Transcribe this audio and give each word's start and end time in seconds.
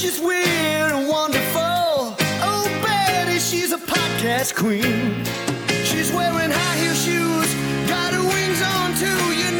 She's 0.00 0.18
weird 0.18 0.92
and 0.92 1.06
wonderful. 1.06 2.16
Oh, 2.40 2.80
Betty, 2.82 3.38
she's 3.38 3.70
a 3.72 3.76
podcast 3.76 4.54
queen. 4.56 5.22
She's 5.84 6.10
wearing 6.10 6.50
high 6.50 6.76
heel 6.78 6.94
shoes, 6.94 7.54
got 7.86 8.14
her 8.14 8.24
wings 8.24 8.62
on 8.62 8.94
too. 8.96 9.22
You 9.36 9.59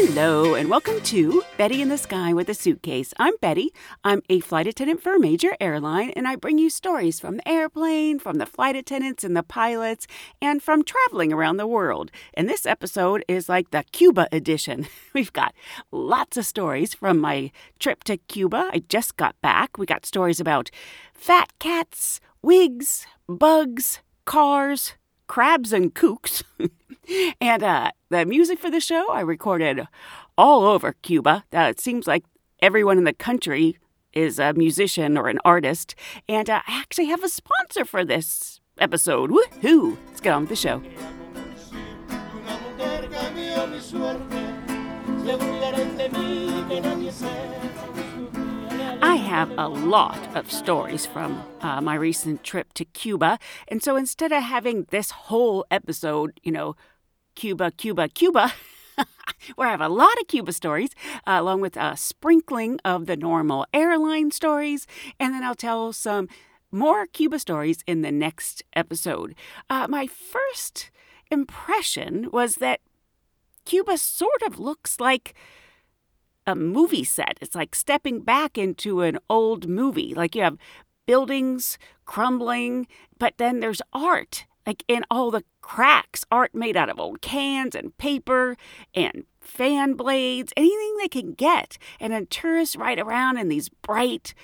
Hello, 0.00 0.54
and 0.54 0.70
welcome 0.70 1.00
to 1.00 1.42
Betty 1.56 1.82
in 1.82 1.88
the 1.88 1.98
Sky 1.98 2.32
with 2.32 2.48
a 2.48 2.54
Suitcase. 2.54 3.12
I'm 3.18 3.36
Betty. 3.38 3.74
I'm 4.04 4.22
a 4.28 4.38
flight 4.38 4.68
attendant 4.68 5.02
for 5.02 5.16
a 5.16 5.18
major 5.18 5.56
airline, 5.60 6.10
and 6.10 6.28
I 6.28 6.36
bring 6.36 6.56
you 6.56 6.70
stories 6.70 7.18
from 7.18 7.38
the 7.38 7.48
airplane, 7.48 8.20
from 8.20 8.38
the 8.38 8.46
flight 8.46 8.76
attendants 8.76 9.24
and 9.24 9.36
the 9.36 9.42
pilots, 9.42 10.06
and 10.40 10.62
from 10.62 10.84
traveling 10.84 11.32
around 11.32 11.56
the 11.56 11.66
world. 11.66 12.12
And 12.34 12.48
this 12.48 12.64
episode 12.64 13.24
is 13.26 13.48
like 13.48 13.72
the 13.72 13.82
Cuba 13.90 14.28
edition. 14.30 14.86
We've 15.14 15.32
got 15.32 15.52
lots 15.90 16.36
of 16.36 16.46
stories 16.46 16.94
from 16.94 17.18
my 17.18 17.50
trip 17.80 18.04
to 18.04 18.18
Cuba. 18.18 18.70
I 18.72 18.84
just 18.88 19.16
got 19.16 19.34
back. 19.42 19.78
We 19.78 19.84
got 19.84 20.06
stories 20.06 20.38
about 20.38 20.70
fat 21.12 21.52
cats, 21.58 22.20
wigs, 22.40 23.04
bugs, 23.26 23.98
cars, 24.26 24.92
crabs 25.26 25.72
and 25.72 25.92
kooks. 25.92 26.44
and 27.40 27.62
uh, 27.62 27.90
the 28.10 28.24
music 28.26 28.58
for 28.58 28.70
the 28.70 28.80
show 28.80 29.10
I 29.10 29.20
recorded 29.20 29.86
all 30.36 30.64
over 30.64 30.94
Cuba. 31.02 31.44
Uh, 31.52 31.68
it 31.70 31.80
seems 31.80 32.06
like 32.06 32.24
everyone 32.60 32.98
in 32.98 33.04
the 33.04 33.12
country 33.12 33.78
is 34.12 34.38
a 34.38 34.52
musician 34.54 35.16
or 35.16 35.28
an 35.28 35.38
artist. 35.44 35.94
And 36.28 36.48
uh, 36.48 36.62
I 36.66 36.80
actually 36.80 37.06
have 37.06 37.22
a 37.22 37.28
sponsor 37.28 37.84
for 37.84 38.04
this 38.04 38.60
episode. 38.78 39.30
Woohoo! 39.30 39.96
Let's 40.08 40.20
get 40.20 40.32
on 40.32 40.42
with 40.42 40.50
the 40.50 40.56
show. 40.56 40.82
I 49.00 49.16
have 49.16 49.50
a 49.58 49.68
lot 49.68 50.36
of 50.36 50.50
stories 50.50 51.06
from 51.06 51.44
uh, 51.60 51.80
my 51.80 51.94
recent 51.94 52.42
trip 52.42 52.72
to 52.74 52.84
Cuba. 52.84 53.38
And 53.68 53.82
so 53.82 53.96
instead 53.96 54.32
of 54.32 54.42
having 54.42 54.86
this 54.90 55.10
whole 55.10 55.66
episode, 55.70 56.40
you 56.42 56.52
know, 56.52 56.76
Cuba, 57.38 57.70
Cuba, 57.70 58.08
Cuba, 58.08 58.52
where 59.54 59.68
I 59.68 59.70
have 59.70 59.80
a 59.80 59.88
lot 59.88 60.20
of 60.20 60.26
Cuba 60.26 60.52
stories, 60.52 60.90
uh, 61.24 61.36
along 61.38 61.60
with 61.60 61.76
a 61.76 61.96
sprinkling 61.96 62.80
of 62.84 63.06
the 63.06 63.16
normal 63.16 63.64
airline 63.72 64.32
stories, 64.32 64.88
and 65.20 65.32
then 65.32 65.44
I'll 65.44 65.54
tell 65.54 65.92
some 65.92 66.26
more 66.72 67.06
Cuba 67.06 67.38
stories 67.38 67.84
in 67.86 68.02
the 68.02 68.10
next 68.10 68.64
episode. 68.74 69.36
Uh, 69.70 69.86
my 69.88 70.08
first 70.08 70.90
impression 71.30 72.28
was 72.32 72.56
that 72.56 72.80
Cuba 73.64 73.98
sort 73.98 74.42
of 74.44 74.58
looks 74.58 74.98
like 74.98 75.32
a 76.44 76.56
movie 76.56 77.04
set. 77.04 77.38
It's 77.40 77.54
like 77.54 77.76
stepping 77.76 78.22
back 78.22 78.58
into 78.58 79.02
an 79.02 79.16
old 79.30 79.68
movie. 79.68 80.12
Like 80.12 80.34
you 80.34 80.42
have 80.42 80.58
buildings 81.06 81.78
crumbling, 82.04 82.88
but 83.16 83.34
then 83.38 83.60
there's 83.60 83.82
art, 83.92 84.44
like 84.68 84.84
in 84.86 85.02
all 85.10 85.30
the 85.30 85.44
cracks, 85.62 86.26
art 86.30 86.54
made 86.54 86.76
out 86.76 86.90
of 86.90 87.00
old 87.00 87.22
cans 87.22 87.74
and 87.74 87.96
paper 87.96 88.54
and 88.94 89.24
fan 89.40 89.94
blades, 89.94 90.52
anything 90.58 90.94
they 91.00 91.08
can 91.08 91.32
get. 91.32 91.78
And 91.98 92.12
then 92.12 92.26
tourists 92.26 92.76
ride 92.76 93.00
around 93.00 93.38
in 93.38 93.48
these 93.48 93.70
bright, 93.70 94.34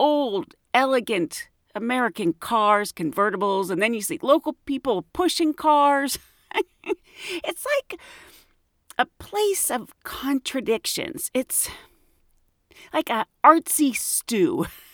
old, 0.00 0.54
elegant 0.72 1.50
American 1.74 2.32
cars, 2.32 2.90
convertibles, 2.90 3.70
and 3.70 3.82
then 3.82 3.92
you 3.92 4.00
see 4.00 4.18
local 4.22 4.54
people 4.64 5.04
pushing 5.12 5.52
cars. 5.52 6.18
it's 7.44 7.66
like 7.76 8.00
a 8.98 9.04
place 9.18 9.70
of 9.70 9.92
contradictions. 10.04 11.30
It's 11.34 11.68
like 12.94 13.10
a 13.10 13.26
artsy 13.44 13.94
stew. 13.94 14.68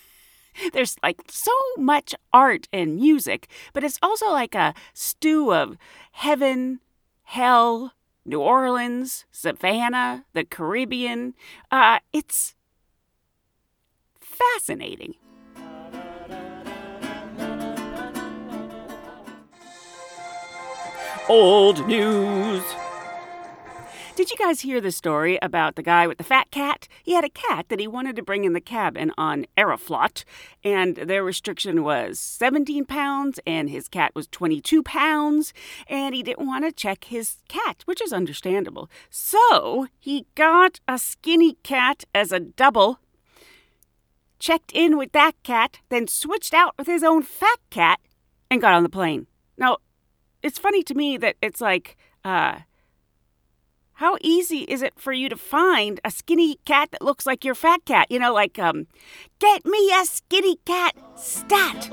There's 0.72 0.96
like 1.02 1.22
so 1.28 1.52
much 1.76 2.14
art 2.32 2.68
and 2.72 2.96
music, 2.96 3.48
but 3.72 3.84
it's 3.84 3.98
also 4.02 4.30
like 4.30 4.54
a 4.54 4.74
stew 4.94 5.52
of 5.52 5.76
heaven, 6.12 6.80
hell, 7.24 7.92
New 8.24 8.40
Orleans, 8.40 9.24
Savannah, 9.32 10.24
the 10.32 10.44
Caribbean. 10.44 11.34
Uh, 11.70 11.98
it's 12.12 12.54
fascinating. 14.20 15.14
Old 21.28 21.86
news. 21.86 22.62
Did 24.14 24.30
you 24.30 24.36
guys 24.36 24.60
hear 24.60 24.78
the 24.78 24.92
story 24.92 25.38
about 25.40 25.74
the 25.74 25.82
guy 25.82 26.06
with 26.06 26.18
the 26.18 26.24
fat 26.24 26.50
cat? 26.50 26.86
He 27.02 27.14
had 27.14 27.24
a 27.24 27.30
cat 27.30 27.70
that 27.70 27.80
he 27.80 27.86
wanted 27.86 28.14
to 28.16 28.22
bring 28.22 28.44
in 28.44 28.52
the 28.52 28.60
cabin 28.60 29.10
on 29.16 29.46
Aeroflot, 29.56 30.24
and 30.62 30.96
their 30.96 31.24
restriction 31.24 31.82
was 31.82 32.20
17 32.20 32.84
pounds, 32.84 33.40
and 33.46 33.70
his 33.70 33.88
cat 33.88 34.14
was 34.14 34.26
22 34.26 34.82
pounds, 34.82 35.54
and 35.86 36.14
he 36.14 36.22
didn't 36.22 36.46
want 36.46 36.66
to 36.66 36.72
check 36.72 37.04
his 37.04 37.38
cat, 37.48 37.84
which 37.86 38.02
is 38.02 38.12
understandable. 38.12 38.90
So 39.08 39.86
he 39.98 40.26
got 40.34 40.78
a 40.86 40.98
skinny 40.98 41.54
cat 41.62 42.04
as 42.14 42.32
a 42.32 42.40
double, 42.40 42.98
checked 44.38 44.72
in 44.72 44.98
with 44.98 45.12
that 45.12 45.42
cat, 45.42 45.78
then 45.88 46.06
switched 46.06 46.52
out 46.52 46.74
with 46.76 46.86
his 46.86 47.02
own 47.02 47.22
fat 47.22 47.60
cat, 47.70 47.98
and 48.50 48.60
got 48.60 48.74
on 48.74 48.82
the 48.82 48.90
plane. 48.90 49.26
Now, 49.56 49.78
it's 50.42 50.58
funny 50.58 50.82
to 50.82 50.94
me 50.94 51.16
that 51.16 51.36
it's 51.40 51.62
like, 51.62 51.96
uh, 52.26 52.58
how 53.94 54.16
easy 54.20 54.60
is 54.60 54.82
it 54.82 54.94
for 54.96 55.12
you 55.12 55.28
to 55.28 55.36
find 55.36 56.00
a 56.04 56.10
skinny 56.10 56.56
cat 56.64 56.90
that 56.92 57.02
looks 57.02 57.26
like 57.26 57.44
your 57.44 57.54
fat 57.54 57.84
cat? 57.84 58.06
You 58.10 58.18
know, 58.18 58.32
like, 58.32 58.58
um, 58.58 58.86
get 59.38 59.64
me 59.64 59.92
a 59.92 60.04
skinny 60.04 60.56
cat 60.64 60.94
stat. 61.16 61.90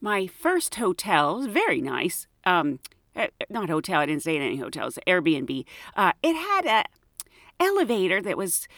My 0.00 0.26
first 0.26 0.74
hotel 0.74 1.38
was 1.38 1.46
very 1.46 1.80
nice. 1.80 2.26
Um, 2.44 2.80
uh, 3.16 3.28
not 3.48 3.70
hotel, 3.70 4.00
I 4.00 4.06
didn't 4.06 4.22
stay 4.22 4.36
in 4.36 4.42
any 4.42 4.56
hotels, 4.56 4.98
Airbnb. 5.06 5.64
Uh, 5.96 6.12
it 6.22 6.34
had 6.34 6.66
a 6.66 6.84
elevator 7.58 8.20
that 8.20 8.36
was 8.36 8.68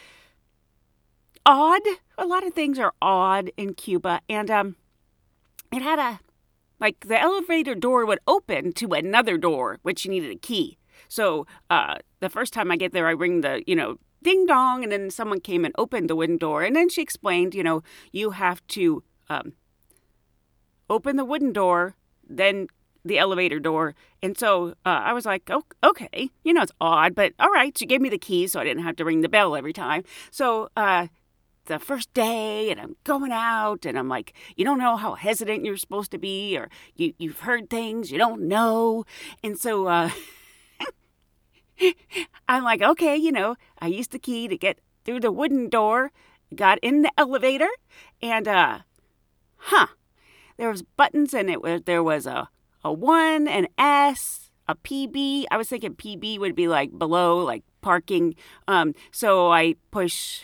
odd. 1.45 1.83
A 2.17 2.27
lot 2.27 2.47
of 2.47 2.55
things 2.55 2.79
are 2.79 2.93
odd 3.03 3.51
in 3.57 3.75
Cuba. 3.75 4.21
And, 4.29 4.51
um, 4.51 4.77
it 5.73 5.83
had 5.83 5.99
a 5.99 6.21
like 6.81 7.01
the 7.01 7.21
elevator 7.21 7.75
door 7.75 8.05
would 8.07 8.21
open 8.27 8.73
to 8.73 8.93
another 8.93 9.39
door 9.39 9.79
which 9.83 10.05
you 10.05 10.11
needed 10.11 10.31
a 10.31 10.37
key. 10.37 10.79
So 11.09 11.47
uh, 11.71 11.97
the 12.21 12.29
first 12.29 12.53
time 12.53 12.71
i 12.71 12.77
get 12.77 12.93
there 12.93 13.07
i 13.07 13.13
ring 13.13 13.41
the 13.41 13.63
you 13.67 13.77
know 13.77 13.97
ding 14.23 14.47
dong 14.47 14.83
and 14.83 14.91
then 14.91 15.11
someone 15.11 15.41
came 15.41 15.65
and 15.65 15.75
opened 15.79 16.11
the 16.11 16.17
wooden 16.17 16.37
door. 16.37 16.63
And 16.63 16.75
then 16.75 16.89
she 16.89 17.03
explained 17.03 17.55
you 17.55 17.63
know 17.63 17.83
you 18.13 18.31
have 18.31 18.67
to 18.69 19.03
um, 19.29 19.53
open 20.89 21.17
the 21.17 21.25
wooden 21.25 21.53
door 21.53 21.97
then 22.29 22.67
the 23.05 23.19
elevator 23.19 23.61
door. 23.61 23.95
And 24.21 24.37
so 24.37 24.75
uh, 24.85 25.03
i 25.05 25.13
was 25.13 25.25
like 25.25 25.49
oh, 25.51 25.63
okay 25.85 26.31
you 26.45 26.53
know 26.53 26.63
it's 26.63 26.73
odd 26.81 27.15
but 27.15 27.33
all 27.39 27.51
right. 27.51 27.77
She 27.77 27.87
gave 27.87 28.01
me 28.01 28.09
the 28.09 28.19
key 28.19 28.47
so 28.47 28.61
i 28.61 28.65
didn't 28.65 28.83
have 28.83 28.97
to 28.97 29.05
ring 29.05 29.21
the 29.21 29.29
bell 29.29 29.55
every 29.57 29.73
time. 29.73 30.03
So 30.31 30.69
uh, 30.77 31.07
the 31.67 31.79
first 31.79 32.13
day 32.15 32.71
and 32.71 32.81
I'm 32.81 32.97
going 33.05 33.33
out 33.33 33.85
and 33.85 33.99
I'm 33.99 34.09
like, 34.09 34.33
you 34.57 34.65
don't 34.65 34.79
know 34.79 34.97
how 34.97 35.15
hesitant 35.15 35.65
you're 35.65 35.77
supposed 35.77 36.11
to 36.13 36.19
be 36.19 36.57
or 36.57 36.69
you, 36.95 37.15
you've 37.19 37.41
heard 37.41 37.71
things 37.71 38.11
you 38.11 38.19
don't 38.19 38.43
know. 38.43 39.05
And 39.43 39.59
so 39.59 39.87
uh, 39.87 40.11
I'm 42.49 42.65
like, 42.65 42.83
okay, 42.83 43.17
you 43.17 43.33
know, 43.33 43.57
I 43.79 43.89
used 43.89 44.13
the 44.13 44.19
key 44.19 44.49
to 44.49 44.57
get 44.57 44.79
through 45.05 45.21
the 45.21 45.33
wooden 45.33 45.69
door, 45.69 46.11
got 46.55 46.79
in 46.83 47.03
the 47.03 47.13
elevator, 47.17 47.69
and 48.23 48.49
uh, 48.49 48.79
huh, 49.57 49.89
there 50.57 50.71
was 50.71 50.83
buttons 50.83 51.35
and 51.35 51.51
it 51.51 51.63
was 51.63 51.83
there 51.85 52.03
was 52.03 52.27
a 52.27 52.49
a 52.87 52.93
one, 52.93 53.49
an 53.49 53.67
S, 53.77 54.51
a 54.69 54.77
PB. 54.77 55.47
I 55.51 55.57
was 55.57 55.69
thinking 55.69 55.95
PB 55.95 56.39
would 56.39 56.55
be 56.55 56.69
like 56.69 56.97
below, 56.97 57.39
like 57.39 57.65
parking. 57.81 58.37
Um, 58.69 58.95
so 59.11 59.51
I 59.51 59.75
push 59.91 60.43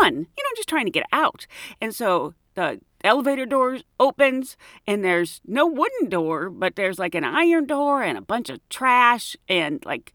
one, 0.00 0.14
you 0.14 0.42
know, 0.42 0.50
just 0.56 0.68
trying 0.68 0.86
to 0.86 0.90
get 0.90 1.06
out. 1.12 1.46
And 1.80 1.94
so 1.94 2.34
the 2.54 2.80
elevator 3.02 3.46
door 3.46 3.78
opens 4.00 4.56
and 4.86 5.04
there's 5.04 5.40
no 5.46 5.66
wooden 5.66 6.08
door, 6.08 6.50
but 6.50 6.76
there's 6.76 6.98
like 6.98 7.14
an 7.14 7.24
iron 7.24 7.66
door 7.66 8.02
and 8.02 8.16
a 8.16 8.22
bunch 8.22 8.50
of 8.50 8.66
trash 8.68 9.36
and 9.48 9.84
like 9.84 10.12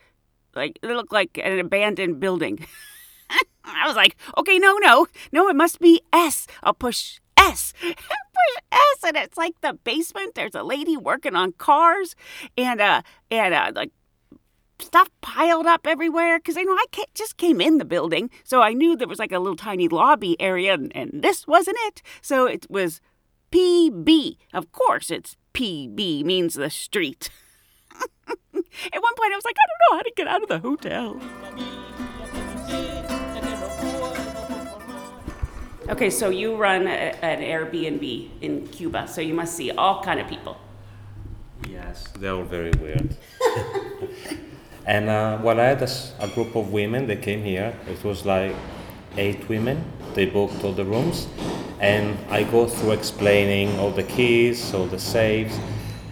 like 0.55 0.79
it 0.81 0.87
looked 0.87 1.13
like 1.13 1.39
an 1.41 1.59
abandoned 1.59 2.19
building. 2.19 2.65
I 3.65 3.85
was 3.85 3.95
like, 3.95 4.15
okay, 4.37 4.57
no, 4.57 4.77
no, 4.77 5.07
no, 5.31 5.47
it 5.47 5.55
must 5.55 5.79
be 5.79 6.01
S. 6.11 6.47
I'll 6.63 6.73
push 6.73 7.19
S. 7.37 7.73
push 7.81 8.63
S, 8.71 9.03
and 9.05 9.15
it's 9.15 9.37
like 9.37 9.61
the 9.61 9.73
basement. 9.73 10.35
There's 10.35 10.55
a 10.55 10.63
lady 10.63 10.97
working 10.97 11.35
on 11.35 11.53
cars, 11.53 12.15
and 12.57 12.81
uh, 12.81 13.01
and 13.29 13.53
uh, 13.53 13.71
like 13.75 13.91
stuff 14.81 15.09
piled 15.21 15.65
up 15.65 15.85
everywhere 15.85 16.39
because 16.39 16.57
I 16.57 16.63
know 16.63 16.73
I 16.73 16.85
just 17.13 17.37
came 17.37 17.61
in 17.61 17.77
the 17.77 17.85
building, 17.85 18.29
so 18.43 18.61
I 18.61 18.73
knew 18.73 18.95
there 18.95 19.07
was 19.07 19.19
like 19.19 19.31
a 19.31 19.39
little 19.39 19.55
tiny 19.55 19.87
lobby 19.87 20.39
area, 20.39 20.73
and, 20.73 20.91
and 20.95 21.11
this 21.13 21.47
wasn't 21.47 21.77
it. 21.87 22.01
So 22.21 22.45
it 22.45 22.65
was 22.69 23.01
PB. 23.51 24.37
Of 24.53 24.71
course, 24.71 25.11
it's 25.11 25.35
PB 25.53 26.23
means 26.23 26.53
the 26.53 26.69
street. 26.69 27.29
At 27.99 29.01
one 29.01 29.15
point, 29.15 29.33
I 29.33 29.35
was 29.35 29.45
like, 29.45 29.55
I 29.57 29.65
don't 29.67 29.81
know 29.91 29.97
how 29.97 30.01
to 30.01 30.13
get 30.15 30.27
out 30.27 30.43
of 30.43 30.49
the 30.49 30.59
hotel. 30.59 31.19
Okay, 35.89 36.11
so 36.11 36.29
you 36.29 36.55
run 36.55 36.85
a, 36.85 37.15
an 37.23 37.41
Airbnb 37.41 38.29
in 38.41 38.67
Cuba, 38.67 39.07
so 39.07 39.21
you 39.21 39.33
must 39.33 39.55
see 39.55 39.71
all 39.71 40.03
kind 40.03 40.19
of 40.19 40.27
people. 40.27 40.57
Yes, 41.67 42.07
they're 42.19 42.35
all 42.35 42.43
very 42.43 42.71
weird. 42.79 43.17
and 44.89 45.07
uh, 45.07 45.37
well, 45.43 45.59
I 45.59 45.65
had 45.65 45.81
a, 45.83 45.89
a, 46.19 46.27
group 46.29 46.55
of 46.55 46.71
women. 46.73 47.05
They 47.05 47.15
came 47.15 47.43
here. 47.43 47.73
It 47.87 48.03
was 48.03 48.25
like 48.25 48.55
eight 49.17 49.47
women. 49.47 49.77
They 50.15 50.25
booked 50.25 50.63
all 50.63 50.73
the 50.73 50.83
rooms, 50.83 51.27
and 51.79 52.17
I 52.29 52.43
go 52.43 52.67
through 52.67 52.93
explaining 52.93 53.77
all 53.79 53.91
the 53.91 54.07
keys, 54.15 54.73
all 54.73 54.87
the 54.87 54.97
safes. 54.99 55.55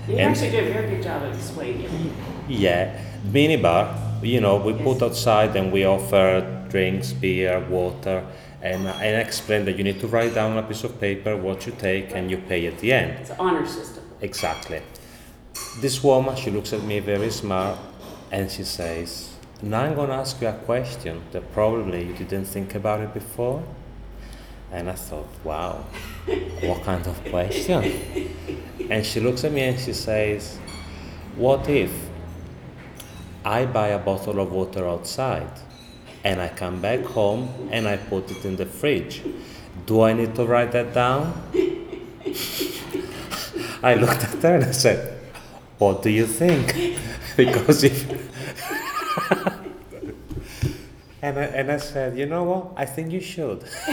You 0.08 0.18
and 0.18 0.30
actually 0.32 0.52
did 0.52 0.70
a 0.70 0.74
very 0.74 0.90
good 0.92 1.04
job 1.04 1.24
of 1.24 1.34
explaining. 1.36 2.14
Yeah, 2.48 3.02
minibar. 3.26 3.86
You 4.22 4.42
know, 4.42 4.58
we 4.58 4.74
yes. 4.74 4.84
put 4.84 5.02
outside 5.02 5.56
and 5.56 5.72
we 5.72 5.84
offer 5.86 6.30
drinks, 6.70 7.14
beer, 7.14 7.60
water 7.70 8.24
and, 8.62 8.88
I 8.88 9.06
explain 9.22 9.66
that 9.66 9.78
you 9.78 9.84
need 9.84 10.00
to 10.00 10.08
write 10.08 10.34
down 10.34 10.52
on 10.52 10.58
a 10.58 10.68
piece 10.68 10.84
of 10.84 11.00
paper 11.00 11.38
what 11.38 11.66
you 11.66 11.74
take 11.78 12.16
and 12.16 12.30
you 12.32 12.38
pay 12.38 12.66
at 12.68 12.80
the 12.80 12.92
end. 12.92 13.12
It's 13.22 13.30
an 13.30 13.38
honor 13.40 13.66
system. 13.66 14.04
Exactly. 14.22 14.82
This 15.80 16.04
woman, 16.04 16.36
she 16.36 16.50
looks 16.50 16.74
at 16.74 16.84
me 16.84 17.00
very 17.00 17.30
smart 17.30 17.78
and 18.32 18.52
she 18.52 18.64
says, 18.64 19.34
Now 19.62 19.82
I'm 19.82 19.96
going 19.96 20.10
to 20.10 20.16
ask 20.16 20.42
you 20.42 20.48
a 20.48 20.54
question 20.54 21.22
that 21.32 21.52
probably 21.54 22.06
you 22.06 22.14
didn't 22.14 22.46
think 22.46 22.76
about 22.76 23.02
it 23.02 23.14
before. 23.14 23.64
And 24.72 24.90
I 24.90 24.94
thought, 24.94 25.30
wow, 25.44 25.86
what 26.62 26.84
kind 26.84 27.06
of 27.08 27.24
question? 27.26 28.30
And 28.90 29.06
she 29.06 29.20
looks 29.22 29.44
at 29.44 29.52
me 29.52 29.62
and 29.62 29.80
she 29.80 29.94
says, 29.94 30.58
What 31.36 31.70
if 31.70 31.92
I 33.46 33.66
buy 33.66 33.90
a 33.90 34.00
bottle 34.00 34.40
of 34.40 34.52
water 34.52 34.88
outside? 34.88 35.52
and 36.28 36.42
I 36.42 36.50
come 36.50 36.82
back 36.82 37.06
home 37.06 37.70
and 37.72 37.88
I 37.88 37.96
put 37.96 38.30
it 38.32 38.44
in 38.44 38.58
the 38.58 38.66
fridge. 38.66 39.22
Do 39.86 40.02
I 40.02 40.12
need 40.12 40.36
to 40.36 40.46
write 40.46 40.74
that 40.74 40.94
down? 40.94 41.34
I 43.84 43.94
looked 43.94 44.24
at 44.24 44.42
her 44.44 44.56
and 44.56 44.66
I 44.66 44.72
said, 44.72 45.17
What 45.78 46.02
do 46.02 46.10
you 46.10 46.26
think? 46.26 46.74
because 47.38 47.84
if. 47.84 48.10
and, 51.22 51.38
I, 51.38 51.44
and 51.44 51.72
I 51.72 51.78
said, 51.78 52.18
You 52.18 52.26
know 52.26 52.44
what? 52.44 52.74
I 52.76 52.86
think 52.86 53.12
you 53.12 53.22
should. 53.22 53.64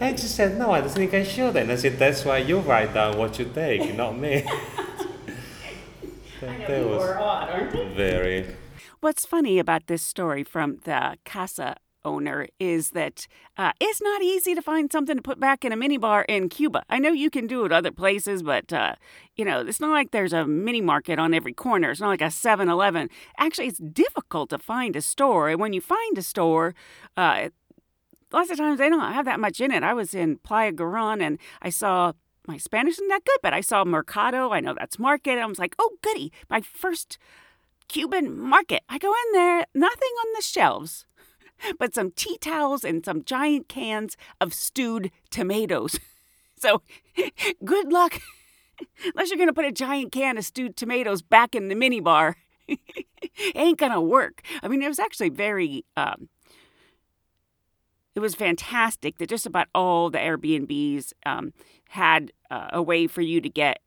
and 0.00 0.18
she 0.18 0.26
said, 0.26 0.58
No, 0.58 0.72
I 0.72 0.80
don't 0.80 0.90
think 0.90 1.14
I 1.14 1.24
should. 1.24 1.56
And 1.56 1.72
I 1.72 1.76
said, 1.76 1.98
That's 1.98 2.24
why 2.24 2.38
you 2.38 2.60
write 2.60 2.92
down 2.94 3.16
what 3.16 3.38
you 3.38 3.46
take, 3.46 3.94
not 3.94 4.18
me. 4.18 4.44
that, 6.40 6.50
I 6.50 6.56
know 6.58 6.66
that 6.66 6.86
was 6.86 7.10
odd, 7.10 7.48
aren't 7.50 7.72
they? 7.72 7.94
Very. 7.94 8.56
What's 9.00 9.24
funny 9.24 9.58
about 9.58 9.86
this 9.86 10.02
story 10.02 10.44
from 10.44 10.78
the 10.84 11.16
casa 11.24 11.76
owner 12.04 12.46
is 12.58 12.90
that 12.90 13.26
uh, 13.56 13.72
it's 13.80 14.00
not 14.00 14.22
easy 14.22 14.54
to 14.54 14.62
find 14.62 14.90
something 14.90 15.16
to 15.16 15.22
put 15.22 15.40
back 15.40 15.64
in 15.64 15.72
a 15.72 15.76
minibar 15.76 16.24
in 16.28 16.48
Cuba. 16.48 16.82
I 16.88 16.98
know 16.98 17.12
you 17.12 17.30
can 17.30 17.46
do 17.46 17.64
it 17.64 17.72
other 17.72 17.90
places, 17.90 18.42
but 18.42 18.72
uh, 18.72 18.94
you 19.36 19.44
know 19.44 19.60
it's 19.60 19.80
not 19.80 19.90
like 19.90 20.10
there's 20.10 20.32
a 20.32 20.46
mini 20.46 20.80
market 20.80 21.18
on 21.18 21.34
every 21.34 21.52
corner. 21.52 21.90
It's 21.90 22.00
not 22.00 22.08
like 22.08 22.22
a 22.22 22.26
7-Eleven. 22.26 23.08
Actually, 23.38 23.68
it's 23.68 23.78
difficult 23.78 24.50
to 24.50 24.58
find 24.58 24.96
a 24.96 25.02
store, 25.02 25.48
and 25.48 25.60
when 25.60 25.72
you 25.72 25.80
find 25.80 26.18
a 26.18 26.22
store, 26.22 26.74
uh, 27.16 27.48
lots 28.32 28.50
of 28.50 28.56
times 28.56 28.78
they 28.78 28.88
don't 28.88 29.12
have 29.12 29.24
that 29.24 29.40
much 29.40 29.60
in 29.60 29.70
it. 29.70 29.82
I 29.82 29.94
was 29.94 30.14
in 30.14 30.38
Playa 30.38 30.72
Girón 30.72 31.22
and 31.22 31.38
I 31.62 31.70
saw 31.70 32.12
my 32.46 32.56
Spanish 32.56 32.94
isn't 32.94 33.08
that 33.08 33.24
good, 33.24 33.38
but 33.42 33.52
I 33.52 33.60
saw 33.60 33.84
Mercado. 33.84 34.50
I 34.50 34.60
know 34.60 34.74
that's 34.74 34.98
market. 34.98 35.38
I 35.38 35.46
was 35.46 35.58
like, 35.58 35.74
oh 35.78 35.92
goody, 36.02 36.32
my 36.48 36.60
first 36.60 37.18
Cuban 37.88 38.38
market. 38.38 38.82
I 38.88 38.98
go 38.98 39.12
in 39.12 39.32
there, 39.32 39.66
nothing 39.74 40.12
on 40.20 40.32
the 40.34 40.42
shelves, 40.42 41.06
but 41.78 41.94
some 41.94 42.10
tea 42.12 42.38
towels 42.38 42.84
and 42.84 43.04
some 43.04 43.24
giant 43.24 43.68
cans 43.68 44.16
of 44.40 44.54
stewed 44.54 45.10
tomatoes. 45.30 45.98
So, 46.62 46.82
good 47.64 47.90
luck. 47.90 48.20
Unless 49.02 49.30
you're 49.30 49.38
going 49.38 49.48
to 49.48 49.54
put 49.54 49.64
a 49.64 49.72
giant 49.72 50.12
can 50.12 50.36
of 50.36 50.44
stewed 50.44 50.76
tomatoes 50.76 51.22
back 51.22 51.54
in 51.54 51.68
the 51.68 51.74
minibar. 51.74 52.34
Ain't 53.54 53.78
going 53.78 53.92
to 53.92 54.00
work. 54.02 54.42
I 54.62 54.68
mean, 54.68 54.82
it 54.82 54.88
was 54.88 54.98
actually 54.98 55.30
very 55.30 55.86
um, 55.96 56.28
it 58.14 58.20
was 58.20 58.34
fantastic 58.34 59.18
that 59.18 59.28
just 59.28 59.46
about 59.46 59.68
all 59.74 60.10
the 60.10 60.18
Airbnbs 60.18 61.12
um, 61.24 61.52
had 61.88 62.32
uh, 62.50 62.68
a 62.72 62.82
way 62.82 63.06
for 63.06 63.22
you 63.22 63.40
to 63.40 63.48
get 63.48 63.80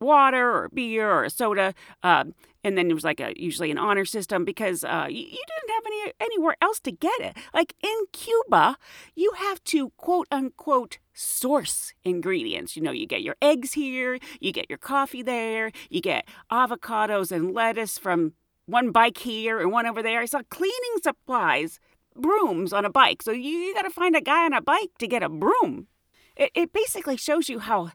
water 0.00 0.52
or 0.52 0.68
beer 0.68 1.10
or 1.10 1.24
a 1.24 1.30
soda. 1.30 1.74
Uh, 2.02 2.24
and 2.64 2.78
then 2.78 2.90
it 2.90 2.94
was 2.94 3.04
like 3.04 3.20
a 3.20 3.32
usually 3.36 3.70
an 3.70 3.78
honor 3.78 4.04
system 4.04 4.44
because 4.44 4.82
uh, 4.82 5.06
you, 5.08 5.20
you, 5.20 5.42
didn't 5.46 5.74
have 5.74 5.82
any 5.86 6.12
anywhere 6.20 6.56
else 6.62 6.80
to 6.80 6.90
get 6.90 7.20
it. 7.20 7.36
Like 7.52 7.74
in 7.82 7.96
Cuba, 8.12 8.76
you 9.14 9.32
have 9.36 9.62
to 9.64 9.90
quote 9.98 10.26
unquote 10.32 10.98
source 11.12 11.92
ingredients. 12.02 12.74
You 12.76 12.82
know, 12.82 12.90
you 12.90 13.06
get 13.06 13.22
your 13.22 13.36
eggs 13.42 13.74
here, 13.74 14.18
you 14.40 14.50
get 14.50 14.68
your 14.68 14.78
coffee 14.78 15.22
there, 15.22 15.70
you 15.90 16.00
get 16.00 16.26
avocados 16.50 17.30
and 17.30 17.52
lettuce 17.52 17.98
from 17.98 18.32
one 18.66 18.90
bike 18.90 19.18
here 19.18 19.60
and 19.60 19.70
one 19.70 19.86
over 19.86 20.02
there. 20.02 20.20
I 20.20 20.24
saw 20.24 20.40
cleaning 20.48 20.96
supplies, 21.02 21.78
brooms 22.16 22.72
on 22.72 22.84
a 22.84 22.90
bike. 22.90 23.22
So 23.22 23.30
you, 23.30 23.50
you 23.50 23.74
got 23.74 23.82
to 23.82 23.90
find 23.90 24.16
a 24.16 24.20
guy 24.20 24.46
on 24.46 24.54
a 24.54 24.62
bike 24.62 24.90
to 24.98 25.06
get 25.06 25.22
a 25.22 25.28
broom. 25.28 25.88
It, 26.36 26.50
it 26.54 26.72
basically 26.72 27.18
shows 27.18 27.48
you 27.48 27.58
how 27.58 27.90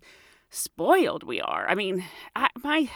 spoiled 0.50 1.24
we 1.24 1.42
are. 1.42 1.68
I 1.68 1.76
mean, 1.76 2.06
I, 2.36 2.50
my 2.64 2.90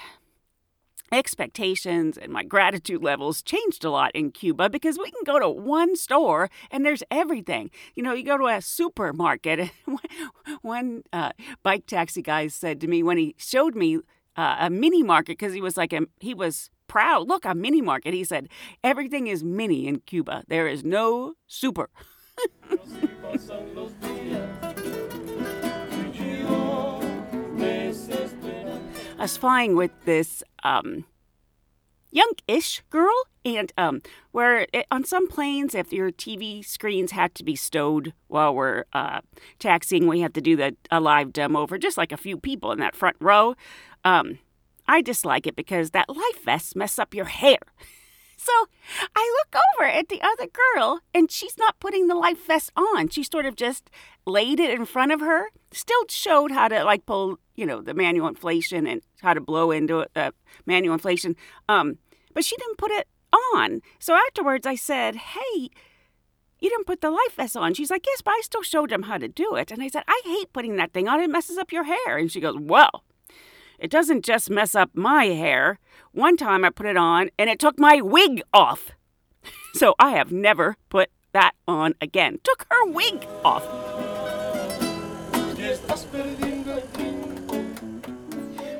expectations 1.13 2.17
and 2.17 2.31
my 2.31 2.43
gratitude 2.43 3.03
levels 3.03 3.41
changed 3.41 3.83
a 3.85 3.89
lot 3.89 4.11
in 4.13 4.31
Cuba 4.31 4.69
because 4.69 4.97
we 4.97 5.11
can 5.11 5.23
go 5.25 5.39
to 5.39 5.49
one 5.49 5.95
store 5.95 6.49
and 6.71 6.85
there's 6.85 7.03
everything. 7.11 7.69
You 7.95 8.03
know, 8.03 8.13
you 8.13 8.23
go 8.23 8.37
to 8.37 8.47
a 8.47 8.61
supermarket. 8.61 9.71
one 10.61 11.03
uh, 11.13 11.31
bike 11.61 11.85
taxi 11.85 12.21
guy 12.21 12.47
said 12.47 12.81
to 12.81 12.87
me 12.87 13.03
when 13.03 13.17
he 13.17 13.35
showed 13.37 13.75
me 13.75 13.99
uh, 14.35 14.57
a 14.59 14.69
mini 14.69 15.03
market 15.03 15.37
because 15.37 15.53
he 15.53 15.61
was 15.61 15.77
like 15.77 15.93
a, 15.93 16.01
he 16.19 16.33
was 16.33 16.69
proud. 16.87 17.27
Look, 17.27 17.45
a 17.45 17.55
mini 17.55 17.81
market. 17.81 18.13
He 18.13 18.23
said 18.23 18.49
everything 18.83 19.27
is 19.27 19.43
mini 19.43 19.87
in 19.87 19.99
Cuba. 19.99 20.43
There 20.47 20.67
is 20.67 20.83
no 20.83 21.33
super. 21.47 21.89
Was 29.23 29.37
flying 29.37 29.77
with 29.77 29.91
this 30.03 30.43
um, 30.63 31.05
young-ish 32.11 32.83
girl, 32.89 33.15
and 33.45 33.71
um, 33.77 34.01
where 34.33 34.67
it, 34.73 34.85
on 34.91 35.05
some 35.05 35.29
planes, 35.29 35.73
if 35.73 35.93
your 35.93 36.11
TV 36.11 36.63
screens 36.65 37.11
had 37.11 37.33
to 37.35 37.43
be 37.45 37.55
stowed 37.55 38.11
while 38.27 38.53
we're 38.53 38.83
uh, 38.91 39.21
taxiing, 39.59 40.07
we 40.07 40.19
had 40.19 40.33
to 40.33 40.41
do 40.41 40.57
the 40.57 40.75
a 40.91 40.99
live 40.99 41.31
demo 41.31 41.65
for 41.65 41.77
just 41.77 41.97
like 41.97 42.11
a 42.11 42.17
few 42.17 42.37
people 42.37 42.73
in 42.73 42.79
that 42.79 42.97
front 42.97 43.15
row. 43.21 43.55
Um, 44.03 44.39
I 44.89 45.01
dislike 45.01 45.47
it 45.47 45.55
because 45.55 45.91
that 45.91 46.09
life 46.09 46.43
vests 46.43 46.75
mess 46.75 46.99
up 46.99 47.13
your 47.13 47.25
hair. 47.25 47.59
So 48.43 48.67
I 49.15 49.37
look 49.39 49.61
over 49.77 49.89
at 49.89 50.09
the 50.09 50.21
other 50.21 50.47
girl, 50.47 50.99
and 51.13 51.31
she's 51.31 51.57
not 51.57 51.79
putting 51.79 52.07
the 52.07 52.15
life 52.15 52.45
vest 52.45 52.71
on. 52.75 53.07
She 53.07 53.23
sort 53.23 53.45
of 53.45 53.55
just 53.55 53.89
laid 54.25 54.59
it 54.59 54.69
in 54.69 54.85
front 54.85 55.13
of 55.13 55.21
her. 55.21 55.47
Still 55.71 56.03
showed 56.09 56.51
how 56.51 56.67
to 56.67 56.83
like 56.83 57.05
pull, 57.05 57.39
you 57.55 57.65
know, 57.65 57.81
the 57.81 57.93
manual 57.93 58.27
inflation 58.27 58.85
and 58.85 59.01
how 59.21 59.33
to 59.33 59.39
blow 59.39 59.71
into 59.71 60.01
it, 60.01 60.11
uh, 60.15 60.31
manual 60.65 60.93
inflation. 60.93 61.37
Um, 61.69 61.99
but 62.33 62.43
she 62.43 62.57
didn't 62.57 62.77
put 62.77 62.91
it 62.91 63.07
on. 63.55 63.81
So 63.99 64.13
afterwards, 64.13 64.67
I 64.67 64.75
said, 64.75 65.15
"Hey." 65.15 65.69
You 66.59 66.69
didn't 66.69 66.87
put 66.87 67.01
the 67.01 67.11
life 67.11 67.35
vest 67.35 67.57
on. 67.57 67.73
She's 67.73 67.91
like, 67.91 68.05
Yes, 68.05 68.21
but 68.21 68.31
I 68.31 68.39
still 68.41 68.61
showed 68.61 68.89
him 68.89 69.03
how 69.03 69.17
to 69.17 69.27
do 69.27 69.55
it. 69.55 69.69
And 69.69 69.83
I 69.83 69.89
said, 69.89 70.03
I 70.07 70.21
hate 70.23 70.53
putting 70.53 70.77
that 70.77 70.93
thing 70.93 71.09
on. 71.09 71.19
It 71.19 71.29
messes 71.29 71.57
up 71.57 71.73
your 71.73 71.83
hair. 71.83 72.17
And 72.17 72.31
she 72.31 72.39
goes, 72.39 72.55
Well, 72.57 73.03
it 73.79 73.91
doesn't 73.91 74.25
just 74.25 74.49
mess 74.49 74.75
up 74.75 74.91
my 74.93 75.25
hair. 75.25 75.79
One 76.11 76.37
time 76.37 76.63
I 76.63 76.69
put 76.69 76.85
it 76.85 76.97
on 76.97 77.29
and 77.37 77.49
it 77.49 77.59
took 77.59 77.79
my 77.79 78.01
wig 78.01 78.41
off. 78.53 78.91
So 79.75 79.95
I 79.97 80.11
have 80.11 80.31
never 80.31 80.77
put 80.89 81.09
that 81.31 81.53
on 81.67 81.95
again. 81.99 82.39
Took 82.43 82.67
her 82.69 82.85
wig 82.85 83.25
off. 83.43 83.65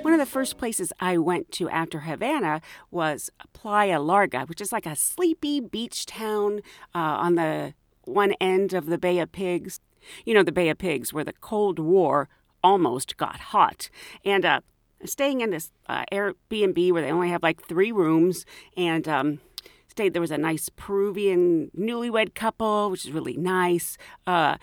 One 0.04 0.14
of 0.14 0.20
the 0.20 0.26
first 0.26 0.58
places 0.58 0.94
I 1.00 1.18
went 1.18 1.52
to 1.54 1.70
after 1.70 2.02
Havana 2.02 2.62
was 2.92 3.32
Playa 3.54 4.00
Larga, 4.00 4.42
which 4.42 4.62
is 4.62 4.72
like 4.72 4.86
a 4.86 4.96
sleepy 4.96 5.60
beach 5.62 6.06
town 6.06 6.60
uh, 6.94 7.00
on 7.00 7.36
the 7.36 7.74
one 8.04 8.34
end 8.42 8.74
of 8.74 8.86
the 8.86 8.98
Bay 8.98 9.20
of 9.20 9.32
Pigs. 9.32 9.80
You 10.26 10.34
know, 10.34 10.44
the 10.44 10.52
Bay 10.52 10.70
of 10.70 10.78
Pigs, 10.78 11.14
where 11.14 11.24
the 11.24 11.34
Cold 11.34 11.80
War 11.80 12.30
almost 12.64 13.18
got 13.18 13.40
hot. 13.40 13.90
And 14.24 14.46
uh, 14.46 14.60
staying 15.06 15.42
in 15.42 15.50
this 15.50 15.72
uh, 15.88 16.06
Airbnb 16.12 16.92
where 16.92 17.02
they 17.02 17.12
only 17.12 17.30
have 17.30 17.44
like 17.44 17.66
three 17.68 17.92
rooms 17.92 18.46
and 18.78 19.08
um, 19.08 19.40
stayed. 19.88 20.14
There 20.14 20.22
was 20.22 20.32
a 20.32 20.38
nice 20.38 20.70
Peruvian 20.70 21.72
newlywed 21.78 22.34
couple, 22.36 22.90
which 22.90 23.06
is 23.06 23.12
really 23.12 23.38
nice. 23.38 23.98
Uh, 24.26 24.58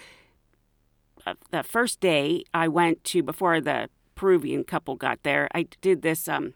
uh, 1.27 1.35
the 1.51 1.63
first 1.63 2.01
day 2.01 2.45
I 2.55 2.69
went 2.69 3.05
to 3.05 3.23
before 3.23 3.61
the 3.61 3.89
Peruvian 4.15 4.65
couple 4.65 4.97
got 4.97 5.23
there, 5.23 5.49
I 5.55 5.67
did 5.81 6.03
this. 6.03 6.29
Um, 6.29 6.55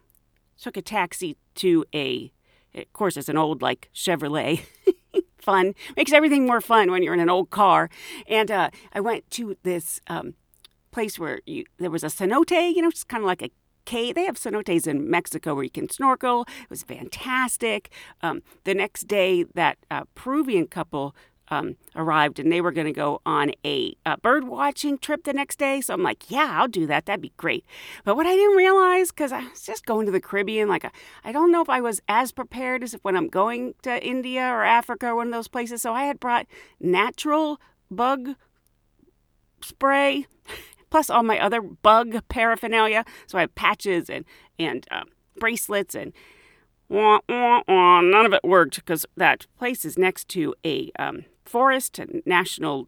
took 0.60 0.76
a 0.76 0.82
taxi 0.82 1.36
to 1.56 1.84
a. 1.94 2.32
Of 2.74 2.92
course, 2.92 3.16
it's 3.16 3.28
an 3.28 3.36
old 3.36 3.62
like 3.62 3.88
Chevrolet. 3.94 4.64
fun 5.44 5.74
makes 5.96 6.12
everything 6.12 6.46
more 6.46 6.60
fun 6.60 6.90
when 6.90 7.02
you're 7.02 7.14
in 7.14 7.20
an 7.20 7.30
old 7.30 7.50
car. 7.50 7.90
And 8.26 8.50
uh, 8.50 8.70
I 8.92 9.00
went 9.00 9.30
to 9.32 9.56
this 9.62 10.00
um, 10.08 10.34
place 10.90 11.18
where 11.18 11.40
you, 11.46 11.64
there 11.78 11.90
was 11.90 12.02
a 12.02 12.08
cenote. 12.08 12.74
You 12.74 12.82
know, 12.82 12.88
it's 12.88 13.04
kind 13.04 13.22
of 13.22 13.26
like 13.26 13.42
a 13.42 13.50
They 13.86 14.24
have 14.24 14.36
cenotes 14.36 14.86
in 14.86 15.10
Mexico 15.10 15.54
where 15.54 15.64
you 15.64 15.70
can 15.70 15.88
snorkel. 15.88 16.42
It 16.62 16.70
was 16.70 16.82
fantastic. 16.82 17.90
Um, 18.22 18.42
the 18.64 18.74
next 18.74 19.06
day, 19.06 19.44
that 19.54 19.78
uh, 19.90 20.04
Peruvian 20.14 20.66
couple 20.66 21.14
um, 21.48 21.76
arrived 21.94 22.38
and 22.38 22.50
they 22.50 22.60
were 22.60 22.72
going 22.72 22.86
to 22.86 22.92
go 22.92 23.20
on 23.26 23.52
a, 23.64 23.94
a 24.06 24.16
bird 24.18 24.44
watching 24.44 24.98
trip 24.98 25.24
the 25.24 25.32
next 25.32 25.58
day. 25.58 25.80
So 25.80 25.94
I'm 25.94 26.02
like, 26.02 26.30
yeah, 26.30 26.58
I'll 26.58 26.68
do 26.68 26.86
that. 26.86 27.06
That'd 27.06 27.20
be 27.20 27.32
great. 27.36 27.64
But 28.04 28.16
what 28.16 28.26
I 28.26 28.34
didn't 28.34 28.56
realize, 28.56 29.10
because 29.10 29.32
I 29.32 29.46
was 29.48 29.62
just 29.62 29.84
going 29.84 30.06
to 30.06 30.12
the 30.12 30.20
Caribbean, 30.20 30.68
like 30.68 30.90
I 31.22 31.32
don't 31.32 31.52
know 31.52 31.60
if 31.60 31.68
I 31.68 31.80
was 31.80 32.00
as 32.08 32.32
prepared 32.32 32.82
as 32.82 32.94
if 32.94 33.04
when 33.04 33.16
I'm 33.16 33.28
going 33.28 33.74
to 33.82 34.04
India 34.04 34.42
or 34.42 34.64
Africa 34.64 35.08
or 35.08 35.16
one 35.16 35.28
of 35.28 35.32
those 35.32 35.48
places. 35.48 35.82
So 35.82 35.92
I 35.92 36.04
had 36.04 36.18
brought 36.18 36.46
natural 36.80 37.60
bug 37.90 38.36
spray. 39.62 40.26
Plus 40.90 41.10
all 41.10 41.22
my 41.22 41.38
other 41.38 41.60
bug 41.60 42.20
paraphernalia. 42.28 43.04
So 43.26 43.38
I 43.38 43.42
have 43.42 43.54
patches 43.54 44.08
and 44.08 44.24
and 44.58 44.86
um, 44.90 45.08
bracelets 45.36 45.94
and 45.94 46.12
wah, 46.88 47.20
wah, 47.28 47.62
wah. 47.66 48.00
none 48.00 48.26
of 48.26 48.32
it 48.32 48.44
worked 48.44 48.76
because 48.76 49.06
that 49.16 49.46
place 49.58 49.84
is 49.84 49.98
next 49.98 50.28
to 50.28 50.54
a 50.64 50.90
um, 50.98 51.24
forest, 51.44 51.98
a 51.98 52.06
national 52.26 52.86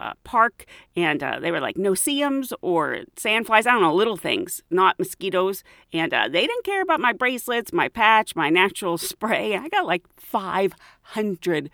uh, 0.00 0.12
park, 0.24 0.64
and 0.96 1.22
uh, 1.22 1.38
they 1.40 1.50
were 1.50 1.60
like 1.60 1.76
no-see-ums 1.76 2.52
or 2.62 3.00
sandflies. 3.16 3.66
I 3.66 3.72
don't 3.72 3.82
know, 3.82 3.94
little 3.94 4.16
things, 4.16 4.62
not 4.70 4.98
mosquitoes. 4.98 5.64
And 5.92 6.14
uh, 6.14 6.28
they 6.28 6.42
didn't 6.42 6.64
care 6.64 6.82
about 6.82 7.00
my 7.00 7.12
bracelets, 7.12 7.72
my 7.72 7.88
patch, 7.88 8.36
my 8.36 8.48
natural 8.50 8.98
spray. 8.98 9.56
I 9.56 9.68
got 9.68 9.86
like 9.86 10.04
500 10.16 11.70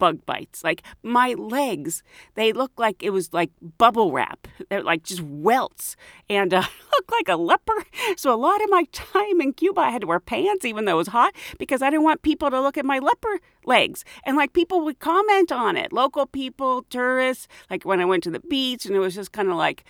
bug 0.00 0.26
bites. 0.26 0.64
Like 0.64 0.82
my 1.04 1.34
legs, 1.34 2.02
they 2.34 2.52
look 2.52 2.72
like 2.76 3.04
it 3.04 3.10
was 3.10 3.32
like 3.32 3.50
bubble 3.78 4.10
wrap. 4.10 4.48
They're 4.68 4.82
like 4.82 5.04
just 5.04 5.20
welts 5.20 5.94
and 6.28 6.52
uh, 6.52 6.64
look 6.92 7.12
like 7.12 7.28
a 7.28 7.36
leper. 7.36 7.84
So 8.16 8.34
a 8.34 8.36
lot 8.36 8.60
of 8.64 8.70
my 8.70 8.84
time 8.92 9.40
in 9.40 9.52
Cuba, 9.52 9.82
I 9.82 9.90
had 9.90 10.00
to 10.00 10.08
wear 10.08 10.18
pants 10.18 10.64
even 10.64 10.86
though 10.86 10.94
it 10.94 11.04
was 11.04 11.08
hot 11.08 11.34
because 11.58 11.82
I 11.82 11.90
didn't 11.90 12.04
want 12.04 12.22
people 12.22 12.50
to 12.50 12.60
look 12.60 12.76
at 12.76 12.84
my 12.84 12.98
leper 12.98 13.38
legs. 13.64 14.04
And 14.24 14.36
like 14.36 14.52
people 14.52 14.84
would 14.84 14.98
comment 14.98 15.52
on 15.52 15.76
it, 15.76 15.92
local 15.92 16.26
people, 16.26 16.82
tourists. 16.90 17.46
Like 17.70 17.84
when 17.84 18.00
I 18.00 18.06
went 18.06 18.24
to 18.24 18.30
the 18.30 18.40
beach, 18.40 18.86
and 18.86 18.96
it 18.96 19.00
was 19.00 19.14
just 19.14 19.30
kind 19.30 19.48
of 19.48 19.56
like. 19.56 19.84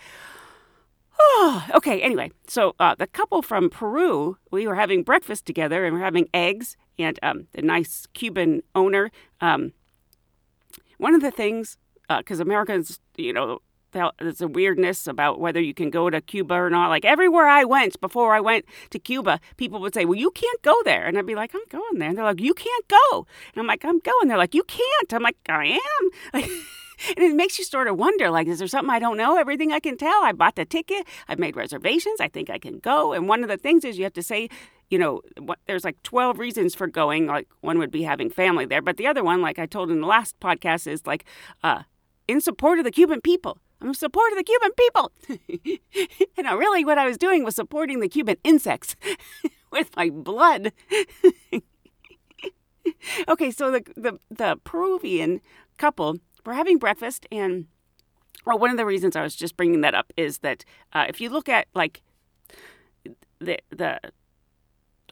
Oh, 1.19 1.65
okay, 1.75 2.01
anyway, 2.01 2.31
so 2.47 2.73
uh, 2.79 2.95
the 2.95 3.05
couple 3.05 3.41
from 3.41 3.69
Peru, 3.69 4.37
we 4.49 4.65
were 4.65 4.75
having 4.75 5.03
breakfast 5.03 5.45
together 5.45 5.85
and 5.85 5.93
we're 5.93 6.03
having 6.03 6.29
eggs, 6.33 6.77
and 6.97 7.19
um, 7.21 7.47
the 7.51 7.61
nice 7.61 8.07
Cuban 8.13 8.63
owner, 8.75 9.11
um, 9.39 9.73
one 11.01 11.15
of 11.15 11.21
the 11.21 11.31
things, 11.31 11.77
because 12.07 12.39
uh, 12.39 12.43
Americans, 12.43 12.99
you 13.17 13.33
know, 13.33 13.59
there's 13.91 14.39
a 14.39 14.47
weirdness 14.47 15.07
about 15.07 15.39
whether 15.39 15.59
you 15.59 15.73
can 15.73 15.89
go 15.89 16.09
to 16.09 16.21
Cuba 16.21 16.53
or 16.53 16.69
not. 16.69 16.89
Like 16.89 17.05
everywhere 17.05 17.47
I 17.47 17.65
went 17.65 17.99
before 17.99 18.35
I 18.35 18.39
went 18.39 18.65
to 18.91 18.99
Cuba, 18.99 19.39
people 19.57 19.79
would 19.81 19.93
say, 19.93 20.05
Well, 20.05 20.19
you 20.19 20.31
can't 20.31 20.61
go 20.61 20.75
there. 20.85 21.05
And 21.05 21.17
I'd 21.17 21.25
be 21.25 21.35
like, 21.35 21.53
I'm 21.55 21.61
going 21.69 21.97
there. 21.97 22.09
And 22.09 22.17
they're 22.17 22.25
like, 22.25 22.39
You 22.39 22.53
can't 22.53 22.87
go. 22.87 23.25
And 23.53 23.61
I'm 23.61 23.67
like, 23.67 23.83
I'm 23.83 23.99
going. 23.99 24.27
They're 24.27 24.37
like, 24.37 24.53
You 24.53 24.63
can't. 24.63 25.13
I'm 25.13 25.23
like, 25.23 25.37
I 25.49 25.79
am. 25.79 26.09
Like, 26.33 26.49
and 27.17 27.25
it 27.25 27.35
makes 27.35 27.57
you 27.57 27.65
sort 27.65 27.87
of 27.87 27.97
wonder 27.97 28.29
like 28.29 28.45
is 28.47 28.59
there 28.59 28.67
something 28.67 28.91
i 28.91 28.99
don't 28.99 29.17
know 29.17 29.35
everything 29.35 29.71
i 29.71 29.79
can 29.79 29.97
tell 29.97 30.23
i 30.23 30.31
bought 30.31 30.55
the 30.55 30.65
ticket 30.65 31.03
i've 31.27 31.39
made 31.39 31.55
reservations 31.55 32.21
i 32.21 32.27
think 32.27 32.47
i 32.47 32.59
can 32.59 32.77
go 32.77 33.11
and 33.11 33.27
one 33.27 33.41
of 33.41 33.49
the 33.49 33.57
things 33.57 33.83
is 33.83 33.97
you 33.97 34.03
have 34.03 34.13
to 34.13 34.21
say 34.21 34.47
you 34.91 34.99
know 34.99 35.21
what, 35.39 35.57
there's 35.65 35.83
like 35.83 36.01
12 36.03 36.37
reasons 36.37 36.75
for 36.75 36.85
going 36.85 37.25
like 37.25 37.47
one 37.61 37.79
would 37.79 37.91
be 37.91 38.03
having 38.03 38.29
family 38.29 38.65
there 38.65 38.81
but 38.81 38.97
the 38.97 39.07
other 39.07 39.23
one 39.23 39.41
like 39.41 39.57
i 39.57 39.65
told 39.65 39.89
in 39.89 40.01
the 40.01 40.07
last 40.07 40.39
podcast 40.39 40.85
is 40.85 41.07
like 41.07 41.25
uh, 41.63 41.83
in 42.27 42.39
support 42.39 42.77
of 42.77 42.85
the 42.85 42.91
cuban 42.91 43.19
people. 43.21 43.57
I'm 43.81 43.89
in 43.89 43.93
support 43.95 44.31
of 44.31 44.37
the 44.37 44.43
cuban 44.43 44.71
people. 44.77 45.11
And 46.37 46.47
I 46.47 46.53
really 46.53 46.85
what 46.85 46.97
i 46.97 47.07
was 47.07 47.17
doing 47.17 47.43
was 47.43 47.55
supporting 47.55 47.99
the 47.99 48.07
cuban 48.09 48.37
insects 48.43 48.95
with 49.71 49.95
my 49.95 50.09
blood. 50.09 50.71
Okay 53.27 53.51
so 53.51 53.71
the, 53.71 53.83
the 53.95 54.19
the 54.29 54.59
peruvian 54.63 55.39
couple 55.77 56.17
we're 56.45 56.53
having 56.53 56.77
breakfast, 56.77 57.27
and 57.31 57.67
well, 58.45 58.57
one 58.57 58.71
of 58.71 58.77
the 58.77 58.85
reasons 58.85 59.15
I 59.15 59.21
was 59.21 59.35
just 59.35 59.55
bringing 59.55 59.81
that 59.81 59.93
up 59.93 60.11
is 60.17 60.39
that 60.39 60.65
uh, 60.93 61.05
if 61.07 61.21
you 61.21 61.29
look 61.29 61.47
at 61.47 61.67
like 61.73 62.01
the 63.39 63.59
the 63.69 63.99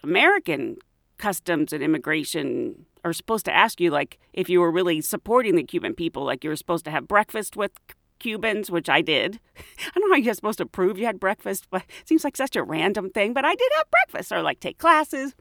American 0.03 0.77
customs 1.17 1.73
and 1.73 1.83
immigration 1.83 2.85
are 3.03 3.13
supposed 3.13 3.45
to 3.45 3.55
ask 3.55 3.79
you 3.79 3.91
like 3.91 4.17
if 4.33 4.49
you 4.49 4.59
were 4.59 4.71
really 4.71 5.01
supporting 5.01 5.55
the 5.55 5.63
Cuban 5.63 5.93
people, 5.93 6.23
like 6.23 6.43
you 6.43 6.49
were 6.49 6.55
supposed 6.55 6.85
to 6.85 6.91
have 6.91 7.07
breakfast 7.07 7.55
with 7.55 7.71
Cubans, 8.19 8.69
which 8.69 8.89
I 8.89 9.01
did. 9.01 9.39
I 9.57 9.99
don't 9.99 10.09
know 10.09 10.15
how 10.15 10.21
you're 10.21 10.33
supposed 10.33 10.57
to 10.59 10.65
prove 10.65 10.97
you 10.97 11.05
had 11.05 11.19
breakfast, 11.19 11.67
but 11.69 11.83
it 11.83 12.07
seems 12.07 12.23
like 12.23 12.37
such 12.37 12.55
a 12.55 12.63
random 12.63 13.09
thing. 13.09 13.33
But 13.33 13.45
I 13.45 13.55
did 13.55 13.71
have 13.75 13.89
breakfast, 13.89 14.31
or 14.31 14.41
like 14.41 14.59
take 14.59 14.77
classes. 14.77 15.35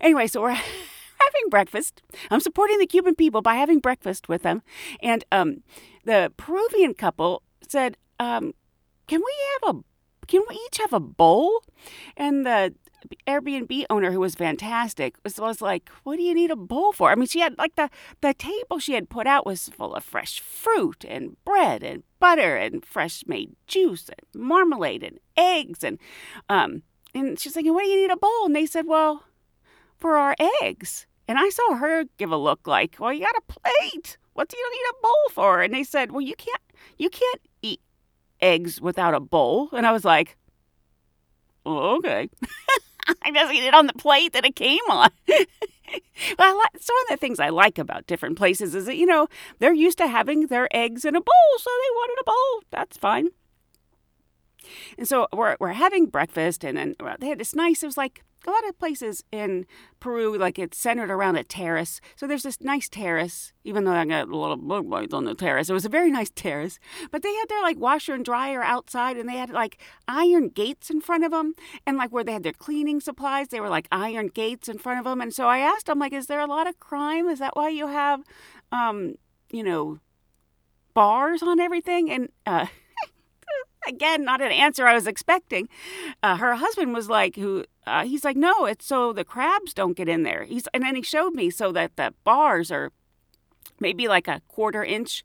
Anyway, 0.00 0.26
so 0.26 0.42
we're 0.42 0.50
having 0.52 1.50
breakfast. 1.50 2.02
I'm 2.30 2.40
supporting 2.40 2.78
the 2.78 2.86
Cuban 2.86 3.14
people 3.14 3.42
by 3.42 3.54
having 3.54 3.78
breakfast 3.78 4.28
with 4.28 4.42
them. 4.42 4.62
And 5.00 5.24
um, 5.30 5.62
the 6.04 6.32
Peruvian 6.36 6.94
couple 6.94 7.42
said, 7.68 7.96
um, 8.18 8.54
"Can 9.06 9.20
we 9.20 9.34
have 9.52 9.76
a? 9.76 9.80
Can 10.26 10.42
we 10.48 10.54
each 10.66 10.78
have 10.78 10.92
a 10.92 11.00
bowl?" 11.00 11.62
And 12.16 12.46
the 12.46 12.74
Airbnb 13.26 13.84
owner, 13.90 14.10
who 14.12 14.20
was 14.20 14.34
fantastic, 14.34 15.16
was, 15.24 15.38
was 15.38 15.60
like, 15.60 15.88
"What 16.04 16.16
do 16.16 16.22
you 16.22 16.34
need 16.34 16.50
a 16.50 16.56
bowl 16.56 16.92
for?" 16.92 17.10
I 17.10 17.14
mean, 17.14 17.26
she 17.26 17.40
had 17.40 17.56
like 17.58 17.74
the 17.76 17.90
the 18.20 18.34
table 18.34 18.78
she 18.78 18.94
had 18.94 19.08
put 19.10 19.26
out 19.26 19.46
was 19.46 19.68
full 19.68 19.94
of 19.94 20.04
fresh 20.04 20.40
fruit 20.40 21.04
and 21.08 21.36
bread 21.44 21.82
and 21.82 22.02
butter 22.20 22.56
and 22.56 22.84
fresh 22.84 23.24
made 23.26 23.56
juice 23.66 24.08
and 24.08 24.42
marmalade 24.42 25.02
and 25.02 25.18
eggs 25.36 25.82
and 25.82 25.98
um 26.48 26.82
and 27.14 27.38
she's 27.38 27.56
like, 27.56 27.66
"What 27.66 27.84
do 27.84 27.88
you 27.88 27.96
need 28.02 28.10
a 28.10 28.16
bowl?" 28.16 28.46
And 28.46 28.56
they 28.56 28.66
said, 28.66 28.86
"Well, 28.86 29.24
for 29.98 30.16
our 30.16 30.34
eggs." 30.62 31.06
And 31.28 31.38
I 31.38 31.48
saw 31.50 31.74
her 31.76 32.04
give 32.18 32.30
a 32.32 32.36
look 32.36 32.66
like, 32.66 32.96
"Well, 32.98 33.12
you 33.12 33.20
got 33.20 33.36
a 33.36 33.42
plate. 33.60 34.18
What 34.34 34.48
do 34.48 34.56
you 34.58 34.70
need 34.70 34.86
a 34.90 35.02
bowl 35.02 35.24
for?" 35.30 35.62
And 35.62 35.74
they 35.74 35.84
said, 35.84 36.10
"Well, 36.12 36.20
you 36.20 36.34
can't 36.36 36.62
you 36.98 37.10
can't 37.10 37.40
eat 37.62 37.80
eggs 38.40 38.80
without 38.80 39.14
a 39.14 39.20
bowl." 39.20 39.68
And 39.72 39.86
I 39.86 39.92
was 39.92 40.04
like, 40.04 40.36
oh, 41.66 41.96
"Okay." 41.98 42.28
I 43.22 43.30
just 43.30 43.52
eat 43.52 43.64
it 43.64 43.74
on 43.74 43.86
the 43.86 43.92
plate 43.94 44.32
that 44.32 44.44
it 44.44 44.56
came 44.56 44.82
on. 44.88 45.10
well, 45.28 46.56
like, 46.56 46.78
so 46.80 46.94
one 46.94 47.04
of 47.04 47.10
the 47.10 47.16
things 47.18 47.40
I 47.40 47.48
like 47.48 47.78
about 47.78 48.06
different 48.06 48.36
places 48.36 48.74
is 48.74 48.86
that 48.86 48.96
you 48.96 49.06
know 49.06 49.28
they're 49.58 49.74
used 49.74 49.98
to 49.98 50.08
having 50.08 50.46
their 50.46 50.68
eggs 50.74 51.04
in 51.04 51.16
a 51.16 51.20
bowl, 51.20 51.58
so 51.58 51.70
they 51.70 51.94
wanted 51.94 52.20
a 52.20 52.24
bowl. 52.24 52.62
That's 52.70 52.96
fine. 52.96 53.28
And 54.96 55.08
so 55.08 55.26
we're 55.32 55.56
we're 55.60 55.72
having 55.72 56.06
breakfast, 56.06 56.64
and 56.64 56.76
then 56.76 56.94
well, 57.00 57.16
they 57.18 57.28
had 57.28 57.38
this 57.38 57.54
nice. 57.54 57.82
It 57.82 57.86
was 57.86 57.96
like 57.96 58.24
a 58.46 58.50
lot 58.50 58.68
of 58.68 58.78
places 58.78 59.24
in 59.30 59.66
Peru, 60.00 60.36
like 60.36 60.58
it's 60.58 60.78
centered 60.78 61.10
around 61.10 61.36
a 61.36 61.44
terrace. 61.44 62.00
So 62.16 62.26
there's 62.26 62.42
this 62.42 62.60
nice 62.60 62.88
terrace, 62.88 63.52
even 63.64 63.84
though 63.84 63.92
I 63.92 64.04
got 64.04 64.28
a 64.28 64.36
lot 64.36 64.52
of 64.52 64.66
bug 64.66 64.88
bites 64.88 65.14
on 65.14 65.24
the 65.24 65.34
terrace. 65.34 65.70
It 65.70 65.74
was 65.74 65.84
a 65.84 65.90
very 65.90 66.10
nice 66.10 66.30
terrace. 66.34 66.78
But 67.10 67.22
they 67.22 67.32
had 67.34 67.48
their 67.48 67.62
like 67.62 67.78
washer 67.78 68.14
and 68.14 68.24
dryer 68.24 68.62
outside, 68.62 69.16
and 69.16 69.28
they 69.28 69.36
had 69.36 69.50
like 69.50 69.80
iron 70.08 70.48
gates 70.48 70.90
in 70.90 71.00
front 71.00 71.24
of 71.24 71.30
them. 71.30 71.54
And 71.86 71.96
like 71.96 72.10
where 72.10 72.24
they 72.24 72.32
had 72.32 72.42
their 72.42 72.52
cleaning 72.52 73.00
supplies, 73.00 73.48
they 73.48 73.60
were 73.60 73.68
like 73.68 73.88
iron 73.92 74.28
gates 74.28 74.68
in 74.68 74.78
front 74.78 74.98
of 74.98 75.04
them. 75.04 75.20
And 75.20 75.32
so 75.32 75.46
I 75.46 75.58
asked 75.58 75.86
them, 75.86 75.98
like, 75.98 76.12
is 76.12 76.26
there 76.26 76.40
a 76.40 76.46
lot 76.46 76.66
of 76.66 76.80
crime? 76.80 77.28
Is 77.28 77.38
that 77.38 77.56
why 77.56 77.68
you 77.68 77.88
have, 77.88 78.22
um, 78.70 79.14
you 79.50 79.62
know, 79.62 79.98
bars 80.94 81.42
on 81.42 81.60
everything? 81.60 82.10
And, 82.10 82.28
uh, 82.46 82.66
again, 83.86 84.24
not 84.24 84.40
an 84.40 84.52
answer 84.52 84.86
I 84.86 84.94
was 84.94 85.06
expecting. 85.06 85.68
Uh, 86.22 86.36
her 86.36 86.54
husband 86.56 86.94
was 86.94 87.08
like, 87.08 87.36
"Who?" 87.36 87.64
Uh, 87.86 88.04
he's 88.04 88.24
like, 88.24 88.36
"No, 88.36 88.66
it's 88.66 88.86
so 88.86 89.12
the 89.12 89.24
crabs 89.24 89.74
don't 89.74 89.96
get 89.96 90.08
in 90.08 90.22
there." 90.22 90.44
He's 90.44 90.66
and 90.74 90.82
then 90.82 90.94
he 90.96 91.02
showed 91.02 91.34
me 91.34 91.50
so 91.50 91.72
that 91.72 91.96
the 91.96 92.14
bars 92.24 92.70
are 92.70 92.92
maybe 93.80 94.08
like 94.08 94.28
a 94.28 94.40
quarter 94.48 94.84
inch 94.84 95.24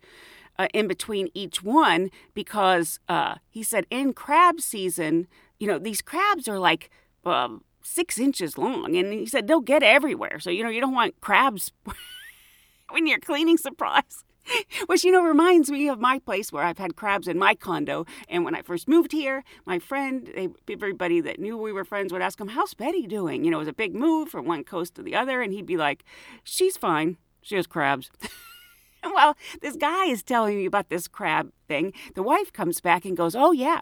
uh, 0.57 0.67
in 0.73 0.87
between 0.87 1.29
each 1.33 1.63
one 1.63 2.09
because 2.33 2.99
uh, 3.07 3.35
he 3.49 3.63
said 3.63 3.85
in 3.89 4.13
crab 4.13 4.59
season, 4.59 5.27
you 5.59 5.67
know, 5.67 5.77
these 5.79 6.01
crabs 6.01 6.47
are 6.47 6.59
like 6.59 6.89
um, 7.25 7.63
six 7.83 8.19
inches 8.19 8.57
long, 8.57 8.95
and 8.95 9.13
he 9.13 9.25
said 9.25 9.47
they'll 9.47 9.59
get 9.61 9.83
everywhere. 9.83 10.39
So 10.39 10.49
you 10.49 10.63
know, 10.63 10.69
you 10.69 10.81
don't 10.81 10.93
want 10.93 11.19
crabs 11.21 11.71
when 12.89 13.07
you're 13.07 13.19
cleaning 13.19 13.57
supplies. 13.57 14.23
Which, 14.87 15.03
you 15.03 15.11
know, 15.11 15.23
reminds 15.23 15.69
me 15.69 15.89
of 15.89 15.99
my 15.99 16.19
place 16.19 16.51
where 16.51 16.63
I've 16.63 16.77
had 16.77 16.95
crabs 16.95 17.27
in 17.27 17.37
my 17.37 17.55
condo. 17.55 18.05
And 18.27 18.45
when 18.45 18.55
I 18.55 18.61
first 18.61 18.87
moved 18.87 19.11
here, 19.11 19.43
my 19.65 19.79
friend, 19.79 20.29
they, 20.33 20.49
everybody 20.71 21.21
that 21.21 21.39
knew 21.39 21.57
we 21.57 21.71
were 21.71 21.85
friends 21.85 22.11
would 22.11 22.21
ask 22.21 22.39
him, 22.39 22.49
How's 22.49 22.73
Betty 22.73 23.07
doing? 23.07 23.43
You 23.43 23.51
know, 23.51 23.57
it 23.57 23.61
was 23.61 23.67
a 23.67 23.73
big 23.73 23.95
move 23.95 24.29
from 24.29 24.45
one 24.45 24.63
coast 24.63 24.95
to 24.95 25.03
the 25.03 25.15
other. 25.15 25.41
And 25.41 25.53
he'd 25.53 25.65
be 25.65 25.77
like, 25.77 26.03
She's 26.43 26.77
fine. 26.77 27.17
She 27.41 27.55
has 27.55 27.67
crabs. 27.67 28.09
well, 29.03 29.35
this 29.61 29.75
guy 29.75 30.05
is 30.05 30.23
telling 30.23 30.57
me 30.57 30.65
about 30.65 30.89
this 30.89 31.07
crab 31.07 31.51
thing. 31.67 31.93
The 32.15 32.23
wife 32.23 32.51
comes 32.51 32.81
back 32.81 33.05
and 33.05 33.15
goes, 33.15 33.35
"Oh 33.35 33.51
yeah, 33.51 33.81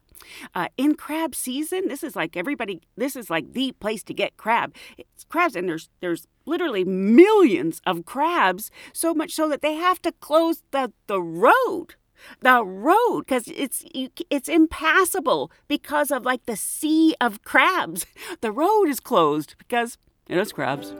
uh, 0.53 0.67
in 0.77 0.95
crab 0.95 1.35
season, 1.35 1.87
this 1.87 2.03
is 2.03 2.15
like 2.15 2.37
everybody. 2.37 2.81
This 2.95 3.15
is 3.15 3.29
like 3.29 3.53
the 3.53 3.71
place 3.73 4.03
to 4.03 4.13
get 4.13 4.37
crab. 4.37 4.75
It's 4.97 5.23
crabs, 5.23 5.55
and 5.55 5.67
there's 5.67 5.89
there's 6.01 6.27
literally 6.45 6.83
millions 6.83 7.81
of 7.85 8.05
crabs. 8.05 8.71
So 8.93 9.13
much 9.13 9.31
so 9.31 9.49
that 9.49 9.61
they 9.61 9.75
have 9.75 10.01
to 10.03 10.11
close 10.11 10.63
the 10.71 10.91
the 11.07 11.21
road." 11.21 11.95
the 12.41 12.63
road 12.63 13.21
because 13.21 13.47
it's 13.47 13.83
it's 14.29 14.49
impassable 14.49 15.51
because 15.67 16.11
of 16.11 16.25
like 16.25 16.45
the 16.45 16.55
sea 16.55 17.15
of 17.21 17.43
crabs. 17.43 18.05
The 18.41 18.51
road 18.51 18.85
is 18.85 18.99
closed 18.99 19.55
because 19.57 19.97
it 20.27 20.37
has 20.37 20.51
crabs. 20.51 20.93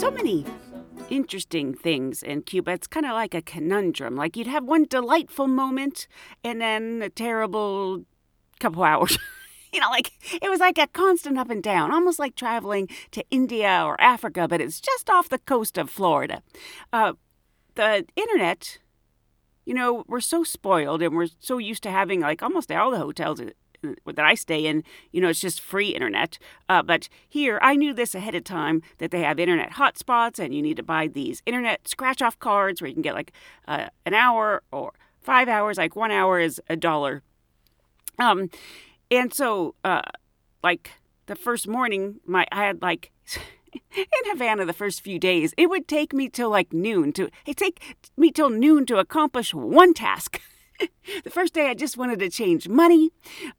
So 0.00 0.10
many 0.10 0.44
interesting 1.10 1.74
things 1.74 2.22
in 2.22 2.42
Cuba. 2.42 2.72
It's 2.72 2.86
kind 2.86 3.06
of 3.06 3.12
like 3.12 3.34
a 3.34 3.42
conundrum. 3.42 4.16
Like 4.16 4.36
you'd 4.36 4.46
have 4.46 4.64
one 4.64 4.84
delightful 4.84 5.46
moment 5.46 6.06
and 6.42 6.60
then 6.60 7.02
a 7.02 7.08
terrible 7.08 8.04
couple 8.60 8.82
hours. 8.82 9.18
you 9.74 9.80
know, 9.80 9.90
like 9.90 10.12
it 10.40 10.48
was 10.48 10.60
like 10.60 10.78
a 10.78 10.86
constant 10.86 11.36
up 11.36 11.50
and 11.50 11.62
down, 11.62 11.90
almost 11.90 12.18
like 12.18 12.36
traveling 12.36 12.88
to 13.10 13.24
India 13.30 13.82
or 13.84 14.00
Africa, 14.00 14.46
but 14.48 14.60
it's 14.60 14.80
just 14.80 15.10
off 15.10 15.28
the 15.28 15.38
coast 15.38 15.76
of 15.76 15.90
Florida. 15.90 16.42
Uh, 16.92 17.14
the 17.74 18.06
internet, 18.14 18.78
you 19.66 19.74
know, 19.74 20.04
we're 20.06 20.20
so 20.20 20.44
spoiled 20.44 21.02
and 21.02 21.16
we're 21.16 21.26
so 21.40 21.58
used 21.58 21.82
to 21.82 21.90
having 21.90 22.20
like 22.20 22.40
almost 22.42 22.70
all 22.70 22.92
the 22.92 22.98
hotels 22.98 23.40
that 24.06 24.24
I 24.24 24.34
stay 24.34 24.64
in, 24.64 24.82
you 25.12 25.20
know, 25.20 25.28
it's 25.28 25.40
just 25.40 25.60
free 25.60 25.88
internet. 25.88 26.38
Uh, 26.68 26.82
but 26.82 27.08
here, 27.28 27.58
I 27.60 27.74
knew 27.74 27.92
this 27.92 28.14
ahead 28.14 28.34
of 28.34 28.44
time 28.44 28.80
that 28.98 29.10
they 29.10 29.20
have 29.20 29.38
internet 29.38 29.72
hotspots, 29.72 30.38
and 30.38 30.54
you 30.54 30.62
need 30.62 30.76
to 30.78 30.82
buy 30.82 31.08
these 31.08 31.42
internet 31.44 31.86
scratch 31.86 32.22
off 32.22 32.38
cards 32.38 32.80
where 32.80 32.88
you 32.88 32.94
can 32.94 33.02
get 33.02 33.14
like 33.14 33.32
uh, 33.68 33.88
an 34.06 34.14
hour 34.14 34.62
or 34.72 34.92
five 35.20 35.48
hours. 35.48 35.76
Like 35.76 35.96
one 35.96 36.10
hour 36.10 36.38
is 36.38 36.62
a 36.68 36.76
dollar. 36.76 37.22
Um, 38.18 38.48
and 39.10 39.32
so, 39.32 39.74
uh, 39.84 40.02
like 40.62 40.90
the 41.26 41.36
first 41.36 41.68
morning, 41.68 42.20
my 42.26 42.46
I 42.52 42.66
had 42.66 42.82
like. 42.82 43.10
in 43.96 44.30
Havana 44.30 44.64
the 44.64 44.72
first 44.72 45.00
few 45.00 45.18
days, 45.18 45.52
it 45.56 45.68
would 45.68 45.88
take 45.88 46.12
me 46.12 46.28
till 46.28 46.48
like 46.48 46.72
noon 46.72 47.12
to 47.12 47.28
it 47.44 47.56
take 47.56 47.96
me 48.16 48.30
till 48.30 48.48
noon 48.48 48.86
to 48.86 48.98
accomplish 48.98 49.52
one 49.52 49.94
task. 49.94 50.40
the 51.24 51.30
first 51.30 51.54
day, 51.54 51.68
I 51.68 51.74
just 51.74 51.96
wanted 51.96 52.20
to 52.20 52.30
change 52.30 52.68
money 52.68 53.10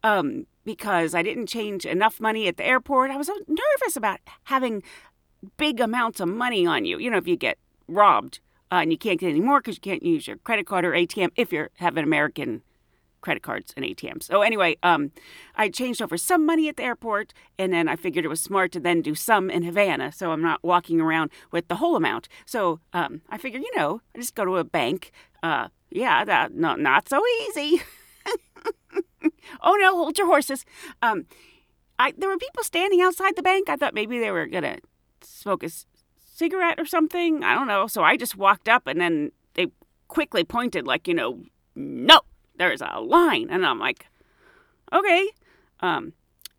um, 0.02 0.46
because 0.64 1.14
I 1.14 1.22
didn't 1.22 1.48
change 1.48 1.84
enough 1.84 2.20
money 2.20 2.48
at 2.48 2.56
the 2.56 2.64
airport. 2.64 3.10
I 3.10 3.16
was 3.16 3.26
so 3.26 3.36
nervous 3.46 3.96
about 3.96 4.20
having 4.44 4.82
big 5.56 5.80
amounts 5.80 6.20
of 6.20 6.28
money 6.28 6.66
on 6.66 6.84
you. 6.84 6.98
You 6.98 7.10
know, 7.10 7.18
if 7.18 7.28
you 7.28 7.36
get 7.36 7.58
robbed 7.88 8.40
uh, 8.70 8.76
and 8.76 8.90
you 8.90 8.98
can't 8.98 9.20
get 9.20 9.30
any 9.30 9.40
more 9.40 9.60
because 9.60 9.76
you 9.76 9.80
can't 9.80 10.02
use 10.02 10.26
your 10.26 10.36
credit 10.38 10.66
card 10.66 10.84
or 10.84 10.92
ATM 10.92 11.30
if 11.36 11.52
you 11.52 11.68
have 11.76 11.96
an 11.96 12.04
American 12.04 12.62
credit 13.26 13.42
cards 13.42 13.74
and 13.76 13.84
ATMs. 13.84 14.22
So 14.22 14.42
anyway, 14.42 14.76
um, 14.84 15.10
I 15.56 15.68
changed 15.68 16.00
over 16.00 16.16
some 16.16 16.46
money 16.46 16.68
at 16.68 16.76
the 16.76 16.84
airport, 16.84 17.34
and 17.58 17.72
then 17.72 17.88
I 17.88 17.96
figured 17.96 18.24
it 18.24 18.28
was 18.28 18.40
smart 18.40 18.70
to 18.72 18.80
then 18.80 19.02
do 19.02 19.16
some 19.16 19.50
in 19.50 19.64
Havana, 19.64 20.12
so 20.12 20.30
I'm 20.30 20.40
not 20.40 20.62
walking 20.62 21.00
around 21.00 21.32
with 21.50 21.66
the 21.66 21.74
whole 21.74 21.96
amount. 21.96 22.28
So 22.44 22.78
um, 22.92 23.22
I 23.28 23.36
figured, 23.36 23.64
you 23.64 23.76
know, 23.76 24.00
I 24.14 24.18
just 24.20 24.36
go 24.36 24.44
to 24.44 24.58
a 24.58 24.64
bank. 24.64 25.10
Uh, 25.42 25.66
yeah, 25.90 26.24
that 26.24 26.54
no, 26.54 26.76
not 26.76 27.08
so 27.08 27.20
easy. 27.48 27.82
oh 29.60 29.74
no, 29.80 29.96
hold 29.96 30.16
your 30.18 30.28
horses. 30.28 30.64
Um, 31.02 31.26
I 31.98 32.12
there 32.16 32.28
were 32.28 32.38
people 32.38 32.62
standing 32.62 33.00
outside 33.00 33.34
the 33.34 33.42
bank. 33.42 33.68
I 33.68 33.74
thought 33.74 33.92
maybe 33.92 34.20
they 34.20 34.30
were 34.30 34.46
gonna 34.46 34.78
smoke 35.20 35.64
a 35.64 35.70
cigarette 36.32 36.78
or 36.78 36.86
something. 36.86 37.42
I 37.42 37.56
don't 37.56 37.66
know. 37.66 37.88
So 37.88 38.04
I 38.04 38.16
just 38.16 38.36
walked 38.36 38.68
up, 38.68 38.86
and 38.86 39.00
then 39.00 39.32
they 39.54 39.66
quickly 40.06 40.44
pointed, 40.44 40.86
like 40.86 41.08
you 41.08 41.14
know, 41.14 41.40
no 41.74 42.20
there's 42.58 42.80
a 42.80 43.00
line. 43.00 43.48
And 43.50 43.64
I'm 43.66 43.78
like, 43.78 44.06
okay. 44.92 45.28
Um, 45.80 46.12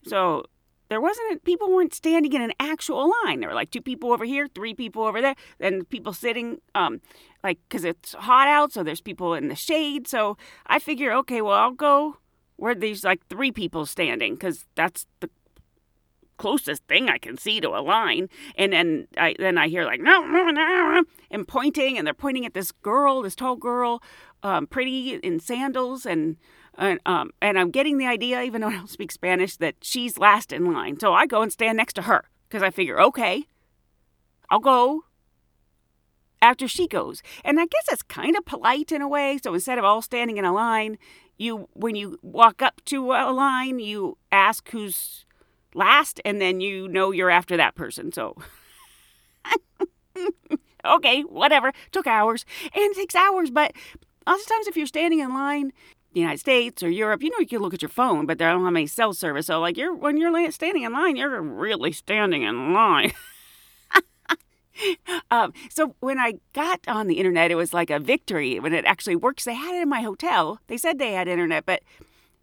so 0.04 0.46
there 0.90 1.02
wasn't, 1.02 1.44
people 1.44 1.70
weren't 1.70 1.94
standing 1.94 2.34
in 2.34 2.42
an 2.42 2.54
actual 2.60 3.12
line. 3.24 3.40
There 3.40 3.50
were 3.50 3.56
like 3.56 3.72
two 3.72 3.82
people 3.82 4.14
over 4.14 4.26
here, 4.26 4.48
three 4.48 4.74
people 4.74 5.04
over 5.04 5.22
there, 5.22 5.36
then 5.60 5.86
people 5.86 6.14
sitting, 6.14 6.62
um, 6.76 7.02
like, 7.44 7.60
because 7.68 7.84
it's 7.84 8.14
hot 8.14 8.48
out, 8.48 8.72
so 8.72 8.84
there's 8.84 9.02
people 9.02 9.34
in 9.34 9.48
the 9.48 9.56
shade. 9.56 10.08
So 10.08 10.38
I 10.66 10.80
figure, 10.80 11.12
okay, 11.14 11.42
well, 11.42 11.58
I'll 11.58 11.72
go 11.72 12.18
where 12.56 12.74
there's 12.74 13.04
like 13.04 13.26
three 13.28 13.52
people 13.52 13.86
standing, 13.86 14.34
because 14.34 14.66
that's 14.76 15.06
the 15.20 15.30
closest 16.38 16.84
thing 16.88 17.10
I 17.10 17.18
can 17.18 17.38
see 17.38 17.60
to 17.60 17.70
a 17.70 17.82
line. 17.82 18.30
And 18.56 18.72
then 18.72 19.08
I 19.18 19.36
then 19.40 19.58
I 19.58 19.68
hear 19.68 19.86
like 19.86 20.00
no 20.00 20.22
no 20.22 20.50
no 20.52 21.04
and 21.32 21.48
pointing 21.48 21.98
and 21.98 22.06
they're 22.06 22.14
pointing 22.14 22.46
at 22.46 22.54
this 22.54 22.72
girl, 22.72 23.24
this 23.24 23.36
tall 23.36 23.56
girl 23.56 24.02
um, 24.44 24.68
pretty 24.68 25.16
in 25.16 25.40
sandals 25.40 26.06
and 26.06 26.38
and, 26.78 27.00
um, 27.08 27.32
and 27.42 27.58
I'm 27.58 27.72
getting 27.72 27.98
the 27.98 28.06
idea, 28.06 28.44
even 28.44 28.62
though 28.62 28.68
I 28.68 28.76
don't 28.76 28.90
speak 28.90 29.12
Spanish, 29.12 29.58
that 29.58 29.76
she's 29.82 30.20
last 30.20 30.54
in 30.54 30.72
line. 30.72 31.00
So 31.00 31.12
I 31.12 31.26
go 31.26 31.42
and 31.42 31.52
stand 31.52 31.76
next 31.76 31.94
to 31.94 32.04
her 32.04 32.26
because 32.48 32.62
I 32.62 32.70
figure, 32.70 33.02
okay, 33.02 33.46
I'll 34.52 34.60
go 34.60 35.04
after 36.40 36.68
she 36.68 36.88
goes. 36.88 37.24
And 37.44 37.60
I 37.60 37.66
guess 37.66 37.88
it's 37.92 38.04
kind 38.04 38.38
of 38.38 38.46
polite 38.46 38.92
in 38.92 39.02
a 39.02 39.08
way. 39.08 39.40
So 39.42 39.56
instead 39.56 39.80
of 39.80 39.86
all 39.86 40.04
standing 40.04 40.38
in 40.38 40.46
a 40.46 40.54
line, 40.54 41.00
you 41.38 41.68
when 41.74 41.96
you 41.96 42.20
walk 42.22 42.62
up 42.62 42.82
to 42.86 43.12
a 43.12 43.32
line, 43.32 43.80
you 43.80 44.18
ask 44.32 44.70
who's 44.70 45.26
last, 45.74 46.22
and 46.26 46.40
then 46.42 46.60
you 46.62 46.88
know 46.88 47.12
you're 47.12 47.30
after 47.30 47.58
that 47.58 47.76
person. 47.76 48.12
So. 48.12 48.36
okay, 50.86 51.22
whatever. 51.22 51.72
Took 51.92 52.08
hours. 52.08 52.46
And 52.74 52.84
it 52.84 52.96
takes 52.96 53.16
hours, 53.16 53.50
but 53.50 53.74
Lots 54.28 54.44
of 54.44 54.50
times, 54.50 54.68
if 54.68 54.76
you're 54.76 54.86
standing 54.86 55.20
in 55.20 55.34
line, 55.34 55.72
the 56.14 56.20
United 56.20 56.40
States 56.40 56.84
or 56.84 56.90
Europe, 56.90 57.24
you 57.24 57.30
know, 57.30 57.40
you 57.40 57.48
can 57.48 57.62
look 57.62 57.74
at 57.74 57.82
your 57.82 57.90
phone, 57.90 58.26
but 58.26 58.38
they 58.38 58.46
don't 58.46 58.66
have 58.66 58.76
any 58.76 58.86
cell 58.86 59.14
service. 59.14 59.48
So, 59.48 59.62
like, 59.62 59.78
you're 59.78 59.96
when 59.96 60.18
you're 60.18 60.52
standing 60.52 60.84
in 60.84 60.92
line, 60.92 61.16
you're 61.16 61.42
really 61.42 61.94
standing 61.94 62.44
in 62.44 62.74
line. 62.74 63.14
um, 65.32 65.54
so 65.70 65.96
when 66.02 66.20
I 66.20 66.34
got 66.52 66.82
on 66.90 67.08
the 67.08 67.16
internet, 67.16 67.52
it 67.52 67.56
was 67.56 67.74
like 67.74 67.90
a 67.90 68.00
victory 68.00 68.60
when 68.60 68.74
it 68.74 68.84
actually 68.84 69.16
works. 69.16 69.46
They 69.46 69.54
had 69.54 69.76
it 69.76 69.84
in 69.84 69.90
my 69.90 70.02
hotel. 70.02 70.60
They 70.68 70.78
said 70.78 71.00
they 71.00 71.14
had 71.14 71.30
internet, 71.30 71.66
but 71.66 71.82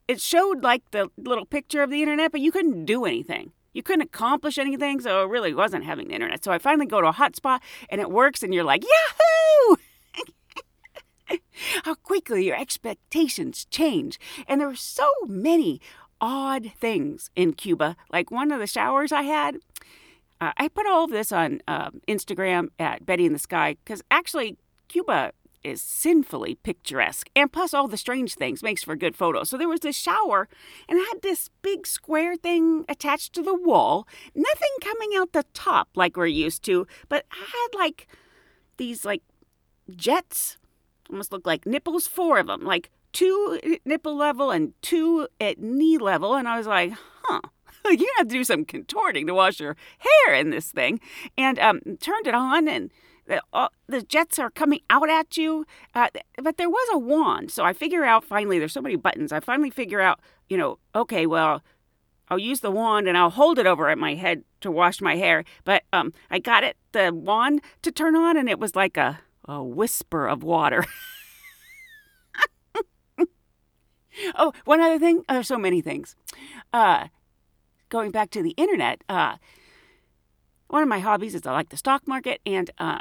it 0.09 0.23
showed 0.23 0.63
like 0.63 0.91
the 0.91 1.11
little 1.19 1.45
picture 1.45 1.83
of 1.83 1.91
the 1.91 2.01
internet, 2.01 2.33
but 2.33 2.41
you 2.41 2.51
couldn't 2.51 2.87
do 2.87 3.05
anything. 3.05 3.53
You 3.75 3.83
couldn't 3.83 4.03
accomplish 4.03 4.57
anything, 4.57 5.01
so 5.01 5.25
it 5.25 5.29
really 5.29 5.53
wasn't 5.53 5.85
having 5.85 6.09
the 6.09 6.15
internet. 6.15 6.45
So 6.45 6.53
I 6.53 6.59
finally 6.59 6.87
go 6.87 7.03
to 7.03 7.09
a 7.09 7.13
hotspot 7.13 7.61
and 7.91 8.01
it 8.01 8.11
works, 8.11 8.43
and 8.43 8.55
you're 8.55 8.65
like, 8.65 8.85
Yahoo! 8.85 9.77
how 11.85 11.95
quickly 11.95 12.45
your 12.45 12.57
expectations 12.57 13.67
change. 13.71 14.19
And 14.47 14.61
there 14.61 14.69
were 14.69 14.77
so 14.77 15.09
many 15.27 15.81
odd 16.21 16.73
things 16.79 17.31
in 17.37 17.53
Cuba. 17.53 17.97
Like 18.13 18.31
one 18.31 18.51
of 18.51 18.61
the 18.61 18.67
showers 18.67 19.13
I 19.13 19.23
had, 19.23 19.57
uh, 20.41 20.53
I 20.57 20.69
put 20.69 20.87
all 20.87 21.05
of 21.05 21.11
this 21.11 21.33
on 21.33 21.61
uh, 21.69 21.91
Instagram 22.09 22.69
at 22.79 23.07
Betty 23.07 23.27
in 23.27 23.33
the 23.33 23.39
Sky 23.39 23.77
because 23.85 24.03
actually, 24.11 24.57
Cuba 24.89 25.33
is 25.65 25.81
sinfully 25.81 26.57
picturesque. 26.57 27.29
And 27.35 27.51
plus, 27.51 27.73
all 27.73 27.89
the 27.89 27.97
strange 27.97 28.35
things 28.35 28.63
makes 28.63 28.85
for 28.85 28.95
good 28.95 29.17
photo. 29.17 29.45
So 29.45 29.57
there 29.57 29.69
was 29.69 29.81
this 29.81 29.97
shower, 29.97 30.47
and 30.89 30.99
it 30.99 31.09
had 31.09 31.23
this 31.23 31.49
big 31.63 31.87
square 31.87 32.37
thing 32.37 32.85
attached 32.89 33.33
to 33.35 33.43
the 33.43 33.55
wall. 33.55 34.07
Nothing 34.35 34.69
coming 34.83 35.11
out 35.17 35.33
the 35.33 35.47
top 35.55 35.89
like 35.95 36.17
we're 36.17 36.27
used 36.27 36.63
to, 36.65 36.87
but 37.09 37.25
I 37.33 37.39
had 37.39 37.79
like 37.79 38.07
these 38.77 39.05
like 39.05 39.23
jets 39.97 40.59
almost 41.11 41.33
look 41.33 41.47
like 41.47 41.67
nipples, 41.67 42.07
four 42.07 42.39
of 42.39 42.47
them, 42.47 42.65
like 42.65 42.91
two 43.13 43.61
nipple 43.85 44.17
level 44.17 44.51
and 44.51 44.73
two 44.83 45.29
at 45.41 45.59
knee 45.59 45.99
level. 45.99 46.35
And 46.35 46.49
I 46.49 46.59
was 46.59 46.67
like, 46.67 46.93
huh. 47.23 47.41
you 47.91 48.11
have 48.17 48.29
to 48.29 48.35
do 48.35 48.45
some 48.45 48.65
contorting 48.65 49.27
to 49.27 49.35
wash 49.35 49.61
your 49.61 49.77
hair 49.99 50.35
in 50.35 50.51
this 50.51 50.71
thing. 50.71 51.01
And 51.37 51.59
um, 51.59 51.81
turned 52.01 52.27
it 52.27 52.35
on, 52.35 52.67
and 52.69 52.91
the, 53.27 53.43
uh, 53.53 53.69
the 53.87 54.03
jets 54.03 54.39
are 54.39 54.51
coming 54.51 54.81
out 54.91 55.09
at 55.09 55.37
you. 55.37 55.67
Uh, 55.95 56.09
but 56.43 56.57
there 56.57 56.71
was 56.71 56.89
a 56.93 56.99
wand. 56.99 57.51
So 57.51 57.65
I 57.65 57.73
figure 57.73 58.05
out 58.05 58.25
finally, 58.25 58.59
there's 58.59 58.73
so 58.73 58.81
many 58.81 58.97
buttons. 58.97 59.33
I 59.33 59.41
finally 59.41 59.71
figure 59.71 60.01
out, 60.01 60.21
you 60.49 60.57
know, 60.57 60.79
okay, 60.95 61.27
well, 61.27 61.63
I'll 62.29 62.39
use 62.39 62.61
the 62.61 62.71
wand 62.71 63.07
and 63.07 63.19
I'll 63.19 63.31
hold 63.31 63.59
it 63.59 63.67
over 63.67 63.89
at 63.89 63.99
my 63.99 64.15
head 64.15 64.45
to 64.63 64.71
wash 64.71 65.01
my 65.01 65.17
hair. 65.17 65.45
But 65.65 65.83
um, 65.93 66.13
I 66.31 66.39
got 66.39 66.65
it, 66.65 66.77
the 66.93 67.13
wand 67.13 67.61
to 67.83 67.93
turn 67.93 68.17
on, 68.17 68.37
and 68.37 68.49
it 68.49 68.59
was 68.59 68.75
like 68.75 68.97
a 68.97 69.21
a 69.47 69.63
whisper 69.63 70.27
of 70.27 70.43
water. 70.43 70.85
oh, 74.37 74.53
one 74.65 74.81
other 74.81 74.99
thing. 74.99 75.25
Oh, 75.29 75.35
there's 75.35 75.49
so 75.49 75.59
many 75.59 75.81
things. 75.81 76.17
Uh, 76.73 77.09
going 77.89 78.11
back 78.11 78.31
to 78.31 78.43
the 78.43 78.55
internet, 78.57 79.03
uh, 79.09 79.37
one 80.69 80.83
of 80.83 80.89
my 80.89 80.99
hobbies 81.01 81.35
is 81.35 81.47
I 81.47 81.53
like 81.53 81.69
the 81.69 81.77
stock 81.77 82.07
market, 82.07 82.41
and 82.45 82.71
uh, 82.79 83.01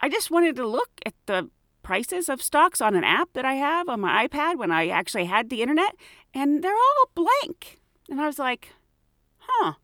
I 0.00 0.08
just 0.08 0.30
wanted 0.30 0.56
to 0.56 0.66
look 0.66 0.90
at 1.06 1.14
the 1.26 1.50
prices 1.82 2.28
of 2.28 2.42
stocks 2.42 2.80
on 2.80 2.94
an 2.94 3.04
app 3.04 3.30
that 3.32 3.44
I 3.44 3.54
have 3.54 3.88
on 3.88 4.00
my 4.00 4.26
iPad 4.26 4.56
when 4.56 4.70
I 4.70 4.88
actually 4.88 5.24
had 5.24 5.48
the 5.48 5.62
internet, 5.62 5.94
and 6.34 6.62
they're 6.62 6.72
all 6.74 7.10
blank. 7.14 7.80
And 8.10 8.20
I 8.20 8.26
was 8.26 8.38
like, 8.38 8.74
huh, 9.38 9.74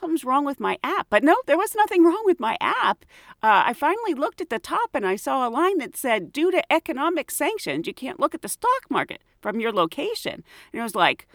something's 0.00 0.24
wrong 0.24 0.44
with 0.44 0.60
my 0.60 0.78
app. 0.82 1.06
But 1.10 1.24
no, 1.24 1.36
there 1.46 1.58
was 1.58 1.74
nothing 1.74 2.04
wrong 2.04 2.22
with 2.24 2.40
my 2.40 2.56
app. 2.60 3.04
Uh, 3.42 3.64
I 3.66 3.72
finally 3.72 4.14
looked 4.14 4.40
at 4.40 4.50
the 4.50 4.58
top 4.58 4.90
and 4.94 5.06
I 5.06 5.16
saw 5.16 5.46
a 5.46 5.50
line 5.50 5.78
that 5.78 5.96
said, 5.96 6.32
due 6.32 6.50
to 6.50 6.72
economic 6.72 7.30
sanctions, 7.30 7.86
you 7.86 7.94
can't 7.94 8.20
look 8.20 8.34
at 8.34 8.42
the 8.42 8.48
stock 8.48 8.90
market 8.90 9.22
from 9.40 9.60
your 9.60 9.72
location. 9.72 10.44
And 10.72 10.80
I 10.80 10.84
was 10.84 10.94
like, 10.94 11.26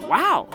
wow. 0.00 0.48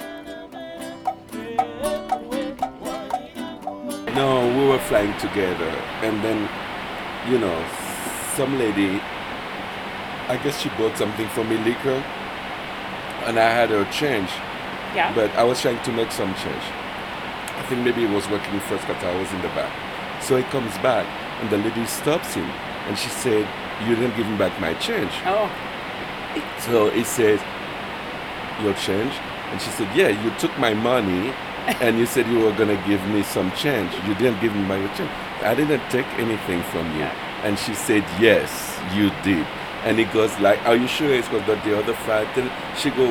No, 4.14 4.48
we 4.58 4.68
were 4.70 4.80
flying 4.80 5.18
together, 5.20 5.68
and 6.02 6.24
then, 6.24 6.50
you 7.30 7.38
know, 7.38 7.66
some 8.34 8.58
lady, 8.58 9.02
I 10.30 10.40
guess 10.42 10.62
she 10.62 10.70
bought 10.70 10.98
something 10.98 11.28
for 11.30 11.44
me, 11.44 11.58
liquor, 11.58 12.02
and 13.26 13.38
I 13.38 13.50
had 13.50 13.72
her 13.72 13.84
change, 13.92 14.30
Yeah. 14.96 15.14
but 15.14 15.30
I 15.36 15.44
was 15.44 15.62
trying 15.62 15.82
to 15.84 15.92
make 15.92 16.12
some 16.12 16.34
change. 16.36 16.64
I 17.58 17.64
think 17.68 17.84
maybe 17.84 18.04
it 18.04 18.10
was 18.10 18.28
working 18.30 18.60
first 18.62 18.86
because 18.88 19.04
I 19.04 19.16
was 19.20 19.32
in 19.34 19.42
the 19.42 19.50
back. 19.50 19.72
So 20.22 20.38
he 20.38 20.44
comes 20.44 20.78
back, 20.80 21.06
and 21.42 21.50
the 21.50 21.58
lady 21.58 21.86
stops 21.86 22.34
him, 22.34 22.50
and 22.88 22.98
she 22.98 23.10
said, 23.10 23.48
"You 23.88 23.96
didn't 23.96 24.16
give 24.16 24.28
me 24.28 24.38
back 24.38 24.60
my 24.60 24.74
change." 24.76 25.12
oh, 25.26 25.50
So 26.60 26.90
he 26.90 27.04
says, 27.04 27.40
Your 28.62 28.74
change? 28.74 29.14
And 29.52 29.62
she 29.62 29.70
said, 29.72 29.90
Yeah, 29.96 30.10
you 30.10 30.32
took 30.40 30.58
my 30.58 30.74
money 30.74 31.34
and 31.82 31.98
you 31.98 32.06
said 32.06 32.28
you 32.28 32.40
were 32.40 32.54
going 32.54 32.70
to 32.76 32.82
give 32.88 33.04
me 33.08 33.24
some 33.24 33.52
change. 33.54 33.94
You 34.08 34.14
didn't 34.16 34.40
give 34.42 34.54
me 34.56 34.62
my 34.64 34.80
change. 34.96 35.10
I 35.42 35.54
didn't 35.56 35.82
take 35.90 36.08
anything 36.18 36.62
from 36.64 36.86
you. 36.98 37.08
And 37.44 37.58
she 37.60 37.74
said, 37.74 38.04
Yes, 38.20 38.80
you 38.94 39.12
did. 39.24 39.46
And 39.84 40.00
he 40.00 40.06
goes 40.06 40.38
like, 40.40 40.60
Are 40.66 40.76
you 40.76 40.88
sure 40.88 41.14
it's 41.14 41.28
because 41.30 41.64
the 41.64 41.78
other 41.78 41.94
flight 41.94 42.28
attendant? 42.30 42.56
She 42.78 42.90
go, 42.92 43.08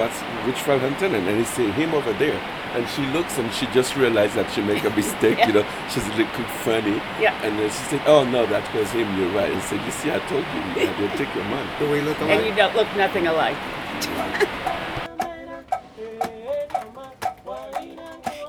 What's 0.00 0.18
which 0.46 0.56
flight 0.62 0.82
attendant? 0.82 1.28
And 1.28 1.36
he 1.36 1.44
said, 1.44 1.74
Him 1.74 1.92
over 1.92 2.14
there. 2.14 2.40
And 2.72 2.88
she 2.88 3.04
looks 3.12 3.36
and 3.36 3.52
she 3.52 3.66
just 3.66 3.96
realized 3.96 4.34
that 4.34 4.50
she 4.50 4.62
made 4.62 4.82
a 4.82 4.96
mistake, 4.96 5.36
you 5.46 5.52
know. 5.52 5.66
She's 5.92 6.08
looking 6.16 6.48
funny. 6.64 6.96
Yeah. 7.20 7.36
And 7.44 7.58
then 7.58 7.68
she 7.68 7.84
said, 7.92 8.00
Oh 8.06 8.24
no, 8.24 8.46
that 8.46 8.64
was 8.72 8.90
him, 8.92 9.14
you're 9.18 9.28
right. 9.36 9.52
And 9.52 9.60
said, 9.60 9.84
You 9.84 9.90
see, 9.90 10.10
I 10.10 10.18
told 10.20 10.40
you 10.40 10.60
I 10.72 10.88
didn't 10.96 11.16
take 11.20 11.34
your 11.34 11.44
money. 11.44 11.68
Do 11.78 11.90
we 11.90 12.00
look 12.00 12.18
and 12.22 12.46
you 12.46 12.54
don't 12.54 12.74
look 12.74 12.88
nothing 12.96 13.26
alike. 13.26 13.58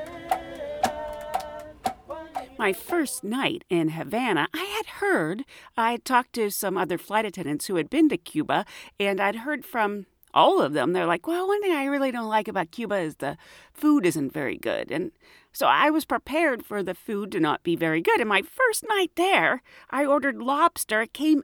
My 2.59 2.73
first 2.73 3.23
night 3.23 3.63
in 3.69 3.91
Havana, 3.91 4.49
I 4.53 4.65
had 4.65 4.85
heard, 4.99 5.45
I 5.77 5.93
had 5.93 6.03
talked 6.03 6.33
to 6.33 6.51
some 6.51 6.77
other 6.77 6.97
flight 6.97 7.23
attendants 7.23 7.67
who 7.67 7.77
had 7.77 7.89
been 7.89 8.09
to 8.09 8.17
Cuba, 8.17 8.65
and 8.99 9.21
I'd 9.21 9.37
heard 9.37 9.63
from 9.63 10.07
all 10.33 10.61
of 10.61 10.73
them. 10.73 10.91
They're 10.91 11.05
like, 11.05 11.25
well, 11.25 11.47
one 11.47 11.61
thing 11.61 11.71
I 11.71 11.85
really 11.85 12.11
don't 12.11 12.27
like 12.27 12.49
about 12.49 12.71
Cuba 12.71 12.97
is 12.97 13.15
the 13.15 13.37
food 13.73 14.05
isn't 14.05 14.33
very 14.33 14.57
good. 14.57 14.91
And 14.91 15.13
so 15.53 15.67
I 15.67 15.89
was 15.89 16.03
prepared 16.03 16.65
for 16.65 16.83
the 16.83 16.93
food 16.93 17.31
to 17.31 17.39
not 17.39 17.63
be 17.63 17.77
very 17.77 18.01
good. 18.01 18.19
And 18.19 18.27
my 18.27 18.41
first 18.41 18.83
night 18.89 19.11
there, 19.15 19.61
I 19.89 20.03
ordered 20.03 20.41
lobster. 20.41 21.03
It 21.03 21.13
came 21.13 21.43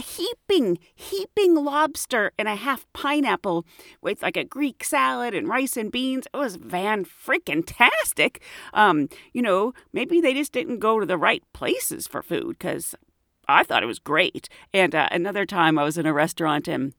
heaping, 0.00 0.78
heaping 0.94 1.54
lobster 1.54 2.32
and 2.38 2.48
a 2.48 2.56
half 2.56 2.86
pineapple 2.92 3.66
with 4.00 4.22
like 4.22 4.36
a 4.36 4.44
Greek 4.44 4.84
salad 4.84 5.34
and 5.34 5.48
rice 5.48 5.76
and 5.76 5.92
beans. 5.92 6.26
It 6.32 6.36
was 6.36 6.56
van 6.56 7.04
freaking 7.04 7.64
tastic. 7.66 8.42
Um, 8.72 9.08
you 9.32 9.42
know, 9.42 9.74
maybe 9.92 10.20
they 10.20 10.34
just 10.34 10.52
didn't 10.52 10.78
go 10.78 11.00
to 11.00 11.06
the 11.06 11.18
right 11.18 11.42
places 11.52 12.06
for 12.06 12.22
food 12.22 12.58
because 12.58 12.94
I 13.48 13.64
thought 13.64 13.82
it 13.82 13.86
was 13.86 13.98
great. 13.98 14.48
And 14.72 14.94
uh, 14.94 15.08
another 15.10 15.46
time 15.46 15.78
I 15.78 15.84
was 15.84 15.98
in 15.98 16.06
a 16.06 16.12
restaurant 16.12 16.68
and 16.68 16.94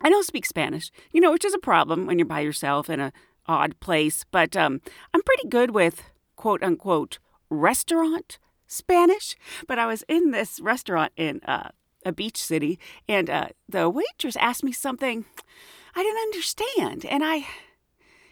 I 0.00 0.10
don't 0.10 0.26
speak 0.26 0.46
Spanish, 0.46 0.90
you 1.12 1.20
know, 1.20 1.32
which 1.32 1.44
is 1.44 1.54
a 1.54 1.58
problem 1.58 2.06
when 2.06 2.18
you're 2.18 2.26
by 2.26 2.40
yourself 2.40 2.88
in 2.88 3.00
a 3.00 3.12
odd 3.46 3.78
place. 3.80 4.24
But 4.30 4.56
um, 4.56 4.80
I'm 5.12 5.22
pretty 5.22 5.48
good 5.48 5.70
with 5.70 6.02
quote 6.36 6.62
unquote 6.62 7.18
restaurant 7.50 8.38
Spanish. 8.66 9.36
But 9.66 9.78
I 9.78 9.86
was 9.86 10.04
in 10.08 10.30
this 10.30 10.60
restaurant 10.60 11.12
in 11.16 11.40
uh, 11.46 11.70
a 12.08 12.12
beach 12.12 12.42
city, 12.42 12.78
and 13.08 13.30
uh, 13.30 13.48
the 13.68 13.88
waitress 13.88 14.36
asked 14.36 14.64
me 14.64 14.72
something 14.72 15.24
I 15.94 16.02
didn't 16.02 16.22
understand, 16.22 17.04
and 17.06 17.24
I. 17.24 17.46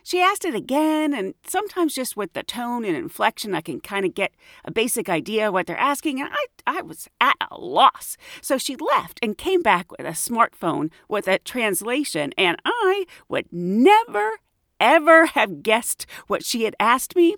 She 0.05 0.21
asked 0.21 0.45
it 0.45 0.55
again, 0.55 1.13
and 1.13 1.35
sometimes 1.45 1.97
just 1.97 2.17
with 2.17 2.33
the 2.33 2.45
tone 2.45 2.85
and 2.85 2.97
inflection, 2.97 3.57
I 3.57 3.61
can 3.61 3.81
kind 3.81 4.07
of 4.07 4.15
get 4.15 4.31
a 4.65 4.71
basic 4.71 5.09
idea 5.09 5.51
what 5.51 5.67
they're 5.67 5.77
asking, 5.77 6.21
and 6.21 6.29
I, 6.33 6.47
I 6.79 6.83
was 6.83 7.09
at 7.21 7.35
a 7.51 7.59
loss. 7.59 8.17
So 8.41 8.57
she 8.57 8.77
left 8.77 9.19
and 9.21 9.37
came 9.37 9.63
back 9.63 9.91
with 9.91 10.03
a 10.03 10.11
smartphone 10.11 10.93
with 11.09 11.27
a 11.27 11.41
translation, 11.41 12.33
and 12.39 12.57
I 12.65 13.07
would 13.29 13.47
never, 13.51 14.35
ever 14.79 15.27
have 15.27 15.65
guessed 15.65 16.07
what 16.29 16.45
she 16.45 16.63
had 16.63 16.77
asked 16.79 17.17
me. 17.17 17.35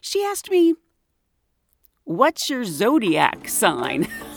She 0.00 0.22
asked 0.22 0.48
me, 0.48 0.74
What's 2.04 2.48
your 2.48 2.64
zodiac 2.64 3.48
sign? 3.48 4.06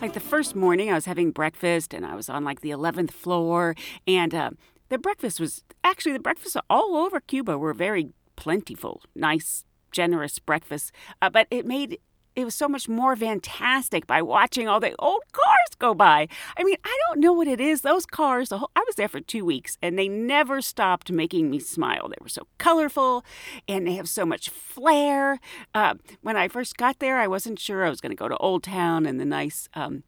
like 0.00 0.12
the 0.14 0.20
first 0.20 0.56
morning, 0.56 0.90
I 0.90 0.94
was 0.94 1.04
having 1.04 1.30
breakfast 1.30 1.92
and 1.92 2.06
I 2.06 2.14
was 2.14 2.28
on 2.28 2.44
like 2.44 2.60
the 2.60 2.70
11th 2.70 3.10
floor, 3.10 3.74
and 4.06 4.34
uh, 4.34 4.50
the 4.88 4.98
breakfast 4.98 5.38
was 5.38 5.62
actually 5.84 6.12
the 6.12 6.20
breakfasts 6.20 6.56
all 6.70 6.96
over 6.96 7.20
Cuba 7.20 7.58
were 7.58 7.74
very 7.74 8.10
plentiful, 8.36 9.02
nice, 9.14 9.64
generous 9.92 10.38
breakfasts. 10.38 10.90
Uh, 11.20 11.28
but 11.28 11.46
it 11.50 11.66
made 11.66 11.98
it 12.40 12.44
was 12.44 12.54
so 12.54 12.68
much 12.68 12.88
more 12.88 13.14
fantastic 13.16 14.06
by 14.06 14.22
watching 14.22 14.68
all 14.68 14.80
the 14.80 14.94
old 14.98 15.22
cars 15.32 15.74
go 15.78 15.94
by. 15.94 16.28
I 16.56 16.64
mean, 16.64 16.76
I 16.84 16.98
don't 17.06 17.20
know 17.20 17.32
what 17.32 17.48
it 17.48 17.60
is. 17.60 17.82
Those 17.82 18.06
cars, 18.06 18.50
whole, 18.50 18.70
I 18.74 18.84
was 18.86 18.96
there 18.96 19.08
for 19.08 19.20
two 19.20 19.44
weeks 19.44 19.76
and 19.82 19.98
they 19.98 20.08
never 20.08 20.60
stopped 20.60 21.10
making 21.10 21.50
me 21.50 21.58
smile. 21.58 22.08
They 22.08 22.16
were 22.20 22.28
so 22.28 22.46
colorful 22.58 23.24
and 23.68 23.86
they 23.86 23.94
have 23.94 24.08
so 24.08 24.24
much 24.24 24.48
flair. 24.48 25.40
Uh, 25.74 25.94
when 26.22 26.36
I 26.36 26.48
first 26.48 26.76
got 26.76 26.98
there, 26.98 27.18
I 27.18 27.26
wasn't 27.26 27.58
sure 27.58 27.84
I 27.84 27.90
was 27.90 28.00
going 28.00 28.10
to 28.10 28.16
go 28.16 28.28
to 28.28 28.36
Old 28.36 28.62
Town 28.62 29.06
and 29.06 29.20
the 29.20 29.24
nice 29.24 29.68
um, 29.74 30.04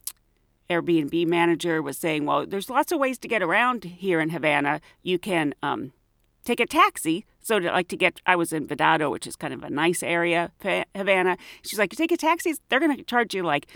Airbnb 0.71 1.27
manager 1.27 1.83
was 1.83 1.99
saying, 1.99 2.25
well, 2.25 2.47
there's 2.47 2.71
lots 2.71 2.93
of 2.93 2.99
ways 2.99 3.19
to 3.19 3.29
get 3.29 3.43
around 3.43 3.85
here 3.85 4.21
in 4.21 4.31
Havana. 4.31 4.81
You 5.03 5.19
can 5.19 5.55
um, 5.63 5.93
take 6.45 6.61
a 6.61 6.67
taxi. 6.67 7.25
So 7.41 7.59
to 7.59 7.71
like 7.71 7.89
to 7.89 7.97
get, 7.97 8.21
I 8.27 8.37
was 8.37 8.53
in 8.53 8.67
Vedado, 8.67 9.11
which 9.11 9.27
is 9.27 9.37
kind 9.37 9.53
of 9.53 9.63
a 9.63 9.71
nice 9.71 10.03
area, 10.03 10.53
Havana. 10.95 11.37
She's 11.63 11.79
like, 11.79 11.93
you 11.93 11.97
take 11.97 12.13
a 12.13 12.17
taxi, 12.17 12.55
they're 12.69 12.81
going 12.81 12.97
to 12.97 13.03
charge 13.03 13.35
you 13.35 13.43
like 13.43 13.67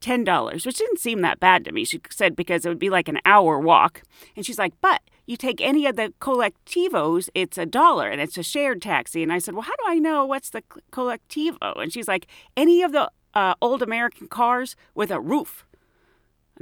ten 0.00 0.24
dollars, 0.24 0.66
which 0.66 0.78
didn't 0.78 0.98
seem 0.98 1.20
that 1.20 1.38
bad 1.38 1.64
to 1.64 1.72
me. 1.72 1.84
She 1.84 2.00
said 2.10 2.34
because 2.34 2.66
it 2.66 2.68
would 2.68 2.78
be 2.78 2.90
like 2.90 3.08
an 3.08 3.20
hour 3.24 3.58
walk, 3.58 4.02
and 4.36 4.44
she's 4.44 4.58
like, 4.58 4.74
but 4.80 5.00
you 5.24 5.36
take 5.36 5.60
any 5.60 5.86
of 5.86 5.94
the 5.94 6.12
colectivos, 6.20 7.28
it's 7.32 7.56
a 7.56 7.64
dollar, 7.64 8.08
and 8.08 8.20
it's 8.20 8.36
a 8.36 8.42
shared 8.42 8.82
taxi. 8.82 9.22
And 9.22 9.32
I 9.32 9.38
said, 9.38 9.54
well, 9.54 9.62
how 9.62 9.76
do 9.76 9.84
I 9.86 10.00
know 10.00 10.26
what's 10.26 10.50
the 10.50 10.62
colectivo? 10.90 11.80
And 11.80 11.92
she's 11.92 12.08
like, 12.08 12.26
any 12.56 12.82
of 12.82 12.90
the 12.90 13.08
uh, 13.34 13.54
old 13.60 13.82
American 13.82 14.26
cars 14.26 14.74
with 14.96 15.12
a 15.12 15.20
roof. 15.20 15.64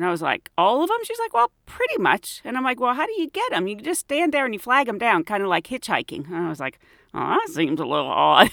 And 0.00 0.06
I 0.06 0.10
was 0.10 0.22
like, 0.22 0.50
all 0.56 0.82
of 0.82 0.88
them? 0.88 0.96
She's 1.04 1.18
like, 1.18 1.34
well, 1.34 1.52
pretty 1.66 1.98
much. 1.98 2.40
And 2.42 2.56
I'm 2.56 2.64
like, 2.64 2.80
well, 2.80 2.94
how 2.94 3.04
do 3.04 3.12
you 3.20 3.28
get 3.28 3.50
them? 3.50 3.66
You 3.66 3.76
just 3.76 4.00
stand 4.00 4.32
there 4.32 4.46
and 4.46 4.54
you 4.54 4.58
flag 4.58 4.86
them 4.86 4.96
down, 4.96 5.24
kind 5.24 5.42
of 5.42 5.50
like 5.50 5.66
hitchhiking. 5.66 6.26
And 6.26 6.36
I 6.36 6.48
was 6.48 6.58
like, 6.58 6.78
oh, 7.12 7.18
that 7.18 7.48
seems 7.50 7.78
a 7.78 7.84
little 7.84 8.06
odd. 8.06 8.48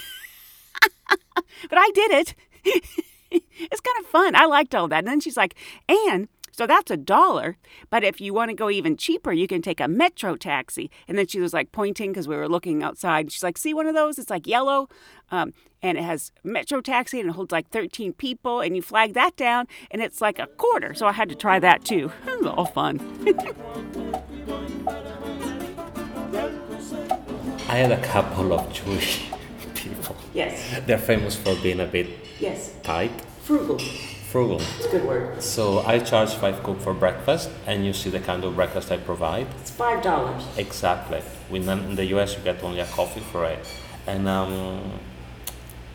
but 1.08 1.78
I 1.78 1.90
did 1.94 2.12
it. 2.12 2.36
it's 3.32 3.80
kind 3.80 3.98
of 4.02 4.08
fun. 4.08 4.36
I 4.36 4.44
liked 4.44 4.76
all 4.76 4.90
that. 4.90 4.98
And 4.98 5.08
then 5.08 5.22
she's 5.22 5.38
like, 5.38 5.56
and 5.88 6.28
so 6.58 6.66
that's 6.66 6.90
a 6.90 6.98
dollar. 6.98 7.58
But 7.92 8.04
if 8.04 8.20
you 8.20 8.34
want 8.34 8.50
to 8.50 8.56
go 8.56 8.70
even 8.70 8.98
cheaper, 8.98 9.32
you 9.32 9.48
can 9.48 9.62
take 9.62 9.80
a 9.80 9.88
metro 9.88 10.36
taxi. 10.36 10.90
And 11.08 11.16
then 11.18 11.28
she 11.28 11.40
was 11.40 11.54
like 11.54 11.72
pointing 11.72 12.12
because 12.12 12.28
we 12.28 12.36
were 12.36 12.50
looking 12.50 12.82
outside. 12.82 13.32
She's 13.32 13.44
like, 13.44 13.60
see 13.60 13.76
one 13.76 13.86
of 13.86 13.94
those? 13.94 14.18
It's 14.18 14.32
like 14.32 14.48
yellow. 14.48 14.90
Um, 15.30 15.54
and 15.84 16.00
it 16.00 16.04
has 16.04 16.32
metro 16.44 16.82
taxi 16.82 17.20
and 17.20 17.30
it 17.30 17.34
holds 17.34 17.52
like 17.52 17.70
13 17.70 18.14
people. 18.14 18.62
And 18.62 18.76
you 18.76 18.82
flag 18.82 19.14
that 19.14 19.36
down 19.36 19.68
and 19.92 20.02
it's 20.02 20.20
like 20.20 20.40
a 20.40 20.48
quarter. 20.48 20.96
So 20.96 21.06
I 21.06 21.12
had 21.12 21.30
to 21.30 21.36
try 21.36 21.60
that 21.60 21.86
too. 21.86 22.12
It 22.28 22.44
was 22.44 22.48
all 22.48 22.66
fun. 22.66 23.00
I 27.70 27.76
had 27.76 27.92
a 27.92 28.02
couple 28.02 28.54
of 28.54 28.72
Jewish 28.74 29.30
people. 29.76 30.16
yes, 30.34 30.80
They're 30.88 30.98
famous 30.98 31.36
for 31.36 31.56
being 31.62 31.80
a 31.82 31.86
bit 31.86 32.08
yes. 32.40 32.74
tight, 32.82 33.12
Frugal. 33.44 33.80
Frugal. 34.32 34.62
It's 34.78 34.86
a 34.86 34.90
good 34.90 35.06
word. 35.06 35.42
So 35.42 35.80
I 35.80 36.00
charge 36.00 36.34
five 36.34 36.62
cook 36.64 36.80
for 36.82 36.94
breakfast, 36.94 37.50
and 37.66 37.86
you 37.86 37.94
see 37.94 38.10
the 38.10 38.20
kind 38.20 38.44
of 38.44 38.56
breakfast 38.56 38.92
I 38.92 38.98
provide. 38.98 39.48
It's 39.62 39.72
$5. 39.72 40.58
Exactly. 40.58 41.22
We 41.50 41.60
in 41.68 41.96
the 41.96 42.06
US 42.18 42.36
you 42.36 42.44
get 42.44 42.64
only 42.64 42.80
a 42.80 42.86
coffee 42.86 43.22
for 43.32 43.46
it, 43.46 43.60
and 44.06 44.28
um, 44.28 45.00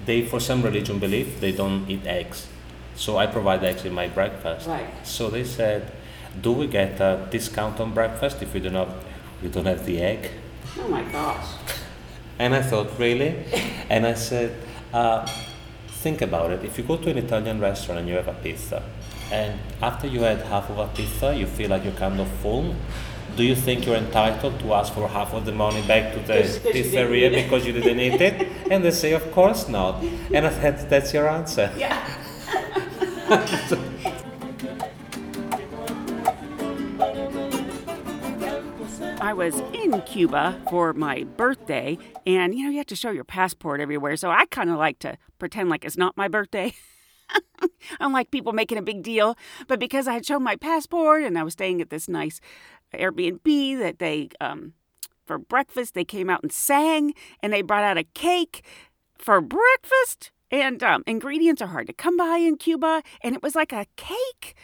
they 0.06 0.24
for 0.24 0.40
some 0.40 0.62
religion 0.62 0.98
belief 0.98 1.40
they 1.40 1.52
don't 1.52 1.88
eat 1.90 2.06
eggs, 2.06 2.48
so 2.96 3.18
I 3.18 3.26
provide 3.26 3.62
eggs 3.64 3.84
in 3.84 3.92
my 3.92 4.08
breakfast. 4.08 4.66
Right. 4.66 4.88
So 5.06 5.28
they 5.28 5.44
said, 5.44 5.92
do 6.40 6.52
we 6.52 6.66
get 6.66 7.00
a 7.00 7.28
discount 7.30 7.78
on 7.80 7.92
breakfast 7.92 8.42
if 8.42 8.54
we 8.54 8.60
do 8.60 8.70
not 8.70 8.88
we 9.42 9.48
don't 9.48 9.66
have 9.66 9.84
the 9.84 10.00
egg? 10.00 10.30
Oh 10.78 10.88
my 10.88 11.02
gosh. 11.04 11.46
And 12.38 12.54
I 12.56 12.62
thought, 12.62 12.98
really? 12.98 13.44
and 13.90 14.04
I 14.04 14.14
said, 14.14 14.56
uh, 14.92 15.28
think 16.02 16.20
about 16.20 16.50
it. 16.50 16.64
If 16.64 16.78
you 16.78 16.84
go 16.84 16.96
to 16.96 17.10
an 17.10 17.18
Italian 17.18 17.60
restaurant 17.60 18.00
and 18.00 18.08
you 18.08 18.16
have 18.16 18.28
a 18.28 18.34
pizza, 18.34 18.82
and 19.30 19.58
after 19.80 20.06
you 20.06 20.20
had 20.22 20.40
half 20.42 20.68
of 20.68 20.78
a 20.78 20.88
pizza, 20.88 21.34
you 21.34 21.46
feel 21.46 21.70
like 21.70 21.84
you're 21.84 22.00
kind 22.06 22.20
of 22.20 22.28
full. 22.42 22.74
Do 23.36 23.44
you 23.44 23.54
think 23.54 23.86
you're 23.86 23.96
entitled 23.96 24.60
to 24.60 24.74
ask 24.74 24.92
for 24.92 25.08
half 25.08 25.32
of 25.32 25.46
the 25.46 25.52
money 25.52 25.80
back 25.86 26.12
to 26.14 26.20
the 26.20 26.34
pizzeria 26.74 27.30
because 27.30 27.64
you 27.66 27.72
didn't 27.72 28.00
eat 28.00 28.20
it? 28.20 28.48
And 28.70 28.84
they 28.84 28.90
say, 28.90 29.12
of 29.12 29.30
course 29.32 29.68
not. 29.68 30.02
And 30.34 30.46
I 30.50 30.50
said, 30.50 30.90
that's 30.90 31.14
your 31.14 31.28
answer. 31.28 31.72
Yeah. 31.78 31.98
I 39.32 39.34
was 39.34 39.60
in 39.72 39.98
Cuba 40.02 40.60
for 40.68 40.92
my 40.92 41.24
birthday, 41.24 41.96
and 42.26 42.54
you 42.54 42.64
know, 42.64 42.70
you 42.70 42.76
have 42.76 42.86
to 42.88 42.94
show 42.94 43.10
your 43.10 43.24
passport 43.24 43.80
everywhere. 43.80 44.14
So 44.18 44.30
I 44.30 44.44
kind 44.44 44.68
of 44.68 44.76
like 44.76 44.98
to 44.98 45.16
pretend 45.38 45.70
like 45.70 45.86
it's 45.86 45.96
not 45.96 46.18
my 46.18 46.28
birthday. 46.28 46.74
Unlike 48.00 48.30
people 48.30 48.52
making 48.52 48.76
a 48.76 48.82
big 48.82 49.02
deal. 49.02 49.38
But 49.68 49.80
because 49.80 50.06
I 50.06 50.12
had 50.12 50.26
shown 50.26 50.42
my 50.42 50.56
passport 50.56 51.22
and 51.22 51.38
I 51.38 51.44
was 51.44 51.54
staying 51.54 51.80
at 51.80 51.88
this 51.88 52.10
nice 52.10 52.42
Airbnb 52.92 53.78
that 53.78 54.00
they, 54.00 54.28
um, 54.38 54.74
for 55.24 55.38
breakfast, 55.38 55.94
they 55.94 56.04
came 56.04 56.28
out 56.28 56.42
and 56.42 56.52
sang 56.52 57.14
and 57.42 57.54
they 57.54 57.62
brought 57.62 57.84
out 57.84 57.96
a 57.96 58.04
cake 58.04 58.62
for 59.16 59.40
breakfast. 59.40 60.30
And 60.50 60.82
um, 60.82 61.04
ingredients 61.06 61.62
are 61.62 61.68
hard 61.68 61.86
to 61.86 61.94
come 61.94 62.18
by 62.18 62.36
in 62.36 62.58
Cuba. 62.58 63.02
And 63.22 63.34
it 63.34 63.42
was 63.42 63.54
like 63.54 63.72
a 63.72 63.86
cake 63.96 64.54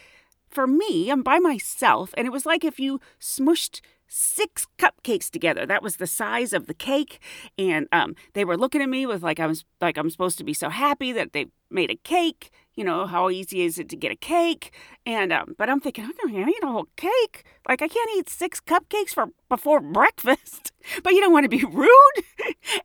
for 0.51 0.67
me. 0.67 1.09
I'm 1.09 1.23
by 1.23 1.39
myself. 1.39 2.13
And 2.19 2.27
it 2.27 2.33
was 2.33 2.45
like 2.45 2.65
if 2.65 2.79
you 2.79 3.01
smushed 3.19 3.81
six 4.09 4.67
cupcakes 4.79 5.31
together. 5.31 5.67
That 5.67 5.83
was 5.83 5.97
the 5.97 6.07
size 6.07 6.53
of 6.53 6.67
the 6.67 6.75
cake. 6.75 7.21
And 7.57 7.87
um, 7.93 8.15
they 8.35 8.45
were 8.45 8.57
looking 8.57 8.83
at 8.83 8.89
me 8.89 9.07
with 9.07 9.23
like 9.23 9.39
I 9.39 9.47
was 9.47 9.65
like 9.81 9.97
I'm 9.97 10.11
supposed 10.11 10.39
to 10.39 10.45
be 10.45 10.55
so 10.55 10.69
happy 10.71 11.13
that 11.13 11.33
they 11.33 11.47
made 11.71 11.91
a 11.91 11.97
cake. 11.97 12.51
You 12.75 12.85
know, 12.85 13.07
how 13.07 13.29
easy 13.29 13.63
is 13.63 13.79
it 13.79 13.89
to 13.91 13.97
get 13.97 14.13
a 14.13 14.17
cake? 14.17 14.73
And 15.05 15.33
um, 15.33 15.55
but 15.59 15.69
I'm 15.69 15.81
thinking, 15.81 16.05
I'm 16.05 16.13
gonna 16.33 16.49
eat 16.49 16.63
a 16.63 16.67
whole 16.67 16.89
cake. 16.97 17.45
Like 17.69 17.83
I 17.83 17.89
can't 17.89 18.11
eat 18.17 18.29
six 18.29 18.61
cupcakes 18.61 19.11
for 19.11 19.29
before 19.49 19.81
breakfast. 19.81 20.73
But 21.03 21.13
you 21.13 21.21
don't 21.21 21.33
want 21.35 21.45
to 21.45 21.51
be 21.51 21.65
rude. 21.71 22.25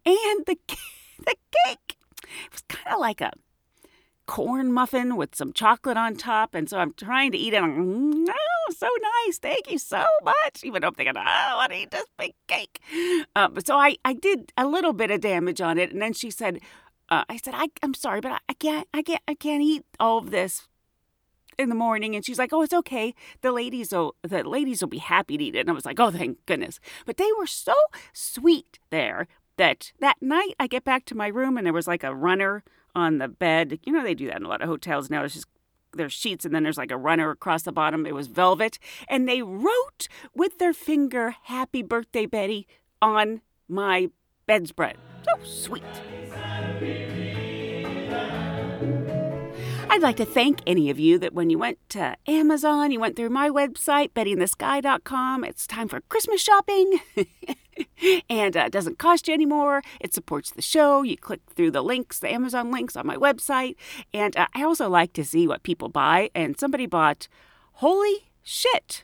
and 0.06 0.46
the 0.46 0.58
the 1.20 1.36
cake 1.66 1.98
it 2.46 2.52
was 2.52 2.64
kind 2.68 2.94
of 2.96 3.00
like 3.00 3.22
a 3.22 3.32
corn 4.26 4.72
muffin 4.72 5.16
with 5.16 5.36
some 5.36 5.54
chocolate 5.54 5.98
on 5.98 6.16
top. 6.16 6.56
And 6.56 6.70
so 6.70 6.78
I'm 6.78 6.94
trying 6.94 7.32
to 7.32 7.38
eat 7.38 7.54
it. 7.54 7.62
I'm, 7.62 8.26
oh, 8.30 8.74
so 8.76 8.88
nice. 9.26 9.38
Thank 9.38 9.72
you 9.72 9.78
so 9.78 10.06
much. 10.24 10.64
Even 10.64 10.82
though 10.82 10.90
I'm 10.90 10.94
thinking, 10.94 11.18
oh, 11.18 11.22
I 11.22 11.56
want 11.56 11.72
to 11.72 11.78
eat 11.78 11.92
this 11.92 12.06
big 12.18 12.34
cake. 12.48 12.80
Uh, 13.36 13.50
but 13.50 13.68
so 13.68 13.78
I, 13.78 13.98
I 14.06 14.14
did 14.14 14.52
a 14.58 14.68
little 14.68 14.94
bit 14.94 15.12
of 15.12 15.22
damage 15.22 15.62
on 15.62 15.78
it. 15.78 15.92
And 15.92 16.02
then 16.02 16.14
she 16.14 16.32
said, 16.32 16.60
uh, 17.10 17.24
I 17.30 17.38
said, 17.38 17.54
I, 17.56 17.68
I'm 17.82 17.94
sorry, 17.94 18.22
but 18.22 18.32
I, 18.32 18.40
I 18.50 18.54
can't, 18.54 18.88
I 18.94 19.02
can't, 19.02 19.22
I 19.28 19.36
can't 19.36 19.62
eat 19.62 19.86
all 20.00 20.18
of 20.18 20.32
this 20.32 20.68
in 21.58 21.70
the 21.70 21.76
morning 21.76 22.16
and 22.16 22.26
she's 22.26 22.40
like 22.40 22.52
oh 22.52 22.64
it's 22.64 22.74
okay 22.74 23.14
the 23.42 23.52
ladies 23.52 23.92
will 23.92 24.16
the 24.24 24.44
ladies 24.44 24.82
will 24.82 24.90
be 24.90 24.98
happy 24.98 25.38
to 25.38 25.44
eat 25.44 25.56
it 25.56 25.60
and 25.60 25.70
i 25.70 25.74
was 25.74 25.86
like 25.86 26.00
oh 26.00 26.10
thank 26.10 26.44
goodness 26.48 26.80
but 27.06 27.18
they 27.18 27.30
were 27.38 27.46
so 27.46 27.76
sweet 28.12 28.80
there 28.90 29.28
that 29.58 29.92
that 30.00 30.18
night 30.20 30.56
i 30.60 30.66
get 30.66 30.84
back 30.84 31.06
to 31.06 31.16
my 31.16 31.28
room 31.28 31.56
and 31.56 31.66
there 31.66 31.74
was 31.74 31.88
like 31.88 32.04
a 32.04 32.16
runner 32.16 32.64
on 32.95 33.17
the 33.17 33.27
bed. 33.27 33.79
You 33.84 33.93
know 33.93 34.03
they 34.03 34.13
do 34.13 34.27
that 34.27 34.38
in 34.38 34.45
a 34.45 34.49
lot 34.49 34.62
of 34.62 34.69
hotels 34.69 35.10
now. 35.10 35.23
It's 35.23 35.34
just 35.34 35.47
there's 35.95 36.13
sheets 36.13 36.45
and 36.45 36.53
then 36.53 36.63
there's 36.63 36.77
like 36.77 36.91
a 36.91 36.97
runner 36.97 37.29
across 37.29 37.63
the 37.63 37.71
bottom. 37.71 38.06
It 38.06 38.15
was 38.15 38.27
velvet. 38.27 38.79
And 39.08 39.27
they 39.27 39.41
wrote 39.41 40.08
with 40.34 40.60
their 40.60 40.73
finger 40.73 41.36
happy 41.43 41.84
birthday 41.84 42.25
betty 42.25 42.67
on 43.01 43.41
my 43.67 44.10
bedspread. 44.47 44.97
So 45.25 45.43
sweet 45.43 45.84
I'd 49.93 50.01
like 50.01 50.17
to 50.17 50.25
thank 50.25 50.60
any 50.65 50.89
of 50.89 50.99
you 50.99 51.19
that 51.19 51.36
when 51.36 51.51
you 51.51 51.60
went 51.60 51.77
to 51.89 52.17
Amazon, 52.25 52.91
you 52.91 52.99
went 52.99 53.15
through 53.15 53.29
my 53.29 53.47
website, 53.47 54.12
bettyinthesky.com. 54.13 55.43
It's 55.43 55.67
time 55.67 55.88
for 55.88 56.01
Christmas 56.01 56.41
shopping. 56.41 56.99
and 58.27 58.58
uh, 58.58 58.62
it 58.62 58.71
doesn't 58.71 58.97
cost 58.97 59.27
you 59.27 59.36
anymore. 59.36 59.84
It 60.01 60.12
supports 60.12 60.49
the 60.49 60.63
show. 60.63 61.03
You 61.03 61.15
click 61.15 61.41
through 61.47 61.69
the 61.69 61.84
links, 61.84 62.17
the 62.17 62.34
Amazon 62.34 62.71
links 62.71 62.95
on 62.95 63.06
my 63.06 63.17
website. 63.17 63.75
And 64.12 64.36
uh, 64.36 64.47
I 64.56 64.63
also 64.63 64.89
like 64.89 65.13
to 65.13 65.23
see 65.23 65.47
what 65.47 65.62
people 65.62 65.89
buy. 65.89 66.32
And 66.34 66.60
somebody 66.60 66.88
bought, 66.88 67.27
holy 67.73 68.32
shit, 68.41 69.03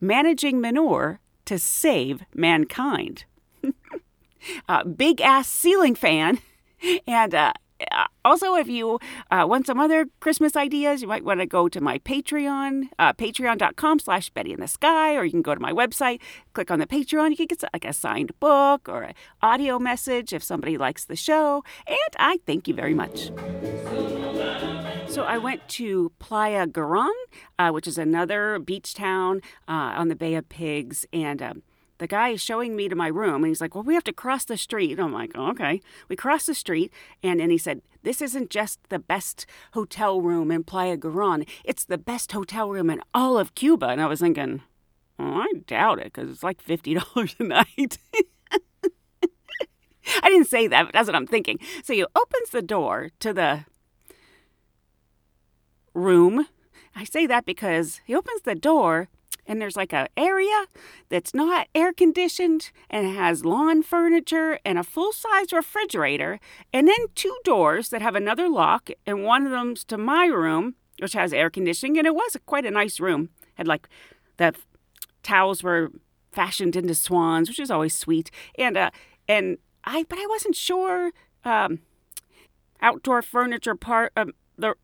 managing 0.00 0.60
manure 0.60 1.18
to 1.46 1.58
save 1.58 2.22
mankind. 2.32 3.24
uh, 4.68 4.84
big 4.84 5.20
ass 5.20 5.48
ceiling 5.48 5.96
fan. 5.96 6.38
And 7.06 7.34
uh, 7.34 7.52
also, 8.24 8.54
if 8.54 8.68
you 8.68 8.98
uh, 9.30 9.46
want 9.48 9.66
some 9.66 9.80
other 9.80 10.06
Christmas 10.20 10.56
ideas, 10.56 11.02
you 11.02 11.08
might 11.08 11.24
want 11.24 11.40
to 11.40 11.46
go 11.46 11.68
to 11.68 11.80
my 11.80 11.98
Patreon, 11.98 12.88
uh, 12.98 13.12
patreon.com 13.12 13.98
slash 13.98 14.30
Betty 14.30 14.52
in 14.52 14.60
the 14.60 14.68
Sky, 14.68 15.16
or 15.16 15.24
you 15.24 15.30
can 15.30 15.42
go 15.42 15.54
to 15.54 15.60
my 15.60 15.72
website, 15.72 16.20
click 16.52 16.70
on 16.70 16.78
the 16.78 16.86
Patreon. 16.86 17.30
You 17.30 17.36
can 17.36 17.46
get 17.46 17.64
like 17.72 17.84
a 17.84 17.92
signed 17.92 18.38
book 18.40 18.88
or 18.88 19.02
an 19.02 19.14
audio 19.42 19.78
message 19.78 20.32
if 20.32 20.42
somebody 20.42 20.76
likes 20.76 21.04
the 21.04 21.16
show. 21.16 21.64
And 21.86 21.98
I 22.18 22.40
thank 22.46 22.68
you 22.68 22.74
very 22.74 22.94
much. 22.94 23.30
So 25.08 25.24
I 25.24 25.38
went 25.38 25.66
to 25.70 26.12
Playa 26.20 26.66
Girón, 26.68 27.10
uh, 27.58 27.70
which 27.70 27.88
is 27.88 27.98
another 27.98 28.60
beach 28.60 28.94
town 28.94 29.40
uh, 29.66 29.98
on 29.98 30.08
the 30.08 30.14
Bay 30.14 30.34
of 30.34 30.48
Pigs, 30.48 31.04
and 31.12 31.42
um, 31.42 31.62
the 32.00 32.06
guy 32.06 32.30
is 32.30 32.42
showing 32.42 32.74
me 32.74 32.88
to 32.88 32.96
my 32.96 33.08
room, 33.08 33.44
and 33.44 33.46
he's 33.46 33.60
like, 33.60 33.74
"Well, 33.74 33.84
we 33.84 33.94
have 33.94 34.04
to 34.04 34.12
cross 34.12 34.44
the 34.44 34.56
street." 34.56 34.98
I'm 34.98 35.12
like, 35.12 35.32
oh, 35.34 35.50
"Okay." 35.50 35.80
We 36.08 36.16
cross 36.16 36.46
the 36.46 36.54
street, 36.54 36.90
and 37.22 37.38
then 37.38 37.50
he 37.50 37.58
said, 37.58 37.82
"This 38.02 38.22
isn't 38.22 38.50
just 38.50 38.80
the 38.88 38.98
best 38.98 39.46
hotel 39.74 40.20
room 40.20 40.50
in 40.50 40.64
Playa 40.64 40.96
Girón; 40.96 41.46
it's 41.62 41.84
the 41.84 41.98
best 41.98 42.32
hotel 42.32 42.70
room 42.70 42.88
in 42.88 43.02
all 43.14 43.38
of 43.38 43.54
Cuba." 43.54 43.88
And 43.88 44.00
I 44.00 44.06
was 44.06 44.20
thinking, 44.20 44.62
well, 45.18 45.42
I 45.42 45.52
doubt 45.66 45.98
it 45.98 46.12
because 46.12 46.30
it's 46.30 46.42
like 46.42 46.62
fifty 46.62 46.94
dollars 47.14 47.36
a 47.38 47.44
night. 47.44 47.98
I 50.22 50.28
didn't 50.28 50.48
say 50.48 50.66
that, 50.66 50.84
but 50.84 50.92
that's 50.94 51.06
what 51.06 51.14
I'm 51.14 51.26
thinking. 51.26 51.58
So 51.84 51.92
he 51.92 52.04
opens 52.16 52.50
the 52.50 52.62
door 52.62 53.10
to 53.20 53.32
the 53.34 53.66
room. 55.92 56.46
I 56.96 57.04
say 57.04 57.26
that 57.26 57.44
because 57.44 58.00
he 58.06 58.14
opens 58.16 58.42
the 58.42 58.54
door 58.54 59.08
and 59.50 59.60
there's 59.60 59.76
like 59.76 59.92
a 59.92 60.08
area 60.16 60.66
that's 61.08 61.34
not 61.34 61.66
air 61.74 61.92
conditioned 61.92 62.70
and 62.88 63.16
has 63.16 63.44
lawn 63.44 63.82
furniture 63.82 64.60
and 64.64 64.78
a 64.78 64.84
full 64.84 65.12
size 65.12 65.52
refrigerator 65.52 66.38
and 66.72 66.86
then 66.86 67.06
two 67.16 67.36
doors 67.42 67.88
that 67.88 68.00
have 68.00 68.14
another 68.14 68.48
lock 68.48 68.90
and 69.04 69.24
one 69.24 69.44
of 69.44 69.50
them's 69.50 69.84
to 69.84 69.98
my 69.98 70.26
room 70.26 70.76
which 71.00 71.14
has 71.14 71.32
air 71.32 71.50
conditioning 71.50 71.98
and 71.98 72.06
it 72.06 72.14
was 72.14 72.36
quite 72.46 72.64
a 72.64 72.70
nice 72.70 73.00
room. 73.00 73.30
Had 73.54 73.66
like 73.66 73.88
the 74.36 74.54
towels 75.24 75.64
were 75.64 75.90
fashioned 76.30 76.76
into 76.76 76.94
swans 76.94 77.48
which 77.48 77.58
is 77.58 77.72
always 77.72 77.94
sweet. 77.94 78.30
And 78.56 78.76
uh 78.76 78.90
and 79.28 79.58
i 79.84 80.04
but 80.08 80.18
i 80.18 80.26
wasn't 80.28 80.54
sure 80.54 81.10
um 81.44 81.80
outdoor 82.80 83.20
furniture 83.20 83.74
part 83.74 84.12
of 84.14 84.30
the 84.56 84.74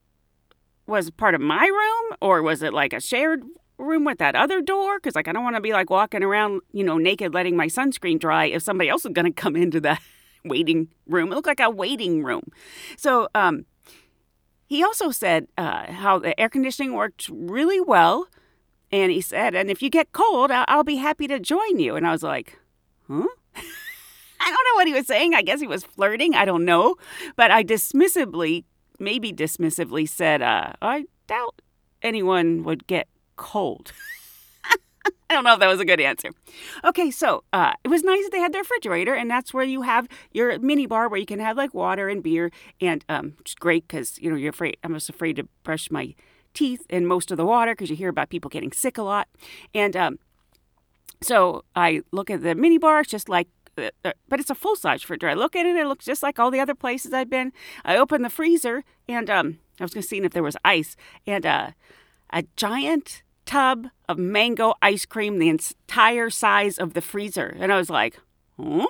was 0.89 1.11
part 1.11 1.37
of 1.37 1.41
my 1.41 1.67
room 1.67 2.17
or 2.21 2.43
was 2.43 2.63
it 2.63 2.73
like 2.73 2.93
a 2.93 3.01
shared 3.01 3.45
room 3.79 4.05
with 4.05 4.19
that 4.19 4.35
other 4.35 4.61
door 4.61 4.99
because 4.99 5.15
like 5.15 5.29
i 5.29 5.33
don't 5.33 5.45
want 5.45 5.57
to 5.57 5.61
be 5.61 5.73
like 5.73 5.91
walking 5.91 6.23
around 6.23 6.61
you 6.73 6.83
know 6.83 6.97
naked 6.97 7.35
letting 7.35 7.57
my 7.57 7.67
sunscreen 7.67 8.19
dry 8.19 8.47
if 8.47 8.63
somebody 8.63 8.89
else 8.89 9.05
is 9.05 9.13
going 9.13 9.27
to 9.27 9.33
come 9.33 9.55
into 9.57 9.81
that 9.81 10.01
waiting 10.45 10.89
room 11.07 11.31
it 11.31 11.35
looked 11.35 11.47
like 11.47 11.61
a 11.61 11.69
waiting 11.71 12.23
room 12.23 12.43
so 12.97 13.29
um 13.35 13.67
he 14.69 14.83
also 14.83 15.11
said 15.11 15.47
uh, 15.59 15.93
how 15.93 16.19
the 16.19 16.39
air 16.41 16.49
conditioning 16.49 16.93
worked 16.93 17.29
really 17.31 17.81
well 17.81 18.27
and 18.91 19.13
he 19.13 19.21
said 19.21 19.55
and 19.55 19.71
if 19.71 19.83
you 19.83 19.91
get 19.91 20.13
cold 20.13 20.51
I'll, 20.51 20.65
I'll 20.69 20.85
be 20.85 20.97
happy 20.97 21.27
to 21.29 21.39
join 21.39 21.79
you 21.79 21.97
and 21.97 22.07
i 22.07 22.13
was 22.13 22.23
like 22.23 22.59
huh 23.09 23.27
I 24.39 24.51
don't 24.51 24.65
know 24.65 24.75
what 24.75 24.87
he 24.87 24.93
was 24.93 25.07
saying. 25.07 25.35
I 25.35 25.43
guess 25.43 25.61
he 25.61 25.67
was 25.67 25.83
flirting. 25.83 26.35
I 26.35 26.45
don't 26.45 26.65
know. 26.65 26.97
But 27.37 27.51
I 27.51 27.65
dismissively, 27.65 28.65
maybe 29.01 29.33
dismissively 29.33 30.09
said, 30.09 30.43
uh, 30.43 30.73
I 30.81 31.07
doubt 31.27 31.63
anyone 32.03 32.63
would 32.63 32.87
get 32.87 33.09
cold. 33.37 33.93
I 35.31 35.35
don't 35.35 35.45
know 35.45 35.55
if 35.55 35.61
that 35.61 35.69
was 35.69 35.81
a 35.81 35.85
good 35.85 36.01
answer. 36.01 36.31
Okay, 36.85 37.11
so 37.11 37.45
uh, 37.53 37.73
it 37.85 37.89
was 37.89 38.03
nice 38.03 38.25
that 38.25 38.33
they 38.33 38.41
had 38.41 38.53
their 38.53 38.63
refrigerator, 38.63 39.15
and 39.15 39.31
that's 39.31 39.53
where 39.53 39.65
you 39.65 39.83
have 39.83 40.09
your 40.33 40.59
mini 40.59 40.87
bar 40.87 41.09
where 41.09 41.19
you 41.19 41.27
can 41.27 41.41
have 41.41 41.57
like 41.57 41.75
water 41.75 42.09
and 42.09 42.23
beer, 42.23 42.51
and 42.81 43.05
um, 43.09 43.35
is 43.45 43.55
great 43.55 43.87
because 43.89 44.19
you 44.19 44.31
know 44.31 44.37
you're 44.37 44.51
afraid. 44.51 44.77
I'm 44.83 44.95
just 44.95 45.09
afraid 45.09 45.37
to 45.37 45.49
brush 45.63 45.91
my 45.91 46.15
teeth 46.55 46.87
in 46.89 47.07
most 47.07 47.31
of 47.31 47.37
the 47.37 47.45
water 47.45 47.73
because 47.73 47.91
you 47.91 47.97
hear 47.97 48.09
about 48.09 48.31
people 48.31 48.49
getting 48.49 48.73
sick 48.73 48.99
a 48.99 49.03
lot, 49.03 49.29
and 49.75 49.97
um, 49.97 50.19
so 51.23 51.65
I 51.75 52.03
look 52.13 52.31
at 52.31 52.43
the 52.43 52.55
mini 52.55 52.79
bar. 52.79 53.01
It's 53.01 53.11
just 53.11 53.29
like 53.29 53.49
uh, 53.79 53.91
uh, 54.05 54.13
but 54.29 54.41
it's 54.41 54.51
a 54.51 54.55
full 54.55 54.77
size 54.77 55.03
refrigerator. 55.03 55.37
I 55.37 55.41
look 55.41 55.55
at 55.55 55.67
it, 55.67 55.77
it 55.77 55.87
looks 55.87 56.05
just 56.05 56.23
like 56.23 56.39
all 56.39 56.51
the 56.51 56.61
other 56.61 56.75
places 56.75 57.13
I've 57.13 57.31
been. 57.31 57.53
I 57.85 57.97
open 57.97 58.23
the 58.23 58.31
freezer, 58.31 58.85
and 59.09 59.29
um, 59.29 59.59
I 59.81 59.85
was 59.85 59.93
to 59.93 60.03
see 60.03 60.19
if 60.19 60.33
there 60.33 60.43
was 60.43 60.57
ice, 60.65 60.97
and 61.27 61.45
uh, 61.45 61.71
a 62.33 62.45
giant 62.57 63.23
tub 63.47 63.89
of 64.09 64.19
mango 64.19 64.75
ice 64.83 65.07
cream, 65.07 65.39
the 65.39 65.49
entire 65.49 66.29
size 66.31 66.79
of 66.79 66.95
the 66.95 67.01
freezer. 67.01 67.57
And 67.59 67.73
I 67.73 67.77
was 67.77 67.89
like, 67.89 68.19
huh? 68.61 68.87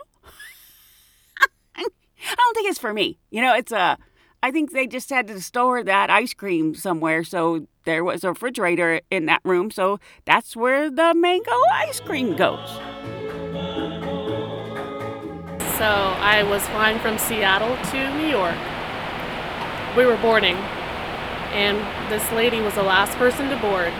I 1.76 2.34
don't 2.34 2.54
think 2.54 2.68
it's 2.68 2.78
for 2.78 2.92
me. 2.92 3.18
You 3.30 3.42
know, 3.42 3.54
it's 3.54 3.72
a. 3.72 3.78
Uh, 3.78 3.96
think 4.52 4.72
they 4.72 4.86
just 4.86 5.10
had 5.10 5.26
to 5.28 5.40
store 5.40 5.84
that 5.84 6.08
ice 6.08 6.32
cream 6.32 6.74
somewhere, 6.74 7.22
so 7.24 7.66
there 7.84 8.02
was 8.02 8.24
a 8.24 8.30
refrigerator 8.30 9.02
in 9.10 9.26
that 9.26 9.40
room, 9.44 9.70
so 9.70 10.00
that's 10.24 10.56
where 10.56 10.90
the 10.90 11.14
mango 11.14 11.52
ice 11.72 12.00
cream 12.00 12.34
goes. 12.36 12.68
So 15.76 15.84
I 15.84 16.42
was 16.48 16.62
flying 16.68 16.98
from 17.00 17.18
Seattle 17.18 17.76
to 17.90 18.14
New 18.16 18.28
York. 18.28 18.56
We 19.94 20.06
were 20.06 20.16
boarding, 20.22 20.56
and 21.52 21.76
this 22.10 22.32
lady 22.32 22.62
was 22.62 22.74
the 22.74 22.82
last 22.82 23.16
person 23.18 23.50
to 23.50 23.56
board. 23.56 23.92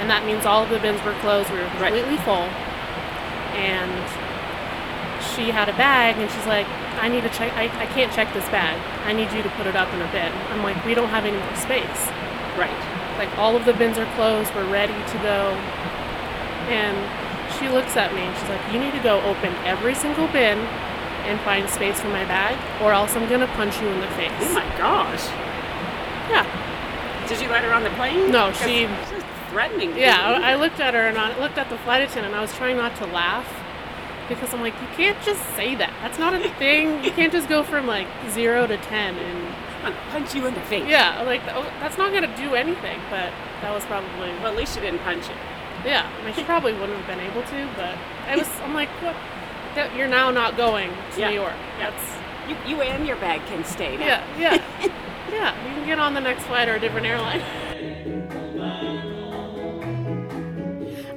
And 0.00 0.08
that 0.08 0.24
means 0.24 0.46
all 0.46 0.64
of 0.64 0.70
the 0.70 0.80
bins 0.80 1.02
were 1.04 1.14
closed. 1.20 1.52
We 1.52 1.60
were 1.60 1.68
completely 1.76 2.16
right. 2.16 2.24
full. 2.24 2.48
And 3.54 3.92
she 5.36 5.52
had 5.52 5.68
a 5.68 5.76
bag, 5.76 6.16
and 6.16 6.30
she's 6.30 6.46
like, 6.46 6.66
I 6.98 7.08
need 7.08 7.22
to 7.22 7.30
check, 7.30 7.52
I, 7.52 7.68
I 7.68 7.86
can't 7.92 8.12
check 8.12 8.32
this 8.32 8.48
bag. 8.48 8.80
I 9.04 9.12
need 9.12 9.30
you 9.32 9.42
to 9.42 9.50
put 9.60 9.66
it 9.66 9.76
up 9.76 9.92
in 9.92 10.00
a 10.00 10.10
bin. 10.10 10.32
I'm 10.50 10.62
like, 10.62 10.80
we 10.84 10.94
don't 10.94 11.08
have 11.08 11.24
any 11.24 11.36
more 11.36 11.56
space. 11.56 12.08
Right. 12.56 12.72
Like, 13.20 13.30
all 13.36 13.56
of 13.56 13.64
the 13.64 13.74
bins 13.74 13.98
are 13.98 14.08
closed. 14.16 14.54
We're 14.54 14.70
ready 14.72 14.96
to 14.96 15.16
go. 15.20 15.52
And 16.72 16.96
she 17.60 17.68
looks 17.68 17.96
at 17.96 18.14
me 18.14 18.22
and 18.22 18.32
she's 18.38 18.48
like, 18.48 18.62
You 18.72 18.78
need 18.78 18.92
to 18.92 19.02
go 19.02 19.20
open 19.22 19.52
every 19.68 19.94
single 19.94 20.26
bin 20.28 20.58
and 21.28 21.38
find 21.40 21.68
space 21.68 22.00
for 22.00 22.08
my 22.08 22.24
bag, 22.24 22.56
or 22.80 22.92
else 22.92 23.14
I'm 23.14 23.28
gonna 23.28 23.46
punch 23.48 23.80
you 23.80 23.88
in 23.88 24.00
the 24.00 24.08
face. 24.16 24.32
Oh 24.40 24.54
my 24.54 24.64
gosh. 24.78 25.26
Yeah. 26.32 26.46
Did 27.28 27.40
you 27.40 27.48
let 27.48 27.62
her 27.64 27.72
on 27.72 27.84
the 27.84 27.90
plane? 27.90 28.30
No, 28.30 28.52
she. 28.52 28.88
Threatening. 29.50 29.96
Yeah, 29.96 30.20
I, 30.20 30.52
I 30.52 30.54
looked 30.54 30.80
at 30.80 30.94
her 30.94 31.08
and 31.08 31.18
I 31.18 31.38
looked 31.40 31.58
at 31.58 31.68
the 31.68 31.78
flight 31.78 32.02
attendant. 32.02 32.28
and 32.28 32.36
I 32.36 32.40
was 32.40 32.54
trying 32.54 32.76
not 32.76 32.94
to 32.96 33.06
laugh 33.06 33.46
because 34.28 34.54
I'm 34.54 34.60
like, 34.60 34.74
you 34.80 34.86
can't 34.96 35.20
just 35.22 35.42
say 35.56 35.74
that. 35.74 35.92
That's 36.00 36.18
not 36.18 36.34
a 36.34 36.48
thing. 36.58 37.04
You 37.04 37.10
can't 37.10 37.32
just 37.32 37.48
go 37.48 37.62
from 37.62 37.86
like 37.86 38.06
zero 38.30 38.66
to 38.66 38.76
ten 38.78 39.16
and 39.16 39.94
punch 40.10 40.34
you 40.34 40.46
in 40.46 40.54
the 40.54 40.60
face. 40.62 40.86
Yeah, 40.88 41.22
like 41.22 41.42
oh, 41.48 41.64
that's 41.80 41.98
not 41.98 42.12
gonna 42.12 42.34
do 42.36 42.54
anything. 42.54 43.00
But 43.10 43.32
that 43.60 43.74
was 43.74 43.84
probably. 43.86 44.28
Well, 44.38 44.48
at 44.48 44.56
least 44.56 44.74
she 44.74 44.80
didn't 44.80 45.00
punch 45.00 45.28
you. 45.28 45.34
Yeah, 45.84 46.08
I 46.20 46.24
mean, 46.24 46.34
she 46.34 46.44
probably 46.44 46.72
wouldn't 46.74 46.98
have 46.98 47.06
been 47.06 47.20
able 47.20 47.42
to, 47.42 47.68
but 47.76 47.98
I 48.28 48.36
was. 48.36 48.48
I'm 48.62 48.74
like, 48.74 48.88
what? 49.02 49.16
That 49.74 49.94
you're 49.96 50.08
now 50.08 50.30
not 50.30 50.56
going 50.56 50.90
to 51.14 51.20
yeah. 51.20 51.30
New 51.30 51.36
York. 51.36 51.54
Yeah. 51.78 51.90
That's 51.90 52.20
you, 52.48 52.76
you 52.76 52.82
and 52.82 53.06
your 53.06 53.16
bag 53.16 53.40
can 53.46 53.64
stay. 53.64 53.96
Now. 53.96 54.06
Yeah, 54.06 54.24
yeah, 54.38 54.64
yeah. 55.30 55.68
You 55.68 55.74
can 55.74 55.86
get 55.86 55.98
on 55.98 56.14
the 56.14 56.20
next 56.20 56.44
flight 56.44 56.68
or 56.68 56.74
a 56.74 56.80
different 56.80 57.06
airline. 57.06 57.42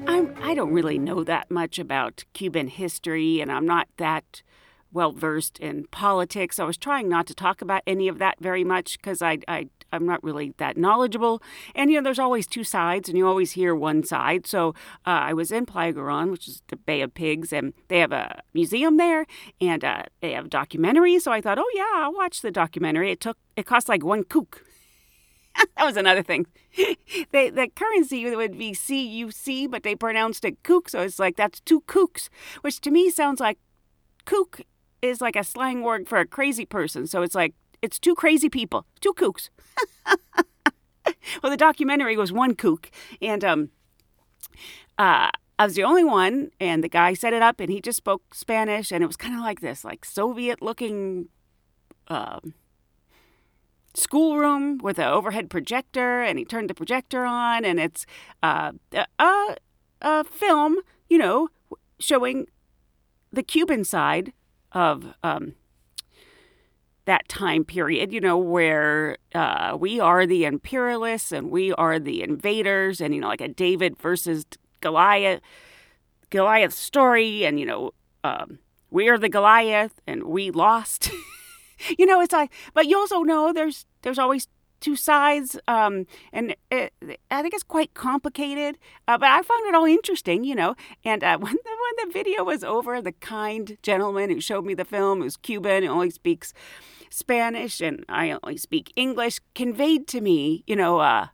I'm. 0.07 0.35
I 0.41 0.53
don't 0.53 0.73
really 0.73 0.97
know 0.97 1.23
that 1.23 1.49
much 1.49 1.79
about 1.79 2.25
Cuban 2.33 2.67
history, 2.67 3.41
and 3.41 3.51
I'm 3.51 3.65
not 3.65 3.87
that 3.97 4.41
well 4.91 5.11
versed 5.11 5.59
in 5.59 5.85
politics. 5.87 6.59
I 6.59 6.65
was 6.65 6.77
trying 6.77 7.09
not 7.09 7.25
to 7.27 7.33
talk 7.33 7.61
about 7.61 7.81
any 7.87 8.07
of 8.07 8.19
that 8.19 8.37
very 8.39 8.63
much 8.63 8.97
because 8.97 9.21
I, 9.21 9.39
I 9.47 9.69
I'm 9.91 10.05
not 10.05 10.23
really 10.23 10.53
that 10.57 10.77
knowledgeable. 10.77 11.41
And 11.75 11.89
you 11.91 11.97
know, 11.97 12.03
there's 12.03 12.19
always 12.19 12.47
two 12.47 12.63
sides, 12.63 13.09
and 13.09 13.17
you 13.17 13.27
always 13.27 13.53
hear 13.53 13.73
one 13.75 14.03
side. 14.03 14.45
So 14.45 14.69
uh, 15.05 15.29
I 15.29 15.33
was 15.33 15.51
in 15.51 15.65
Playa 15.65 15.93
Girón, 15.93 16.31
which 16.31 16.47
is 16.47 16.61
the 16.67 16.75
Bay 16.75 17.01
of 17.01 17.13
Pigs, 17.13 17.53
and 17.53 17.73
they 17.87 17.99
have 17.99 18.11
a 18.11 18.41
museum 18.53 18.97
there, 18.97 19.25
and 19.61 19.83
uh, 19.83 20.03
they 20.21 20.33
have 20.33 20.49
documentaries. 20.49 21.21
So 21.21 21.31
I 21.31 21.41
thought, 21.41 21.59
oh 21.59 21.71
yeah, 21.73 22.03
I'll 22.03 22.13
watch 22.13 22.41
the 22.41 22.51
documentary. 22.51 23.11
It 23.11 23.19
took 23.19 23.37
it 23.55 23.65
cost 23.65 23.87
like 23.87 24.03
one 24.03 24.23
kook. 24.23 24.63
that 25.77 25.85
was 25.85 25.97
another 25.97 26.23
thing. 26.23 26.47
they, 27.31 27.49
the 27.49 27.67
currency 27.75 28.35
would 28.35 28.57
be 28.57 28.73
CUC, 28.73 29.69
but 29.69 29.83
they 29.83 29.95
pronounced 29.95 30.45
it 30.45 30.63
kook, 30.63 30.89
so 30.89 31.01
it's 31.01 31.19
like 31.19 31.35
that's 31.35 31.59
two 31.59 31.81
kooks, 31.81 32.29
which 32.61 32.81
to 32.81 32.91
me 32.91 33.09
sounds 33.09 33.39
like 33.39 33.59
kook 34.25 34.61
is 35.01 35.21
like 35.21 35.35
a 35.35 35.43
slang 35.43 35.81
word 35.81 36.07
for 36.07 36.17
a 36.17 36.25
crazy 36.25 36.65
person. 36.65 37.07
So 37.07 37.21
it's 37.21 37.35
like, 37.35 37.53
it's 37.81 37.99
two 37.99 38.15
crazy 38.15 38.49
people, 38.49 38.85
two 39.01 39.13
kooks. 39.13 39.49
well, 41.43 41.51
the 41.51 41.57
documentary 41.57 42.15
was 42.15 42.31
one 42.31 42.55
kook, 42.55 42.89
and 43.21 43.43
um, 43.43 43.69
uh, 44.97 45.29
I 45.59 45.65
was 45.65 45.75
the 45.75 45.83
only 45.83 46.03
one, 46.03 46.51
and 46.59 46.83
the 46.83 46.89
guy 46.89 47.13
set 47.13 47.33
it 47.33 47.41
up, 47.41 47.59
and 47.59 47.69
he 47.69 47.81
just 47.81 47.97
spoke 47.97 48.33
Spanish, 48.33 48.91
and 48.91 49.03
it 49.03 49.07
was 49.07 49.17
kind 49.17 49.35
of 49.35 49.41
like 49.41 49.59
this, 49.59 49.83
like 49.83 50.05
Soviet-looking 50.05 51.27
uh, 52.07 52.39
schoolroom 53.93 54.77
with 54.79 54.97
an 54.99 55.07
overhead 55.07 55.49
projector, 55.49 56.21
and 56.21 56.39
he 56.39 56.45
turned 56.45 56.69
the 56.69 56.73
projector 56.73 57.25
on, 57.25 57.65
and 57.65 57.79
it's 57.79 58.05
uh, 58.41 58.71
a, 59.19 59.55
a 60.01 60.23
film, 60.23 60.77
you 61.09 61.17
know, 61.17 61.49
showing 61.99 62.47
the 63.31 63.43
Cuban 63.43 63.83
side 63.83 64.33
of 64.71 65.13
um, 65.23 65.53
that 67.05 67.27
time 67.27 67.63
period, 67.63 68.11
you 68.11 68.21
know, 68.21 68.37
where 68.37 69.17
uh, 69.35 69.77
we 69.79 69.99
are 69.99 70.25
the 70.25 70.45
imperialists 70.45 71.31
and 71.31 71.51
we 71.51 71.73
are 71.73 71.99
the 71.99 72.21
invaders, 72.23 73.01
and 73.01 73.13
you 73.13 73.21
know, 73.21 73.27
like 73.27 73.41
a 73.41 73.47
David 73.47 73.97
versus 73.97 74.45
Goliath, 74.81 75.41
Goliath 76.29 76.73
story, 76.73 77.45
and 77.45 77.59
you 77.59 77.65
know, 77.65 77.91
um, 78.23 78.59
we 78.89 79.09
are 79.09 79.17
the 79.17 79.29
Goliath 79.29 79.99
and 80.07 80.23
we 80.23 80.51
lost. 80.51 81.11
you 81.97 82.05
know, 82.05 82.21
it's 82.21 82.33
like, 82.33 82.51
but 82.73 82.87
you 82.87 82.97
also 82.97 83.21
know 83.21 83.53
there's 83.53 83.85
there's 84.01 84.19
always 84.19 84.47
two 84.83 84.95
sides, 84.97 85.57
um, 85.67 86.05
and 86.33 86.55
it, 86.69 86.93
I 87.31 87.41
think 87.41 87.53
it's 87.53 87.63
quite 87.63 87.93
complicated. 87.93 88.77
Uh, 89.07 89.17
but 89.17 89.29
I 89.29 89.41
found 89.41 89.65
it 89.65 89.73
all 89.73 89.85
interesting, 89.85 90.43
you 90.43 90.55
know. 90.55 90.75
And 91.05 91.23
uh, 91.23 91.37
when 91.39 91.53
the, 91.53 91.71
when 91.97 92.07
the 92.07 92.13
video 92.13 92.43
was 92.43 92.63
over, 92.63 93.01
the 93.01 93.13
kind 93.13 93.77
gentleman 93.81 94.29
who 94.29 94.41
showed 94.41 94.65
me 94.65 94.73
the 94.73 94.85
film, 94.85 95.21
who's 95.21 95.37
Cuban, 95.37 95.83
who 95.83 95.89
only 95.89 96.09
speaks 96.09 96.53
Spanish, 97.09 97.79
and 97.79 98.03
I 98.09 98.37
only 98.43 98.57
speak 98.57 98.91
English, 98.95 99.39
conveyed 99.55 100.07
to 100.09 100.21
me, 100.21 100.63
you 100.67 100.75
know, 100.75 100.99
uh, 100.99 101.27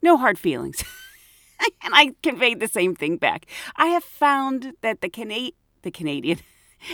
no 0.00 0.16
hard 0.16 0.38
feelings. 0.38 0.84
and 1.82 1.94
I 1.94 2.14
conveyed 2.22 2.60
the 2.60 2.68
same 2.68 2.94
thing 2.94 3.16
back. 3.16 3.46
I 3.76 3.86
have 3.86 4.04
found 4.04 4.74
that 4.82 5.00
the 5.00 5.08
Cana- 5.08 5.52
the 5.82 5.90
Canadian, 5.90 6.38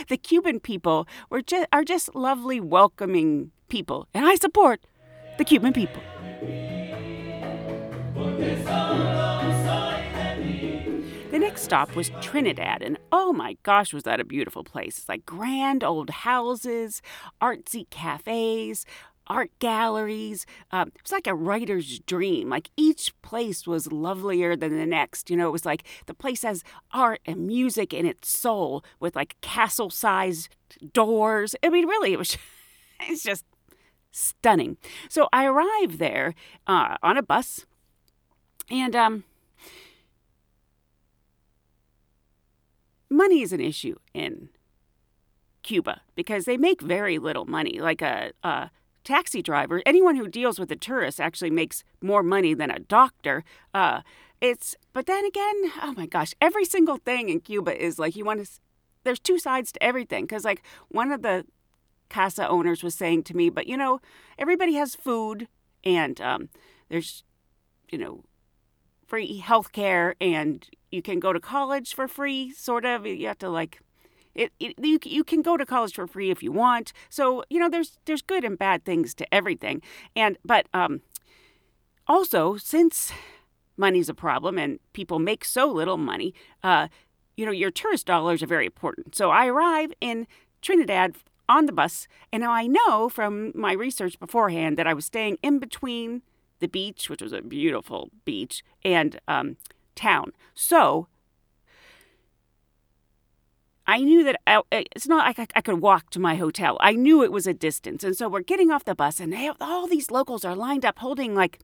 the 0.07 0.17
Cuban 0.17 0.59
people 0.59 1.07
were 1.29 1.41
just, 1.41 1.67
are 1.71 1.83
just 1.83 2.15
lovely, 2.15 2.59
welcoming 2.59 3.51
people, 3.69 4.07
and 4.13 4.25
I 4.25 4.35
support 4.35 4.81
the 5.37 5.45
Cuban 5.45 5.73
people. 5.73 6.01
The 11.31 11.39
next 11.39 11.61
stop 11.61 11.95
was 11.95 12.11
Trinidad, 12.19 12.81
and 12.81 12.97
oh 13.13 13.31
my 13.31 13.55
gosh, 13.63 13.93
was 13.93 14.03
that 14.03 14.19
a 14.19 14.25
beautiful 14.25 14.65
place! 14.65 14.97
It's 14.97 15.07
like 15.07 15.25
grand 15.25 15.81
old 15.81 16.09
houses, 16.09 17.01
artsy 17.41 17.89
cafes, 17.89 18.85
art 19.27 19.51
galleries. 19.59 20.45
Um, 20.71 20.89
it 20.89 21.01
was 21.03 21.11
like 21.11 21.27
a 21.27 21.35
writer's 21.35 21.99
dream. 21.99 22.49
Like 22.49 22.69
each 22.75 23.13
place 23.21 23.65
was 23.65 23.91
lovelier 23.91 24.55
than 24.55 24.77
the 24.77 24.85
next. 24.85 25.29
You 25.29 25.37
know, 25.37 25.47
it 25.47 25.51
was 25.51 25.65
like 25.65 25.83
the 26.05 26.13
place 26.13 26.43
has 26.43 26.63
art 26.91 27.21
and 27.25 27.47
music 27.47 27.93
in 27.93 28.05
its 28.05 28.29
soul 28.29 28.83
with 28.99 29.15
like 29.15 29.39
castle 29.41 29.89
sized 29.89 30.49
doors. 30.93 31.55
I 31.63 31.69
mean, 31.69 31.87
really, 31.87 32.13
it 32.13 32.19
was, 32.19 32.37
it's 33.01 33.23
just 33.23 33.45
stunning. 34.11 34.77
So 35.09 35.29
I 35.31 35.45
arrived 35.45 35.99
there 35.99 36.33
uh, 36.67 36.97
on 37.01 37.17
a 37.17 37.23
bus 37.23 37.65
and, 38.69 38.95
um, 38.95 39.23
money 43.09 43.41
is 43.41 43.51
an 43.53 43.59
issue 43.59 43.95
in 44.13 44.49
Cuba 45.63 46.01
because 46.15 46.45
they 46.45 46.57
make 46.57 46.81
very 46.81 47.19
little 47.19 47.45
money. 47.45 47.79
Like 47.79 48.01
a, 48.01 48.31
a 48.43 48.71
taxi 49.03 49.41
driver, 49.41 49.81
anyone 49.85 50.15
who 50.15 50.27
deals 50.27 50.59
with 50.59 50.71
a 50.71 50.75
tourist 50.75 51.19
actually 51.19 51.49
makes 51.49 51.83
more 52.01 52.23
money 52.23 52.53
than 52.53 52.71
a 52.71 52.79
doctor. 52.79 53.43
Uh, 53.73 54.01
it's 54.39 54.75
but 54.93 55.05
then 55.05 55.25
again, 55.25 55.71
oh 55.81 55.93
my 55.95 56.05
gosh, 56.05 56.33
every 56.41 56.65
single 56.65 56.97
thing 56.97 57.29
in 57.29 57.39
Cuba 57.39 57.79
is 57.79 57.99
like 57.99 58.15
you 58.15 58.25
want 58.25 58.45
to. 58.45 58.51
There's 59.03 59.19
two 59.19 59.39
sides 59.39 59.71
to 59.71 59.83
everything 59.83 60.25
because 60.25 60.45
like 60.45 60.63
one 60.89 61.11
of 61.11 61.21
the 61.21 61.45
casa 62.09 62.47
owners 62.47 62.83
was 62.83 62.93
saying 62.93 63.23
to 63.23 63.35
me, 63.35 63.49
but 63.49 63.67
you 63.67 63.77
know, 63.77 63.99
everybody 64.37 64.73
has 64.73 64.95
food 64.95 65.47
and 65.83 66.19
um, 66.21 66.49
there's 66.89 67.23
you 67.89 67.97
know 67.97 68.23
free 69.07 69.37
health 69.37 69.71
care 69.71 70.15
and 70.21 70.69
you 70.91 71.01
can 71.01 71.19
go 71.19 71.33
to 71.33 71.39
college 71.39 71.93
for 71.93 72.07
free 72.07 72.51
sort 72.53 72.85
of 72.85 73.05
you 73.05 73.27
have 73.27 73.37
to 73.37 73.49
like 73.49 73.81
it, 74.35 74.51
it, 74.59 74.75
you, 74.81 74.99
you 75.03 75.23
can 75.23 75.41
go 75.41 75.57
to 75.57 75.65
college 75.65 75.93
for 75.93 76.07
free 76.07 76.31
if 76.31 76.41
you 76.43 76.51
want. 76.51 76.93
So 77.09 77.43
you 77.49 77.59
know 77.59 77.69
there's 77.69 77.97
there's 78.05 78.21
good 78.21 78.43
and 78.43 78.57
bad 78.57 78.85
things 78.85 79.13
to 79.15 79.33
everything. 79.33 79.81
And 80.15 80.37
but 80.45 80.67
um, 80.73 81.01
also 82.07 82.57
since 82.57 83.11
money's 83.77 84.09
a 84.09 84.13
problem 84.13 84.57
and 84.57 84.79
people 84.93 85.19
make 85.19 85.43
so 85.45 85.65
little 85.67 85.97
money, 85.97 86.33
uh, 86.63 86.87
you 87.35 87.45
know 87.45 87.51
your 87.51 87.71
tourist 87.71 88.05
dollars 88.05 88.43
are 88.43 88.47
very 88.47 88.65
important. 88.65 89.15
So 89.15 89.31
I 89.31 89.47
arrive 89.47 89.91
in 90.01 90.27
Trinidad 90.61 91.15
on 91.49 91.65
the 91.65 91.73
bus, 91.73 92.07
and 92.31 92.41
now 92.41 92.51
I 92.51 92.67
know 92.67 93.09
from 93.09 93.51
my 93.55 93.73
research 93.73 94.19
beforehand 94.19 94.77
that 94.77 94.87
I 94.87 94.93
was 94.93 95.05
staying 95.05 95.37
in 95.41 95.59
between 95.59 96.21
the 96.59 96.67
beach, 96.67 97.09
which 97.09 97.21
was 97.21 97.33
a 97.33 97.41
beautiful 97.41 98.09
beach, 98.23 98.63
and 98.85 99.19
um, 99.27 99.57
town. 99.95 100.31
So 100.53 101.07
I 103.91 103.97
knew 103.97 104.23
that 104.23 104.39
I, 104.47 104.61
it's 104.71 105.09
not 105.09 105.25
like 105.25 105.37
I, 105.37 105.47
I, 105.53 105.59
could 105.59 105.81
walk 105.81 106.11
to 106.11 106.19
my 106.19 106.35
hotel. 106.35 106.77
I 106.79 106.93
knew 106.93 107.21
it 107.25 107.31
was 107.31 107.45
a 107.45 107.53
distance. 107.53 108.05
And 108.05 108.15
so 108.15 108.29
we're 108.29 108.39
getting 108.39 108.71
off 108.71 108.85
the 108.85 108.95
bus, 108.95 109.19
and 109.19 109.33
they, 109.33 109.51
all 109.59 109.85
these 109.85 110.09
locals 110.09 110.45
are 110.45 110.55
lined 110.55 110.85
up 110.85 110.99
holding 110.99 111.35
like 111.35 111.59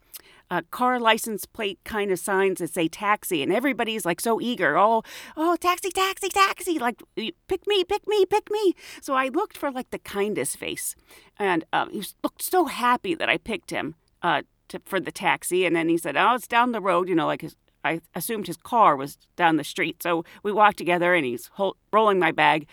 a 0.50 0.62
car 0.64 1.00
license 1.00 1.46
plate 1.46 1.78
kind 1.84 2.10
of 2.10 2.18
signs 2.18 2.58
that 2.58 2.74
say 2.74 2.86
taxi. 2.86 3.42
And 3.42 3.50
everybody's 3.50 4.04
like 4.04 4.20
so 4.20 4.42
eager. 4.42 4.76
Oh, 4.76 5.02
oh, 5.38 5.56
taxi, 5.56 5.88
taxi, 5.88 6.28
taxi. 6.28 6.78
Like, 6.78 7.02
pick 7.16 7.66
me, 7.66 7.82
pick 7.82 8.06
me, 8.06 8.26
pick 8.26 8.50
me. 8.50 8.74
So 9.00 9.14
I 9.14 9.28
looked 9.28 9.56
for 9.56 9.70
like 9.70 9.88
the 9.88 9.98
kindest 9.98 10.58
face. 10.58 10.96
And 11.38 11.64
um, 11.72 11.90
he 11.90 12.04
looked 12.22 12.42
so 12.42 12.66
happy 12.66 13.14
that 13.14 13.30
I 13.30 13.38
picked 13.38 13.70
him 13.70 13.94
uh, 14.20 14.42
to, 14.68 14.82
for 14.84 15.00
the 15.00 15.12
taxi. 15.12 15.64
And 15.64 15.74
then 15.74 15.88
he 15.88 15.96
said, 15.96 16.14
oh, 16.14 16.34
it's 16.34 16.46
down 16.46 16.72
the 16.72 16.82
road, 16.82 17.08
you 17.08 17.14
know, 17.14 17.26
like 17.26 17.40
his 17.40 17.56
I 17.88 18.00
assumed 18.14 18.46
his 18.46 18.56
car 18.56 18.96
was 18.96 19.18
down 19.36 19.56
the 19.56 19.64
street. 19.64 20.02
So 20.02 20.24
we 20.42 20.52
walked 20.52 20.78
together 20.78 21.14
and 21.14 21.24
he's 21.24 21.46
hold, 21.54 21.76
rolling 21.92 22.18
my 22.18 22.32
bag 22.32 22.66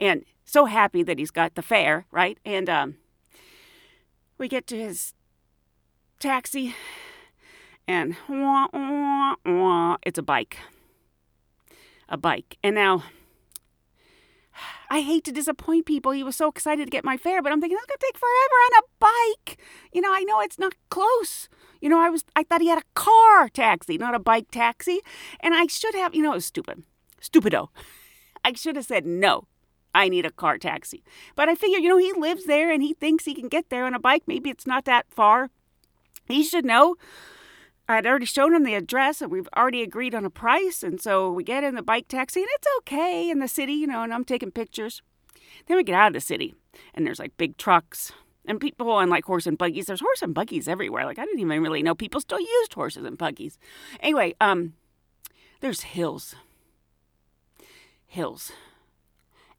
and 0.00 0.24
so 0.44 0.64
happy 0.64 1.02
that 1.02 1.18
he's 1.18 1.30
got 1.30 1.54
the 1.54 1.62
fare, 1.62 2.06
right? 2.10 2.38
And 2.44 2.68
um, 2.68 2.96
we 4.38 4.48
get 4.48 4.66
to 4.68 4.76
his 4.78 5.14
taxi 6.18 6.74
and 7.86 8.16
wah, 8.28 8.68
wah, 8.72 9.34
wah, 9.44 9.96
it's 10.02 10.18
a 10.18 10.22
bike. 10.22 10.58
A 12.08 12.16
bike. 12.16 12.56
And 12.62 12.74
now 12.74 13.04
I 14.90 15.00
hate 15.00 15.24
to 15.24 15.32
disappoint 15.32 15.86
people. 15.86 16.12
He 16.12 16.22
was 16.22 16.36
so 16.36 16.48
excited 16.48 16.86
to 16.86 16.90
get 16.90 17.04
my 17.04 17.16
fare, 17.16 17.42
but 17.42 17.52
I'm 17.52 17.60
thinking 17.60 17.76
that's 17.76 17.86
gonna 17.86 17.98
take 18.00 18.18
forever 18.18 18.56
on 18.66 18.78
a 18.78 18.86
bike. 18.98 19.60
You 19.92 20.00
know, 20.00 20.12
I 20.12 20.22
know 20.22 20.40
it's 20.40 20.58
not 20.58 20.74
close. 20.88 21.48
You 21.80 21.88
know, 21.88 22.00
I 22.00 22.08
was 22.08 22.24
I 22.34 22.42
thought 22.42 22.60
he 22.60 22.68
had 22.68 22.78
a 22.78 22.94
car 22.94 23.48
taxi, 23.48 23.98
not 23.98 24.14
a 24.14 24.18
bike 24.18 24.50
taxi, 24.50 25.00
and 25.40 25.54
I 25.54 25.66
should 25.66 25.94
have. 25.94 26.14
You 26.14 26.22
know, 26.22 26.32
it 26.32 26.36
was 26.36 26.46
stupid, 26.46 26.84
stupido. 27.20 27.68
I 28.44 28.52
should 28.54 28.76
have 28.76 28.86
said 28.86 29.04
no. 29.04 29.46
I 29.94 30.08
need 30.08 30.26
a 30.26 30.30
car 30.30 30.58
taxi. 30.58 31.02
But 31.34 31.48
I 31.48 31.54
figure, 31.54 31.78
you 31.78 31.88
know, 31.88 31.96
he 31.96 32.12
lives 32.12 32.44
there 32.44 32.70
and 32.70 32.82
he 32.82 32.94
thinks 32.94 33.24
he 33.24 33.34
can 33.34 33.48
get 33.48 33.68
there 33.68 33.84
on 33.84 33.94
a 33.94 33.98
bike. 33.98 34.22
Maybe 34.26 34.48
it's 34.50 34.66
not 34.66 34.84
that 34.84 35.06
far. 35.10 35.50
He 36.28 36.44
should 36.44 36.64
know. 36.64 36.96
I'd 37.88 38.06
already 38.06 38.26
shown 38.26 38.54
him 38.54 38.64
the 38.64 38.74
address 38.74 39.22
and 39.22 39.30
we've 39.30 39.48
already 39.56 39.82
agreed 39.82 40.14
on 40.14 40.24
a 40.24 40.30
price. 40.30 40.82
And 40.82 41.00
so 41.00 41.32
we 41.32 41.42
get 41.42 41.64
in 41.64 41.74
the 41.74 41.82
bike 41.82 42.08
taxi 42.08 42.40
and 42.40 42.48
it's 42.54 42.66
okay 42.78 43.30
in 43.30 43.38
the 43.38 43.48
city, 43.48 43.72
you 43.72 43.86
know, 43.86 44.02
and 44.02 44.12
I'm 44.12 44.24
taking 44.24 44.50
pictures. 44.50 45.02
Then 45.66 45.76
we 45.76 45.84
get 45.84 45.94
out 45.94 46.08
of 46.08 46.12
the 46.12 46.20
city 46.20 46.54
and 46.94 47.06
there's 47.06 47.18
like 47.18 47.36
big 47.38 47.56
trucks 47.56 48.12
and 48.44 48.60
people 48.60 48.90
on 48.90 49.08
like 49.08 49.24
horse 49.24 49.46
and 49.46 49.56
buggies. 49.56 49.86
There's 49.86 50.00
horse 50.00 50.20
and 50.20 50.34
buggies 50.34 50.68
everywhere. 50.68 51.06
Like 51.06 51.18
I 51.18 51.24
didn't 51.24 51.40
even 51.40 51.62
really 51.62 51.82
know 51.82 51.94
people 51.94 52.20
still 52.20 52.40
used 52.40 52.74
horses 52.74 53.04
and 53.04 53.16
buggies. 53.16 53.58
Anyway, 54.00 54.34
um, 54.40 54.74
there's 55.60 55.80
hills. 55.80 56.34
Hills. 58.06 58.52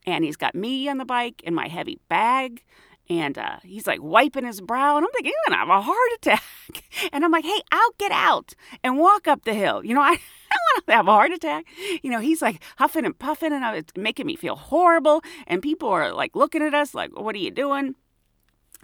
And 0.05 0.23
he's 0.23 0.37
got 0.37 0.53
me 0.53 0.87
on 0.87 0.97
the 0.97 1.05
bike 1.05 1.41
and 1.45 1.55
my 1.55 1.67
heavy 1.67 1.99
bag 2.09 2.63
and 3.09 3.37
uh, 3.37 3.57
he's 3.63 3.87
like 3.87 4.01
wiping 4.01 4.45
his 4.45 4.61
brow, 4.61 4.95
and 4.95 5.05
I'm 5.05 5.11
thinking, 5.11 5.31
he's 5.31 5.49
gonna 5.49 5.59
have 5.59 5.69
a 5.69 5.81
heart 5.81 6.11
attack. 6.15 6.43
And 7.11 7.23
I'm 7.23 7.31
like, 7.31 7.45
hey, 7.45 7.61
I'll 7.71 7.93
get 7.97 8.11
out 8.11 8.53
and 8.83 8.97
walk 8.97 9.27
up 9.27 9.45
the 9.45 9.53
hill. 9.53 9.83
You 9.83 9.93
know, 9.93 10.01
I, 10.11 10.11
I 10.11 10.57
want 10.73 10.85
to 10.87 10.93
have 10.93 11.07
a 11.07 11.11
heart 11.11 11.31
attack. 11.31 11.65
You 12.03 12.11
know, 12.11 12.19
he's 12.19 12.41
like 12.41 12.61
huffing 12.77 13.05
and 13.05 13.17
puffing, 13.17 13.53
and 13.53 13.63
it's 13.75 13.93
making 13.95 14.25
me 14.25 14.35
feel 14.35 14.55
horrible. 14.55 15.21
And 15.47 15.61
people 15.61 15.89
are 15.89 16.13
like 16.13 16.35
looking 16.35 16.61
at 16.61 16.73
us 16.73 16.93
like, 16.93 17.17
what 17.17 17.35
are 17.35 17.39
you 17.39 17.51
doing? 17.51 17.95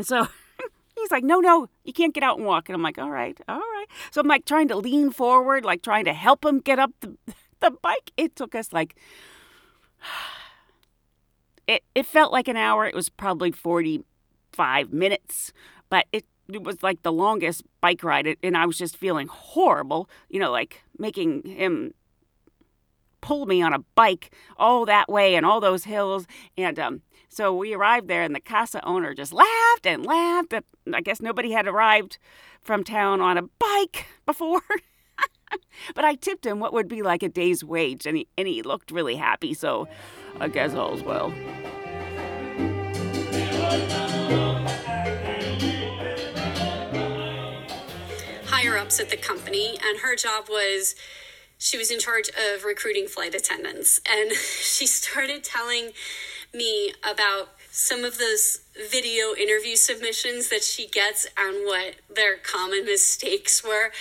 So 0.01 0.27
he's 0.95 1.11
like, 1.11 1.23
no, 1.23 1.39
no, 1.39 1.67
you 1.83 1.93
can't 1.93 2.13
get 2.13 2.23
out 2.23 2.37
and 2.37 2.45
walk. 2.45 2.69
And 2.69 2.75
I'm 2.75 2.81
like, 2.81 2.97
all 2.97 3.11
right, 3.11 3.39
all 3.47 3.57
right. 3.57 3.85
So 4.11 4.21
I'm 4.21 4.27
like 4.27 4.45
trying 4.45 4.67
to 4.69 4.75
lean 4.75 5.11
forward, 5.11 5.65
like 5.65 5.81
trying 5.81 6.05
to 6.05 6.13
help 6.13 6.45
him 6.45 6.59
get 6.59 6.79
up 6.79 6.91
the, 7.01 7.15
the 7.59 7.71
bike. 7.71 8.11
It 8.17 8.35
took 8.35 8.55
us 8.55 8.73
like, 8.73 8.95
it, 11.67 11.83
it 11.93 12.05
felt 12.05 12.31
like 12.31 12.47
an 12.47 12.57
hour. 12.57 12.85
It 12.85 12.95
was 12.95 13.09
probably 13.09 13.51
45 13.51 14.93
minutes, 14.93 15.53
but 15.89 16.05
it, 16.11 16.25
it 16.51 16.63
was 16.63 16.83
like 16.83 17.01
the 17.01 17.11
longest 17.11 17.63
bike 17.81 18.03
ride. 18.03 18.37
And 18.43 18.57
I 18.57 18.65
was 18.65 18.77
just 18.77 18.97
feeling 18.97 19.27
horrible, 19.27 20.09
you 20.29 20.39
know, 20.39 20.51
like 20.51 20.83
making 20.97 21.43
him 21.43 21.93
pull 23.21 23.47
me 23.47 23.61
on 23.61 23.73
a 23.73 23.79
bike 23.95 24.31
all 24.57 24.85
that 24.85 25.09
way 25.09 25.35
and 25.35 25.45
all 25.45 25.59
those 25.59 25.85
hills. 25.85 26.27
And 26.57 26.77
um, 26.77 27.01
so 27.27 27.53
we 27.53 27.73
arrived 27.73 28.07
there, 28.07 28.21
and 28.21 28.35
the 28.35 28.39
casa 28.39 28.85
owner 28.85 29.13
just 29.13 29.33
laughed 29.33 29.85
and 29.85 30.05
laughed. 30.05 30.53
I 30.93 31.01
guess 31.01 31.21
nobody 31.21 31.51
had 31.51 31.67
arrived 31.67 32.17
from 32.61 32.83
town 32.83 33.19
on 33.21 33.37
a 33.37 33.41
bike 33.41 34.05
before. 34.25 34.61
but 35.95 36.05
I 36.05 36.15
tipped 36.15 36.45
him 36.45 36.59
what 36.59 36.73
would 36.73 36.87
be 36.87 37.01
like 37.01 37.23
a 37.23 37.29
day's 37.29 37.63
wage, 37.63 38.05
and 38.05 38.17
he, 38.17 38.27
and 38.37 38.47
he 38.47 38.61
looked 38.61 38.91
really 38.91 39.15
happy. 39.15 39.53
So 39.53 39.87
I 40.39 40.47
guess 40.47 40.75
all's 40.75 41.03
well. 41.03 41.33
Higher 48.75 48.83
ups 48.83 48.99
at 48.99 49.09
the 49.09 49.17
company, 49.17 49.77
and 49.83 49.99
her 49.99 50.15
job 50.15 50.49
was 50.49 50.95
she 51.57 51.77
was 51.77 51.89
in 51.89 51.99
charge 51.99 52.29
of 52.29 52.65
recruiting 52.65 53.07
flight 53.07 53.33
attendants. 53.33 53.99
And 54.09 54.31
she 54.61 54.85
started 54.85 55.43
telling 55.43 55.91
me 56.53 56.93
about 57.03 57.49
some 57.71 58.03
of 58.03 58.17
those 58.17 58.61
video 58.91 59.33
interview 59.35 59.75
submissions 59.75 60.49
that 60.49 60.63
she 60.63 60.87
gets 60.87 61.27
and 61.37 61.65
what 61.65 61.95
their 62.13 62.37
common 62.37 62.85
mistakes 62.85 63.63
were. 63.63 63.91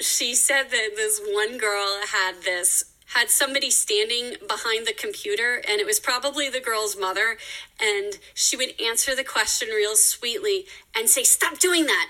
She 0.00 0.34
said 0.34 0.64
that 0.70 0.90
this 0.96 1.20
one 1.24 1.58
girl 1.58 2.00
had 2.12 2.42
this 2.44 2.84
had 3.14 3.28
somebody 3.28 3.68
standing 3.68 4.36
behind 4.48 4.86
the 4.86 4.92
computer 4.94 5.60
and 5.68 5.78
it 5.82 5.86
was 5.86 6.00
probably 6.00 6.48
the 6.48 6.60
girl's 6.60 6.96
mother 6.98 7.36
and 7.78 8.18
she 8.32 8.56
would 8.56 8.72
answer 8.80 9.14
the 9.14 9.22
question 9.22 9.68
real 9.68 9.94
sweetly 9.94 10.64
and 10.96 11.10
say 11.10 11.22
stop 11.22 11.58
doing 11.58 11.84
that 11.84 12.08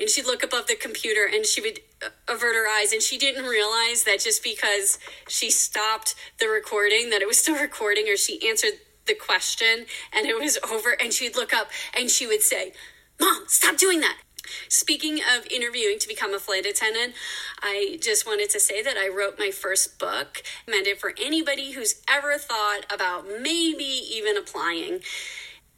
and 0.00 0.08
she'd 0.08 0.26
look 0.26 0.42
above 0.42 0.66
the 0.66 0.74
computer 0.74 1.28
and 1.32 1.44
she 1.46 1.60
would 1.60 1.80
uh, 2.04 2.08
avert 2.28 2.54
her 2.54 2.68
eyes 2.68 2.92
and 2.92 3.02
she 3.02 3.18
didn't 3.18 3.44
realize 3.44 4.04
that 4.04 4.20
just 4.20 4.42
because 4.42 4.98
she 5.28 5.50
stopped 5.50 6.14
the 6.40 6.48
recording 6.48 7.10
that 7.10 7.22
it 7.22 7.28
was 7.28 7.38
still 7.38 7.58
recording 7.60 8.08
or 8.08 8.16
she 8.16 8.46
answered 8.48 8.72
the 9.06 9.14
question 9.14 9.86
and 10.12 10.26
it 10.26 10.38
was 10.38 10.58
over 10.70 10.96
and 11.00 11.12
she'd 11.12 11.34
look 11.34 11.54
up 11.54 11.68
and 11.96 12.10
she 12.10 12.26
would 12.26 12.42
say 12.42 12.72
mom 13.18 13.44
stop 13.46 13.76
doing 13.76 14.00
that 14.00 14.18
Speaking 14.68 15.18
of 15.18 15.46
interviewing 15.50 15.98
to 15.98 16.08
become 16.08 16.34
a 16.34 16.38
flight 16.38 16.66
attendant, 16.66 17.14
I 17.62 17.98
just 18.00 18.26
wanted 18.26 18.50
to 18.50 18.60
say 18.60 18.82
that 18.82 18.96
I 18.96 19.08
wrote 19.08 19.38
my 19.38 19.50
first 19.50 19.98
book, 19.98 20.42
meant 20.66 20.86
it 20.86 21.00
for 21.00 21.12
anybody 21.20 21.72
who's 21.72 22.00
ever 22.08 22.38
thought 22.38 22.86
about 22.90 23.26
maybe 23.26 23.84
even 23.84 24.36
applying. 24.36 25.00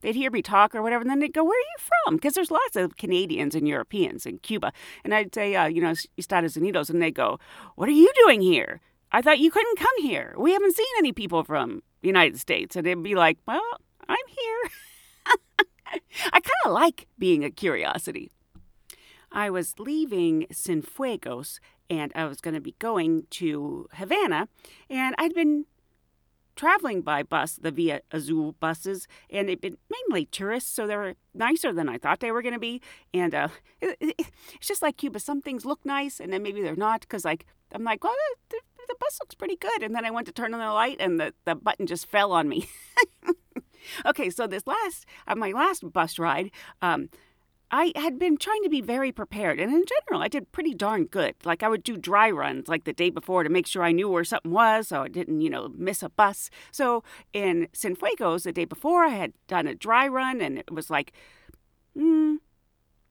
they'd 0.00 0.14
hear 0.14 0.30
me 0.30 0.42
talk 0.42 0.74
or 0.74 0.82
whatever, 0.82 1.02
and 1.02 1.10
then 1.10 1.18
they'd 1.18 1.32
go, 1.32 1.44
"Where 1.44 1.58
are 1.58 1.60
you 1.60 1.90
from?" 2.04 2.16
Because 2.16 2.34
there's 2.34 2.50
lots 2.50 2.76
of 2.76 2.96
Canadians 2.96 3.54
and 3.54 3.66
Europeans 3.68 4.26
in 4.26 4.38
Cuba, 4.38 4.72
and 5.04 5.14
I'd 5.14 5.34
say, 5.34 5.54
uh, 5.54 5.66
you 5.66 5.80
know, 5.80 5.94
Estados 6.18 6.54
Unidos, 6.54 6.90
and 6.90 7.02
they'd 7.02 7.14
go, 7.14 7.38
"What 7.74 7.88
are 7.88 7.92
you 7.92 8.10
doing 8.24 8.40
here? 8.40 8.80
I 9.12 9.22
thought 9.22 9.38
you 9.38 9.50
couldn't 9.50 9.78
come 9.78 10.02
here. 10.02 10.34
We 10.38 10.52
haven't 10.52 10.76
seen 10.76 10.86
any 10.98 11.12
people 11.12 11.44
from 11.44 11.82
the 12.02 12.08
United 12.08 12.38
States." 12.38 12.76
And 12.76 12.86
they'd 12.86 13.02
be 13.02 13.14
like, 13.14 13.38
"Well, 13.46 13.78
I'm 14.08 14.26
here." 14.28 14.70
I 16.32 16.40
kind 16.40 16.64
of 16.64 16.72
like 16.72 17.06
being 17.18 17.44
a 17.44 17.50
curiosity. 17.50 18.30
I 19.32 19.50
was 19.50 19.78
leaving 19.78 20.46
Cienfuegos 20.52 21.58
and 21.90 22.12
I 22.14 22.24
was 22.24 22.40
going 22.40 22.54
to 22.54 22.60
be 22.60 22.74
going 22.78 23.26
to 23.30 23.88
Havana, 23.94 24.48
and 24.90 25.14
I'd 25.18 25.34
been 25.34 25.66
traveling 26.56 27.02
by 27.02 27.22
bus, 27.22 27.58
the 27.60 27.70
Via 27.70 28.00
Azul 28.10 28.52
buses, 28.58 29.06
and 29.30 29.48
they've 29.48 29.60
been 29.60 29.76
mainly 29.90 30.26
tourists, 30.26 30.72
so 30.72 30.86
they're 30.86 31.14
nicer 31.34 31.72
than 31.72 31.88
I 31.88 31.98
thought 31.98 32.20
they 32.20 32.32
were 32.32 32.42
going 32.42 32.54
to 32.54 32.60
be. 32.60 32.80
And 33.14 33.34
uh, 33.34 33.48
it, 33.80 33.96
it, 34.00 34.14
it's 34.54 34.66
just 34.66 34.82
like 34.82 34.96
Cuba. 34.96 35.20
Some 35.20 35.42
things 35.42 35.64
look 35.64 35.84
nice, 35.84 36.18
and 36.18 36.32
then 36.32 36.42
maybe 36.42 36.62
they're 36.62 36.74
not, 36.74 37.02
because 37.02 37.24
like 37.24 37.46
I'm 37.72 37.84
like, 37.84 38.02
well, 38.02 38.14
the, 38.50 38.58
the 38.88 38.96
bus 38.98 39.18
looks 39.20 39.34
pretty 39.34 39.56
good, 39.56 39.82
and 39.82 39.94
then 39.94 40.04
I 40.04 40.10
went 40.10 40.26
to 40.26 40.32
turn 40.32 40.54
on 40.54 40.60
the 40.60 40.72
light, 40.72 40.96
and 41.00 41.20
the, 41.20 41.34
the 41.44 41.54
button 41.54 41.86
just 41.86 42.06
fell 42.06 42.32
on 42.32 42.48
me. 42.48 42.68
okay, 44.06 44.30
so 44.30 44.46
this 44.46 44.66
last, 44.66 45.06
uh, 45.26 45.34
my 45.34 45.52
last 45.52 45.92
bus 45.92 46.18
ride, 46.18 46.50
um, 46.82 47.08
I 47.70 47.92
had 47.96 48.18
been 48.18 48.36
trying 48.36 48.62
to 48.62 48.68
be 48.68 48.80
very 48.80 49.10
prepared, 49.10 49.58
and 49.58 49.72
in 49.72 49.84
general, 49.84 50.22
I 50.22 50.28
did 50.28 50.52
pretty 50.52 50.72
darn 50.72 51.06
good. 51.06 51.34
Like, 51.44 51.62
I 51.62 51.68
would 51.68 51.82
do 51.82 51.96
dry 51.96 52.30
runs 52.30 52.68
like 52.68 52.84
the 52.84 52.92
day 52.92 53.10
before 53.10 53.42
to 53.42 53.50
make 53.50 53.66
sure 53.66 53.82
I 53.82 53.92
knew 53.92 54.08
where 54.08 54.24
something 54.24 54.52
was 54.52 54.88
so 54.88 55.02
I 55.02 55.08
didn't, 55.08 55.40
you 55.40 55.50
know, 55.50 55.72
miss 55.76 56.02
a 56.02 56.08
bus. 56.08 56.48
So, 56.70 57.02
in 57.32 57.68
Cienfuegos, 57.72 58.44
the 58.44 58.52
day 58.52 58.66
before, 58.66 59.04
I 59.04 59.08
had 59.08 59.32
done 59.48 59.66
a 59.66 59.74
dry 59.74 60.06
run, 60.06 60.40
and 60.40 60.58
it 60.58 60.70
was 60.70 60.90
like 60.90 61.12
mm, 61.96 62.36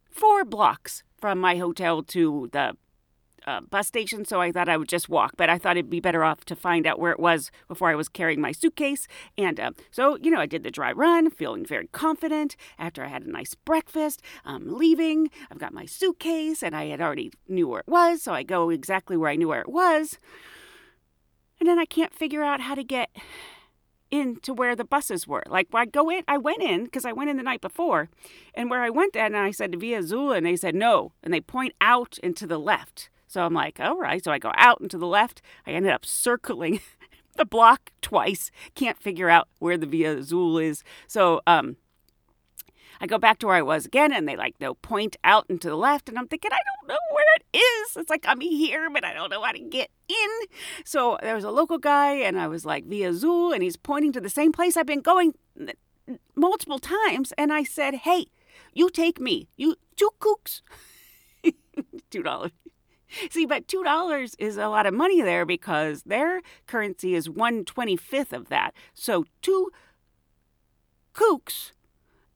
four 0.10 0.46
blocks 0.46 1.04
from 1.20 1.40
my 1.40 1.58
hotel 1.58 2.02
to 2.04 2.50
the 2.54 2.78
uh, 3.46 3.62
bus 3.62 3.88
station, 3.88 4.26
so 4.26 4.42
I 4.42 4.52
thought 4.52 4.70
I 4.70 4.78
would 4.78 4.90
just 4.90 5.10
walk. 5.10 5.34
But 5.38 5.50
I 5.50 5.58
thought 5.58 5.78
it'd 5.78 5.90
be 5.90 6.00
better 6.00 6.24
off 6.24 6.46
to 6.46 6.56
find 6.56 6.86
out 6.88 7.00
where 7.00 7.12
it 7.12 7.20
was 7.20 7.52
before 7.68 7.90
I 7.90 7.96
was 7.96 8.10
carrying 8.10 8.42
my 8.42 8.52
suitcase. 8.52 9.08
And 9.38 9.60
uh, 9.60 9.72
so, 9.92 10.18
you 10.22 10.32
know, 10.32 10.40
I 10.40 10.46
did 10.46 10.64
the 10.64 10.72
dry 10.72 10.92
run, 10.92 11.30
feeling 11.30 11.66
very 11.66 11.88
confident. 11.88 12.56
After 12.78 13.04
I 13.04 13.08
had 13.08 13.24
a 13.24 13.32
nice 13.32 13.56
breakfast, 13.56 14.22
I'm 14.44 14.78
leaving. 14.78 15.30
I've 15.52 15.60
got 15.60 15.74
my 15.74 15.86
suitcase, 15.86 16.64
and 16.64 16.76
I 16.76 16.86
had 16.86 17.02
already 17.02 17.32
knew 17.48 17.68
where 17.68 17.82
it 17.82 17.88
was, 17.88 18.22
so 18.22 18.34
I 18.34 18.44
go 18.44 18.70
exactly 18.70 19.18
where 19.18 19.30
I 19.30 19.36
knew 19.36 19.48
where 19.48 19.62
it 19.62 19.70
was. 19.70 20.20
And 21.60 21.70
then 21.70 21.80
I 21.80 21.86
can't 21.86 22.14
figure 22.14 22.44
out 22.44 22.62
how 22.62 22.76
to 22.76 22.84
get 22.84 23.10
into 24.12 24.54
where 24.54 24.76
the 24.76 24.86
buses 24.86 25.28
were. 25.28 25.44
Like 25.48 25.68
I 25.74 25.86
go 25.86 26.10
in, 26.10 26.24
I 26.28 26.38
went 26.38 26.62
in 26.62 26.86
because 26.86 27.06
I 27.06 27.14
went 27.14 27.30
in 27.30 27.38
the 27.38 27.44
night 27.44 27.62
before, 27.62 28.10
and 28.54 28.70
where 28.70 28.82
I 28.82 28.90
went 28.90 29.16
at, 29.16 29.28
and 29.28 29.38
I 29.38 29.52
said 29.52 29.80
Via 29.80 30.00
Azul, 30.00 30.32
and 30.32 30.46
they 30.46 30.56
said 30.56 30.76
no, 30.76 31.14
and 31.24 31.34
they 31.34 31.42
point 31.42 31.74
out 31.82 32.18
and 32.24 32.36
to 32.38 32.48
the 32.48 32.60
left. 32.60 33.10
So 33.36 33.46
I'm 33.46 33.54
like, 33.54 33.82
all 33.82 33.98
right. 33.98 34.24
So 34.24 34.32
I 34.32 34.40
go 34.40 34.54
out 34.56 34.80
and 34.80 34.90
to 34.90 34.98
the 34.98 35.06
left. 35.06 35.42
I 35.68 35.72
ended 35.72 35.92
up 35.92 36.06
circling 36.06 36.80
the 37.36 37.44
block 37.44 37.92
twice. 38.02 38.50
Can't 38.76 38.98
figure 38.98 39.30
out 39.30 39.50
where 39.60 39.78
the 39.78 39.86
Via 39.86 40.20
Azul 40.20 40.58
is. 40.58 40.86
So 41.06 41.42
um, 41.46 41.76
I 43.02 43.08
go 43.08 43.18
back 43.18 43.40
to 43.40 43.48
where 43.48 43.58
I 43.58 43.62
was 43.62 43.86
again, 43.86 44.14
and 44.14 44.26
they 44.26 44.38
like 44.38 44.56
no 44.62 44.76
point 44.76 45.18
out 45.26 45.48
and 45.50 45.60
to 45.60 45.68
the 45.68 45.76
left, 45.76 46.08
and 46.08 46.18
I'm 46.18 46.30
thinking 46.30 46.52
I 46.54 46.60
don't 46.80 46.88
know 46.88 46.98
where 47.12 47.26
it 47.36 47.58
is. 47.58 47.98
It's 47.98 48.10
like 48.10 48.24
I'm 48.26 48.40
here, 48.40 48.90
but 48.90 49.04
I 49.04 49.14
don't 49.14 49.30
know 49.30 49.44
how 49.44 49.52
to 49.52 49.60
get 49.60 49.90
in. 50.08 50.30
So 50.86 51.18
there 51.22 51.36
was 51.36 51.44
a 51.44 51.52
local 51.52 51.78
guy, 51.78 52.14
and 52.14 52.40
I 52.40 52.48
was 52.48 52.64
like 52.64 52.86
Via 52.86 53.10
Azul, 53.10 53.52
and 53.52 53.62
he's 53.62 53.76
pointing 53.76 54.14
to 54.14 54.22
the 54.22 54.30
same 54.30 54.54
place 54.54 54.78
I've 54.78 54.86
been 54.86 55.02
going 55.02 55.34
multiple 56.38 56.80
times, 56.80 57.34
and 57.38 57.52
I 57.52 57.66
said, 57.66 57.96
Hey, 57.96 58.28
you 58.74 58.90
take 58.90 59.20
me, 59.20 59.50
you 59.58 59.76
two 59.98 60.12
kooks, 60.22 60.62
two 62.10 62.24
dollars. 62.24 62.52
See, 63.30 63.46
but 63.46 63.68
two 63.68 63.84
dollars 63.84 64.36
is 64.40 64.58
a 64.58 64.68
lot 64.68 64.86
of 64.86 64.94
money 64.94 65.22
there 65.22 65.46
because 65.46 66.04
their 66.04 66.42
currency 66.68 67.16
is 67.16 67.30
one 67.30 67.66
twenty 67.66 67.96
fifth 67.98 68.34
of 68.34 68.50
that. 68.50 68.74
So 68.94 69.26
two 69.42 69.72
kooks 71.14 71.72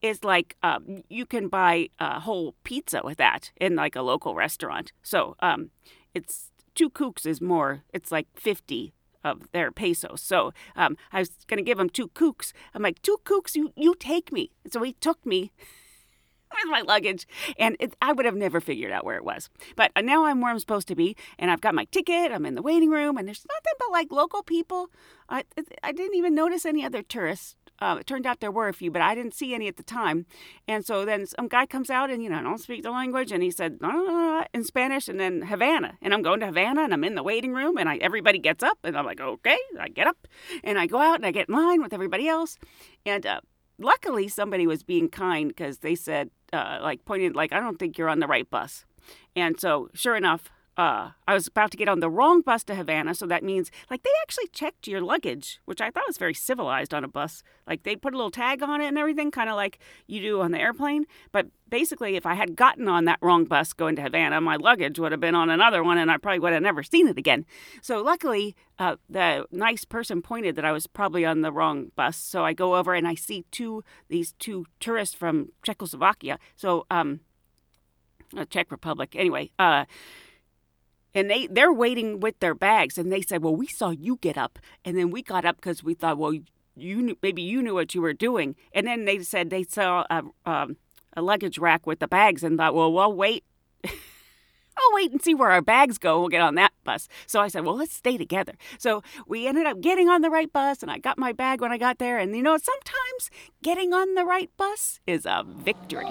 is 0.01 0.23
like 0.23 0.55
um, 0.63 1.03
you 1.09 1.25
can 1.25 1.49
buy 1.49 1.89
a 1.99 2.21
whole 2.21 2.55
pizza 2.63 3.01
with 3.03 3.17
that 3.17 3.51
in 3.59 3.75
like 3.75 3.95
a 3.95 4.01
local 4.01 4.35
restaurant. 4.35 4.91
So 5.03 5.35
um, 5.41 5.71
it's 6.13 6.51
two 6.75 6.89
kooks 6.89 7.25
is 7.25 7.41
more. 7.41 7.83
It's 7.93 8.11
like 8.11 8.27
fifty 8.35 8.93
of 9.23 9.51
their 9.51 9.71
pesos. 9.71 10.21
So 10.21 10.53
um, 10.75 10.95
I 11.11 11.19
was 11.19 11.31
gonna 11.47 11.61
give 11.61 11.79
him 11.79 11.89
two 11.89 12.07
kooks. 12.07 12.53
I'm 12.73 12.81
like 12.81 13.01
two 13.01 13.17
kooks. 13.25 13.55
You 13.55 13.73
you 13.75 13.95
take 13.95 14.31
me. 14.31 14.51
So 14.71 14.81
he 14.83 14.93
took 14.93 15.25
me 15.25 15.51
with 16.51 16.71
my 16.71 16.81
luggage, 16.81 17.27
and 17.57 17.75
it, 17.79 17.95
I 18.01 18.13
would 18.13 18.25
have 18.25 18.35
never 18.35 18.59
figured 18.59 18.91
out 18.91 19.05
where 19.05 19.17
it 19.17 19.23
was. 19.23 19.49
But 19.75 19.91
uh, 19.95 20.01
now 20.01 20.25
I'm 20.25 20.41
where 20.41 20.51
I'm 20.51 20.59
supposed 20.59 20.87
to 20.89 20.95
be, 20.95 21.15
and 21.37 21.51
I've 21.51 21.61
got 21.61 21.75
my 21.75 21.85
ticket. 21.85 22.31
I'm 22.31 22.45
in 22.45 22.55
the 22.55 22.61
waiting 22.61 22.89
room, 22.89 23.17
and 23.17 23.27
there's 23.27 23.45
nothing 23.47 23.73
but 23.79 23.91
like 23.91 24.11
local 24.11 24.43
people. 24.43 24.89
I 25.29 25.43
I 25.83 25.91
didn't 25.91 26.15
even 26.15 26.35
notice 26.35 26.65
any 26.65 26.83
other 26.83 27.01
tourists. 27.01 27.55
Uh, 27.81 27.97
it 27.99 28.05
turned 28.05 28.25
out 28.25 28.41
there 28.41 28.51
were 28.51 28.67
a 28.67 28.73
few, 28.73 28.91
but 28.91 29.01
I 29.01 29.15
didn't 29.15 29.33
see 29.33 29.53
any 29.53 29.67
at 29.67 29.77
the 29.77 29.83
time. 29.83 30.25
And 30.67 30.85
so 30.85 31.05
then 31.05 31.25
some 31.25 31.47
guy 31.47 31.65
comes 31.65 31.89
out, 31.89 32.09
and 32.09 32.21
you 32.21 32.29
know, 32.29 32.37
I 32.37 32.43
don't 32.43 32.57
speak 32.57 32.83
the 32.83 32.91
language, 32.91 33.31
and 33.31 33.41
he 33.41 33.51
said 33.51 33.77
uh, 33.81 34.43
in 34.53 34.63
Spanish, 34.63 35.07
and 35.07 35.19
then 35.19 35.43
Havana, 35.43 35.97
and 36.01 36.13
I'm 36.13 36.21
going 36.21 36.41
to 36.41 36.47
Havana, 36.47 36.83
and 36.83 36.93
I'm 36.93 37.03
in 37.03 37.15
the 37.15 37.23
waiting 37.23 37.53
room, 37.53 37.77
and 37.77 37.87
I 37.87 37.97
everybody 37.97 38.39
gets 38.39 38.63
up, 38.63 38.77
and 38.83 38.97
I'm 38.97 39.05
like, 39.05 39.21
okay, 39.21 39.57
I 39.79 39.87
get 39.87 40.07
up, 40.07 40.27
and 40.63 40.77
I 40.77 40.87
go 40.87 40.99
out, 40.99 41.15
and 41.15 41.25
I 41.25 41.31
get 41.31 41.47
in 41.47 41.55
line 41.55 41.81
with 41.81 41.93
everybody 41.93 42.27
else, 42.27 42.57
and. 43.05 43.25
Uh, 43.25 43.41
luckily 43.79 44.27
somebody 44.27 44.67
was 44.67 44.83
being 44.83 45.09
kind 45.09 45.47
because 45.49 45.79
they 45.79 45.95
said 45.95 46.29
uh, 46.53 46.79
like 46.81 47.05
pointed 47.05 47.35
like 47.35 47.53
I 47.53 47.59
don't 47.59 47.77
think 47.79 47.97
you're 47.97 48.09
on 48.09 48.19
the 48.19 48.27
right 48.27 48.49
bus, 48.49 48.85
and 49.35 49.59
so 49.59 49.89
sure 49.93 50.15
enough. 50.15 50.49
Uh, 50.79 51.11
I 51.27 51.33
was 51.33 51.45
about 51.45 51.71
to 51.71 51.77
get 51.77 51.89
on 51.89 51.99
the 51.99 52.09
wrong 52.09 52.39
bus 52.39 52.63
to 52.63 52.73
Havana, 52.73 53.13
so 53.13 53.25
that 53.27 53.43
means 53.43 53.69
like 53.89 54.01
they 54.03 54.09
actually 54.21 54.47
checked 54.53 54.87
your 54.87 55.01
luggage, 55.01 55.59
which 55.65 55.81
I 55.81 55.91
thought 55.91 56.07
was 56.07 56.17
very 56.17 56.33
civilized 56.33 56.93
on 56.93 57.03
a 57.03 57.07
bus. 57.09 57.43
Like 57.67 57.83
they 57.83 57.97
put 57.97 58.13
a 58.13 58.15
little 58.15 58.31
tag 58.31 58.63
on 58.63 58.79
it 58.79 58.87
and 58.87 58.97
everything, 58.97 59.29
kind 59.29 59.49
of 59.49 59.57
like 59.57 59.79
you 60.07 60.21
do 60.21 60.39
on 60.39 60.51
the 60.51 60.57
airplane. 60.57 61.05
But 61.33 61.47
basically, 61.67 62.15
if 62.15 62.25
I 62.25 62.33
had 62.33 62.55
gotten 62.55 62.87
on 62.87 63.03
that 63.03 63.19
wrong 63.21 63.43
bus 63.43 63.73
going 63.73 63.97
to 63.97 64.03
Havana, 64.03 64.39
my 64.39 64.55
luggage 64.55 64.97
would 64.99 65.11
have 65.11 65.19
been 65.19 65.35
on 65.35 65.49
another 65.49 65.83
one, 65.83 65.97
and 65.97 66.09
I 66.09 66.15
probably 66.15 66.39
would 66.39 66.53
have 66.53 66.63
never 66.63 66.81
seen 66.81 67.09
it 67.09 67.17
again. 67.17 67.45
So 67.81 68.01
luckily, 68.01 68.55
uh, 68.77 68.95
the 69.09 69.47
nice 69.51 69.83
person 69.83 70.21
pointed 70.21 70.55
that 70.55 70.63
I 70.63 70.71
was 70.71 70.87
probably 70.87 71.25
on 71.25 71.41
the 71.41 71.51
wrong 71.51 71.91
bus. 71.97 72.15
So 72.15 72.45
I 72.45 72.53
go 72.53 72.77
over 72.77 72.93
and 72.93 73.05
I 73.05 73.15
see 73.15 73.43
two 73.51 73.83
these 74.07 74.31
two 74.39 74.65
tourists 74.79 75.13
from 75.13 75.49
Czechoslovakia. 75.61 76.39
So 76.55 76.85
um, 76.89 77.19
uh, 78.37 78.45
Czech 78.45 78.71
Republic. 78.71 79.13
Anyway, 79.17 79.51
uh 79.59 79.83
and 81.13 81.29
they 81.29 81.47
they're 81.47 81.73
waiting 81.73 82.19
with 82.19 82.39
their 82.39 82.55
bags 82.55 82.97
and 82.97 83.11
they 83.11 83.21
said 83.21 83.43
well 83.43 83.55
we 83.55 83.67
saw 83.67 83.89
you 83.89 84.17
get 84.21 84.37
up 84.37 84.59
and 84.85 84.97
then 84.97 85.11
we 85.11 85.21
got 85.21 85.45
up 85.45 85.55
because 85.57 85.83
we 85.83 85.93
thought 85.93 86.17
well 86.17 86.33
you 86.75 87.01
knew, 87.01 87.17
maybe 87.21 87.41
you 87.41 87.61
knew 87.61 87.73
what 87.73 87.93
you 87.93 88.01
were 88.01 88.13
doing 88.13 88.55
and 88.73 88.87
then 88.87 89.05
they 89.05 89.19
said 89.19 89.49
they 89.49 89.63
saw 89.63 90.05
a, 90.09 90.23
um, 90.45 90.77
a 91.15 91.21
luggage 91.21 91.57
rack 91.57 91.85
with 91.85 91.99
the 91.99 92.07
bags 92.07 92.43
and 92.43 92.57
thought 92.57 92.75
well 92.75 92.91
we'll 92.91 93.13
wait 93.13 93.43
I'll 94.79 94.95
wait 94.95 95.11
and 95.11 95.21
see 95.21 95.33
where 95.33 95.51
our 95.51 95.61
bags 95.61 95.97
go. 95.97 96.19
We'll 96.19 96.29
get 96.29 96.41
on 96.41 96.55
that 96.55 96.71
bus. 96.85 97.09
So 97.27 97.41
I 97.41 97.49
said, 97.49 97.65
well, 97.65 97.75
let's 97.75 97.93
stay 97.93 98.17
together. 98.17 98.53
So 98.77 99.03
we 99.27 99.45
ended 99.45 99.65
up 99.65 99.81
getting 99.81 100.07
on 100.07 100.21
the 100.21 100.29
right 100.29 100.51
bus, 100.51 100.81
and 100.81 100.89
I 100.89 100.99
got 100.99 101.17
my 101.17 101.33
bag 101.33 101.59
when 101.59 101.73
I 101.73 101.77
got 101.77 101.97
there. 101.97 102.17
And 102.17 102.33
you 102.35 102.41
know, 102.41 102.57
sometimes 102.57 103.29
getting 103.61 103.93
on 103.93 104.15
the 104.15 104.23
right 104.23 104.49
bus 104.55 105.01
is 105.05 105.25
a 105.25 105.43
victory. 105.45 106.05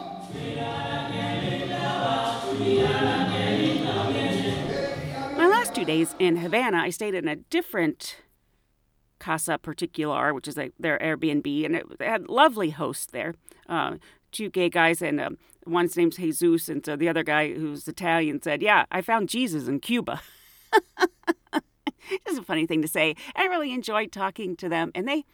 Two 5.74 5.84
days 5.84 6.16
in 6.18 6.36
Havana, 6.36 6.78
I 6.78 6.90
stayed 6.90 7.14
in 7.14 7.28
a 7.28 7.36
different 7.36 8.16
Casa 9.20 9.58
Particular, 9.58 10.34
which 10.34 10.48
is 10.48 10.58
a, 10.58 10.70
their 10.78 10.98
Airbnb, 10.98 11.64
and 11.64 11.76
it, 11.76 11.98
they 11.98 12.06
had 12.06 12.28
lovely 12.28 12.70
hosts 12.70 13.06
there. 13.06 13.34
Uh, 13.68 13.96
two 14.32 14.50
gay 14.50 14.68
guys 14.68 15.00
and 15.02 15.20
um, 15.20 15.38
one's 15.66 15.96
name's 15.96 16.16
Jesus, 16.16 16.68
and 16.68 16.84
so 16.84 16.96
the 16.96 17.08
other 17.08 17.22
guy 17.22 17.52
who's 17.52 17.86
Italian 17.86 18.42
said, 18.42 18.60
"Yeah, 18.60 18.86
I 18.90 19.02
found 19.02 19.28
Jesus 19.28 19.68
in 19.68 19.80
Cuba." 19.80 20.20
It's 22.10 22.38
a 22.38 22.42
funny 22.42 22.66
thing 22.66 22.80
to 22.82 22.88
say. 22.88 23.16
I 23.36 23.44
really 23.44 23.72
enjoyed 23.72 24.12
talking 24.12 24.56
to 24.56 24.68
them, 24.68 24.90
and 24.94 25.06
they 25.06 25.24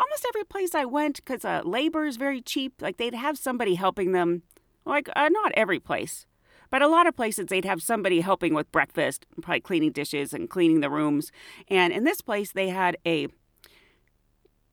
almost 0.00 0.26
every 0.28 0.44
place 0.44 0.74
I 0.74 0.86
went 0.86 1.16
because 1.16 1.44
uh, 1.44 1.60
labor 1.64 2.06
is 2.06 2.16
very 2.16 2.40
cheap. 2.40 2.80
Like 2.80 2.96
they'd 2.96 3.14
have 3.14 3.36
somebody 3.36 3.74
helping 3.74 4.12
them. 4.12 4.42
Like 4.84 5.08
uh, 5.14 5.28
not 5.28 5.52
every 5.54 5.78
place, 5.78 6.26
but 6.72 6.80
a 6.80 6.88
lot 6.88 7.06
of 7.06 7.14
places 7.14 7.46
they'd 7.46 7.66
have 7.66 7.82
somebody 7.82 8.22
helping 8.22 8.54
with 8.54 8.72
breakfast, 8.72 9.26
probably 9.42 9.60
cleaning 9.60 9.92
dishes 9.92 10.32
and 10.32 10.48
cleaning 10.48 10.80
the 10.80 10.88
rooms. 10.88 11.30
And 11.68 11.92
in 11.92 12.04
this 12.04 12.22
place, 12.22 12.50
they 12.50 12.70
had 12.70 12.96
a 13.06 13.28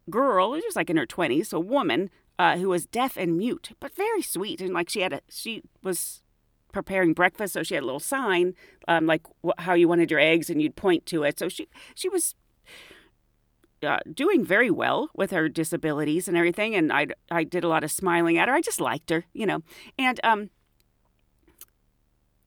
girl, 0.10 0.56
just 0.62 0.78
like 0.78 0.90
in 0.90 0.96
her 0.96 1.06
twenties, 1.06 1.52
a 1.52 1.60
woman 1.60 2.10
uh, 2.40 2.56
who 2.58 2.70
was 2.70 2.86
deaf 2.86 3.18
and 3.18 3.38
mute, 3.38 3.72
but 3.82 3.94
very 3.94 4.22
sweet. 4.22 4.62
And 4.62 4.74
like 4.74 4.90
she 4.90 5.02
had 5.02 5.12
a, 5.12 5.22
she 5.30 5.62
was 5.84 6.24
preparing 6.72 7.14
breakfast, 7.14 7.54
so 7.54 7.64
she 7.64 7.76
had 7.76 7.84
a 7.84 7.86
little 7.86 8.00
sign, 8.00 8.54
um, 8.88 9.06
like 9.06 9.24
wh- 9.46 9.60
how 9.60 9.74
you 9.74 9.90
wanted 9.90 10.10
your 10.10 10.22
eggs, 10.22 10.50
and 10.50 10.62
you'd 10.62 10.78
point 10.78 11.06
to 11.08 11.24
it. 11.24 11.38
So 11.38 11.50
she 11.50 11.68
she 11.96 12.08
was 12.08 12.34
uh, 13.84 14.00
doing 14.14 14.46
very 14.46 14.72
well 14.72 15.10
with 15.14 15.32
her 15.32 15.50
disabilities 15.50 16.28
and 16.30 16.38
everything, 16.38 16.76
and 16.76 16.94
I 16.94 17.08
I 17.30 17.44
did 17.44 17.64
a 17.66 17.68
lot 17.68 17.84
of 17.84 17.92
smiling 17.92 18.38
at 18.38 18.48
her. 18.48 18.56
I 18.56 18.62
just 18.62 18.80
liked 18.80 19.10
her, 19.10 19.26
you 19.34 19.46
know. 19.46 19.64
And 19.98 20.20
um, 20.24 20.50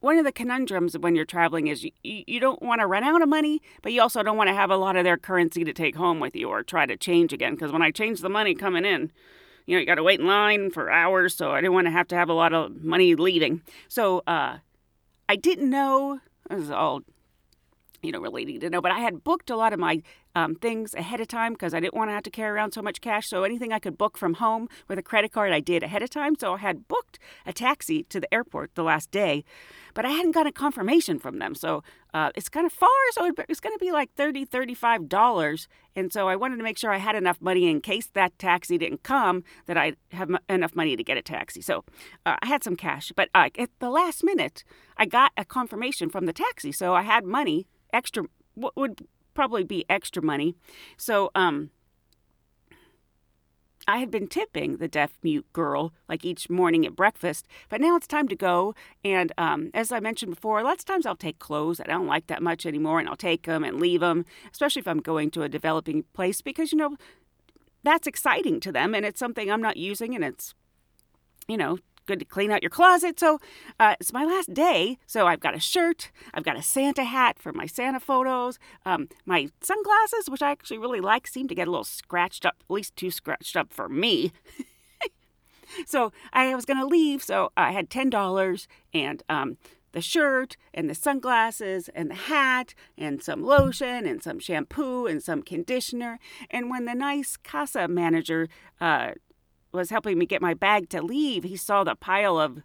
one 0.02 0.18
of 0.18 0.24
the 0.24 0.32
conundrums 0.32 0.98
when 0.98 1.14
you're 1.14 1.24
traveling 1.24 1.68
is 1.68 1.84
you, 1.84 1.92
you 2.02 2.40
don't 2.40 2.60
want 2.60 2.80
to 2.80 2.86
run 2.86 3.04
out 3.04 3.22
of 3.22 3.28
money, 3.28 3.62
but 3.82 3.92
you 3.92 4.02
also 4.02 4.22
don't 4.22 4.36
want 4.36 4.48
to 4.48 4.54
have 4.54 4.70
a 4.70 4.76
lot 4.76 4.96
of 4.96 5.04
their 5.04 5.16
currency 5.16 5.64
to 5.64 5.72
take 5.72 5.94
home 5.94 6.18
with 6.18 6.34
you 6.34 6.48
or 6.48 6.62
try 6.64 6.86
to 6.86 6.96
change 6.96 7.32
again. 7.32 7.54
Because 7.54 7.72
when 7.72 7.82
I 7.82 7.92
change 7.92 8.20
the 8.20 8.28
money 8.28 8.54
coming 8.54 8.84
in, 8.84 9.12
you 9.64 9.76
know, 9.76 9.80
you 9.80 9.86
got 9.86 9.94
to 9.94 10.02
wait 10.02 10.18
in 10.18 10.26
line 10.26 10.72
for 10.72 10.90
hours, 10.90 11.36
so 11.36 11.52
I 11.52 11.60
didn't 11.60 11.74
want 11.74 11.86
to 11.86 11.92
have 11.92 12.08
to 12.08 12.16
have 12.16 12.28
a 12.28 12.34
lot 12.34 12.52
of 12.52 12.82
money 12.82 13.14
leaving. 13.14 13.62
So 13.86 14.24
uh, 14.26 14.58
I 15.28 15.36
didn't 15.36 15.70
know. 15.70 16.20
This 16.50 16.64
is 16.64 16.70
all, 16.72 17.02
you 18.02 18.10
know, 18.10 18.20
need 18.20 18.60
to 18.60 18.70
know. 18.70 18.80
But 18.80 18.90
I 18.90 18.98
had 18.98 19.22
booked 19.22 19.50
a 19.50 19.56
lot 19.56 19.72
of 19.72 19.78
my 19.78 20.02
um, 20.34 20.54
things 20.54 20.94
ahead 20.94 21.20
of 21.20 21.28
time 21.28 21.52
because 21.52 21.74
I 21.74 21.80
didn't 21.80 21.94
want 21.94 22.10
to 22.10 22.14
have 22.14 22.22
to 22.24 22.30
carry 22.30 22.50
around 22.50 22.72
so 22.72 22.82
much 22.82 23.00
cash. 23.00 23.28
So 23.28 23.44
anything 23.44 23.72
I 23.72 23.78
could 23.78 23.98
book 23.98 24.16
from 24.16 24.34
home 24.34 24.68
with 24.88 24.98
a 24.98 25.02
credit 25.02 25.32
card, 25.32 25.52
I 25.52 25.60
did 25.60 25.82
ahead 25.82 26.02
of 26.02 26.10
time. 26.10 26.36
So 26.38 26.54
I 26.54 26.58
had 26.58 26.88
booked 26.88 27.18
a 27.46 27.52
taxi 27.52 28.04
to 28.04 28.20
the 28.20 28.32
airport 28.32 28.74
the 28.74 28.82
last 28.82 29.10
day, 29.10 29.44
but 29.94 30.04
I 30.04 30.10
hadn't 30.10 30.32
got 30.32 30.46
a 30.46 30.52
confirmation 30.52 31.18
from 31.18 31.38
them. 31.38 31.54
So 31.54 31.82
uh, 32.14 32.30
it's 32.34 32.48
kind 32.48 32.66
of 32.66 32.72
far, 32.72 32.88
so 33.12 33.30
it's 33.48 33.60
going 33.60 33.74
to 33.74 33.78
be 33.78 33.92
like 33.92 34.14
$30, 34.16 34.48
$35. 34.48 35.66
And 35.96 36.12
so 36.12 36.28
I 36.28 36.36
wanted 36.36 36.56
to 36.56 36.62
make 36.62 36.78
sure 36.78 36.92
I 36.92 36.98
had 36.98 37.16
enough 37.16 37.40
money 37.40 37.68
in 37.68 37.80
case 37.80 38.08
that 38.14 38.38
taxi 38.38 38.78
didn't 38.78 39.02
come, 39.02 39.44
that 39.66 39.76
I'd 39.76 39.96
have 40.12 40.30
m- 40.30 40.38
enough 40.48 40.74
money 40.74 40.96
to 40.96 41.04
get 41.04 41.16
a 41.16 41.22
taxi. 41.22 41.60
So 41.60 41.84
uh, 42.24 42.36
I 42.42 42.46
had 42.46 42.64
some 42.64 42.76
cash. 42.76 43.12
But 43.14 43.28
uh, 43.34 43.48
at 43.58 43.70
the 43.78 43.90
last 43.90 44.24
minute, 44.24 44.64
I 44.96 45.06
got 45.06 45.32
a 45.36 45.44
confirmation 45.44 46.08
from 46.08 46.26
the 46.26 46.32
taxi. 46.32 46.72
So 46.72 46.94
I 46.94 47.02
had 47.02 47.24
money, 47.24 47.66
extra, 47.92 48.24
what 48.54 48.76
would 48.76 49.06
probably 49.34 49.64
be 49.64 49.84
extra 49.88 50.22
money. 50.22 50.54
So, 50.96 51.30
um, 51.34 51.70
I 53.88 53.98
had 53.98 54.10
been 54.10 54.28
tipping 54.28 54.76
the 54.76 54.88
deaf 54.88 55.18
mute 55.22 55.46
girl 55.52 55.92
like 56.08 56.24
each 56.24 56.48
morning 56.48 56.86
at 56.86 56.94
breakfast, 56.94 57.46
but 57.68 57.80
now 57.80 57.96
it's 57.96 58.06
time 58.06 58.28
to 58.28 58.36
go. 58.36 58.74
And 59.04 59.32
um, 59.36 59.70
as 59.74 59.90
I 59.90 60.00
mentioned 60.00 60.34
before, 60.34 60.62
lots 60.62 60.82
of 60.82 60.86
times 60.86 61.06
I'll 61.06 61.16
take 61.16 61.38
clothes 61.38 61.78
that 61.78 61.88
I 61.88 61.92
don't 61.92 62.06
like 62.06 62.28
that 62.28 62.42
much 62.42 62.64
anymore, 62.64 63.00
and 63.00 63.08
I'll 63.08 63.16
take 63.16 63.44
them 63.44 63.64
and 63.64 63.80
leave 63.80 64.00
them, 64.00 64.24
especially 64.52 64.80
if 64.80 64.88
I'm 64.88 65.00
going 65.00 65.30
to 65.32 65.42
a 65.42 65.48
developing 65.48 66.04
place 66.12 66.40
because 66.40 66.72
you 66.72 66.78
know 66.78 66.96
that's 67.82 68.06
exciting 68.06 68.60
to 68.60 68.72
them, 68.72 68.94
and 68.94 69.04
it's 69.04 69.18
something 69.18 69.50
I'm 69.50 69.62
not 69.62 69.76
using, 69.76 70.14
and 70.14 70.24
it's 70.24 70.54
you 71.48 71.56
know 71.56 71.78
good 72.06 72.18
to 72.18 72.24
clean 72.24 72.50
out 72.50 72.62
your 72.62 72.70
closet. 72.70 73.18
So 73.18 73.38
uh, 73.78 73.96
it's 74.00 74.12
my 74.12 74.24
last 74.24 74.52
day, 74.52 74.98
so 75.06 75.26
I've 75.26 75.40
got 75.40 75.54
a 75.54 75.60
shirt, 75.60 76.10
I've 76.34 76.44
got 76.44 76.56
a 76.56 76.62
Santa 76.62 77.04
hat 77.04 77.38
for 77.38 77.52
my 77.52 77.66
Santa 77.66 78.00
photos, 78.00 78.58
um, 78.84 79.08
my 79.24 79.48
sunglasses, 79.60 80.28
which 80.28 80.42
I 80.42 80.50
actually 80.50 80.78
really 80.78 81.00
like, 81.00 81.26
seem 81.26 81.48
to 81.48 81.54
get 81.54 81.68
a 81.68 81.70
little 81.70 81.84
scratched 81.84 82.44
up, 82.46 82.56
at 82.60 82.72
least 82.72 82.96
too 82.96 83.10
scratched 83.10 83.56
up 83.56 83.72
for 83.72 83.88
me. 83.88 84.32
so 85.86 86.12
I 86.32 86.54
was 86.54 86.64
going 86.64 86.80
to 86.80 86.86
leave, 86.86 87.22
so 87.22 87.50
I 87.56 87.72
had 87.72 87.90
ten 87.90 88.10
dollars 88.10 88.68
and 88.92 89.22
um, 89.28 89.56
the 89.92 90.00
shirt 90.00 90.56
and 90.74 90.88
the 90.88 90.94
sunglasses 90.94 91.88
and 91.94 92.10
the 92.10 92.14
hat 92.14 92.74
and 92.98 93.22
some 93.22 93.44
lotion 93.44 94.06
and 94.06 94.22
some 94.22 94.38
shampoo 94.38 95.06
and 95.06 95.22
some 95.22 95.42
conditioner. 95.42 96.18
And 96.50 96.70
when 96.70 96.86
the 96.86 96.94
nice 96.94 97.36
casa 97.36 97.88
manager 97.88 98.48
uh, 98.80 99.12
was 99.72 99.90
helping 99.90 100.18
me 100.18 100.26
get 100.26 100.42
my 100.42 100.54
bag 100.54 100.88
to 100.90 101.02
leave, 101.02 101.44
he 101.44 101.56
saw 101.56 101.84
the 101.84 101.94
pile 101.94 102.38
of. 102.38 102.62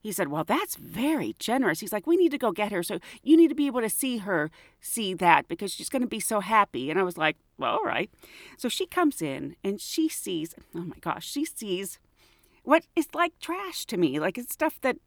He 0.00 0.12
said, 0.12 0.28
Well, 0.28 0.44
that's 0.44 0.76
very 0.76 1.34
generous. 1.40 1.80
He's 1.80 1.92
like, 1.92 2.06
We 2.06 2.16
need 2.16 2.30
to 2.30 2.38
go 2.38 2.52
get 2.52 2.70
her. 2.70 2.84
So 2.84 3.00
you 3.22 3.36
need 3.36 3.48
to 3.48 3.54
be 3.54 3.66
able 3.66 3.80
to 3.80 3.90
see 3.90 4.18
her 4.18 4.50
see 4.80 5.12
that 5.14 5.48
because 5.48 5.72
she's 5.72 5.88
going 5.88 6.02
to 6.02 6.08
be 6.08 6.20
so 6.20 6.38
happy. 6.38 6.88
And 6.88 7.00
I 7.00 7.02
was 7.02 7.18
like, 7.18 7.36
Well, 7.58 7.74
all 7.74 7.84
right. 7.84 8.08
So 8.56 8.68
she 8.68 8.86
comes 8.86 9.20
in 9.20 9.56
and 9.64 9.80
she 9.80 10.08
sees, 10.08 10.54
oh 10.74 10.82
my 10.82 10.98
gosh, 11.00 11.28
she 11.28 11.44
sees 11.44 11.98
what 12.62 12.86
is 12.94 13.08
like 13.12 13.32
trash 13.40 13.86
to 13.86 13.96
me. 13.96 14.20
Like 14.20 14.38
it's 14.38 14.52
stuff 14.52 14.78
that 14.82 14.98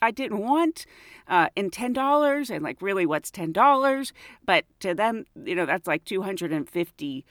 I 0.00 0.10
didn't 0.10 0.38
want 0.38 0.86
uh, 1.28 1.48
and 1.56 1.72
ten 1.72 1.92
dollars 1.92 2.50
and 2.50 2.62
like 2.62 2.80
really 2.82 3.06
what's 3.06 3.30
ten 3.30 3.52
dollars 3.52 4.12
but 4.44 4.64
to 4.80 4.94
them 4.94 5.24
you 5.34 5.54
know 5.54 5.66
that's 5.66 5.86
like 5.86 6.04
250 6.04 7.24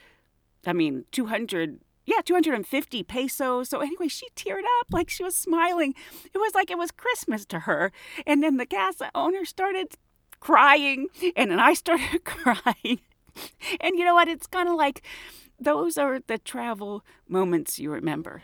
I 0.66 0.74
mean 0.74 1.06
200 1.12 1.80
yeah 2.06 2.22
250 2.24 3.04
pesos. 3.04 3.70
So 3.70 3.80
anyway 3.80 4.08
she 4.08 4.28
teared 4.36 4.64
up 4.80 4.88
like 4.92 5.10
she 5.10 5.24
was 5.24 5.36
smiling. 5.36 5.94
It 6.34 6.38
was 6.38 6.54
like 6.54 6.72
it 6.72 6.78
was 6.78 6.92
Christmas 6.92 7.46
to 7.48 7.62
her. 7.62 7.92
And 8.26 8.42
then 8.44 8.58
the 8.58 8.66
gas 8.66 8.96
owner 9.14 9.46
started 9.46 9.96
crying 10.40 11.08
and 11.36 11.52
then 11.52 11.60
I 11.60 11.74
started 11.74 12.24
crying. 12.24 13.02
And 13.82 13.98
you 13.98 14.06
know 14.06 14.14
what? 14.14 14.28
It's 14.28 14.48
kind 14.48 14.70
of 14.70 14.76
like 14.76 15.02
those 15.60 15.98
are 15.98 16.20
the 16.20 16.38
travel 16.38 17.04
moments 17.28 17.80
you 17.80 17.92
remember 17.92 18.42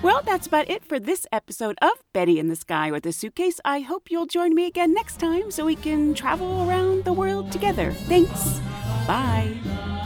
Well, 0.00 0.22
that's 0.24 0.46
about 0.46 0.70
it 0.70 0.84
for 0.84 1.00
this 1.00 1.26
episode 1.32 1.76
of 1.82 1.90
Betty 2.14 2.38
in 2.38 2.46
the 2.48 2.54
Sky 2.54 2.92
with 2.92 3.04
a 3.04 3.12
Suitcase. 3.12 3.60
I 3.64 3.80
hope 3.80 4.10
you'll 4.10 4.26
join 4.26 4.54
me 4.54 4.66
again 4.66 4.94
next 4.94 5.18
time 5.18 5.50
so 5.50 5.64
we 5.64 5.74
can 5.74 6.14
travel 6.14 6.68
around 6.68 7.04
the 7.04 7.12
world 7.12 7.50
together. 7.50 7.90
Thanks. 7.92 8.60
Bye. 9.08 9.97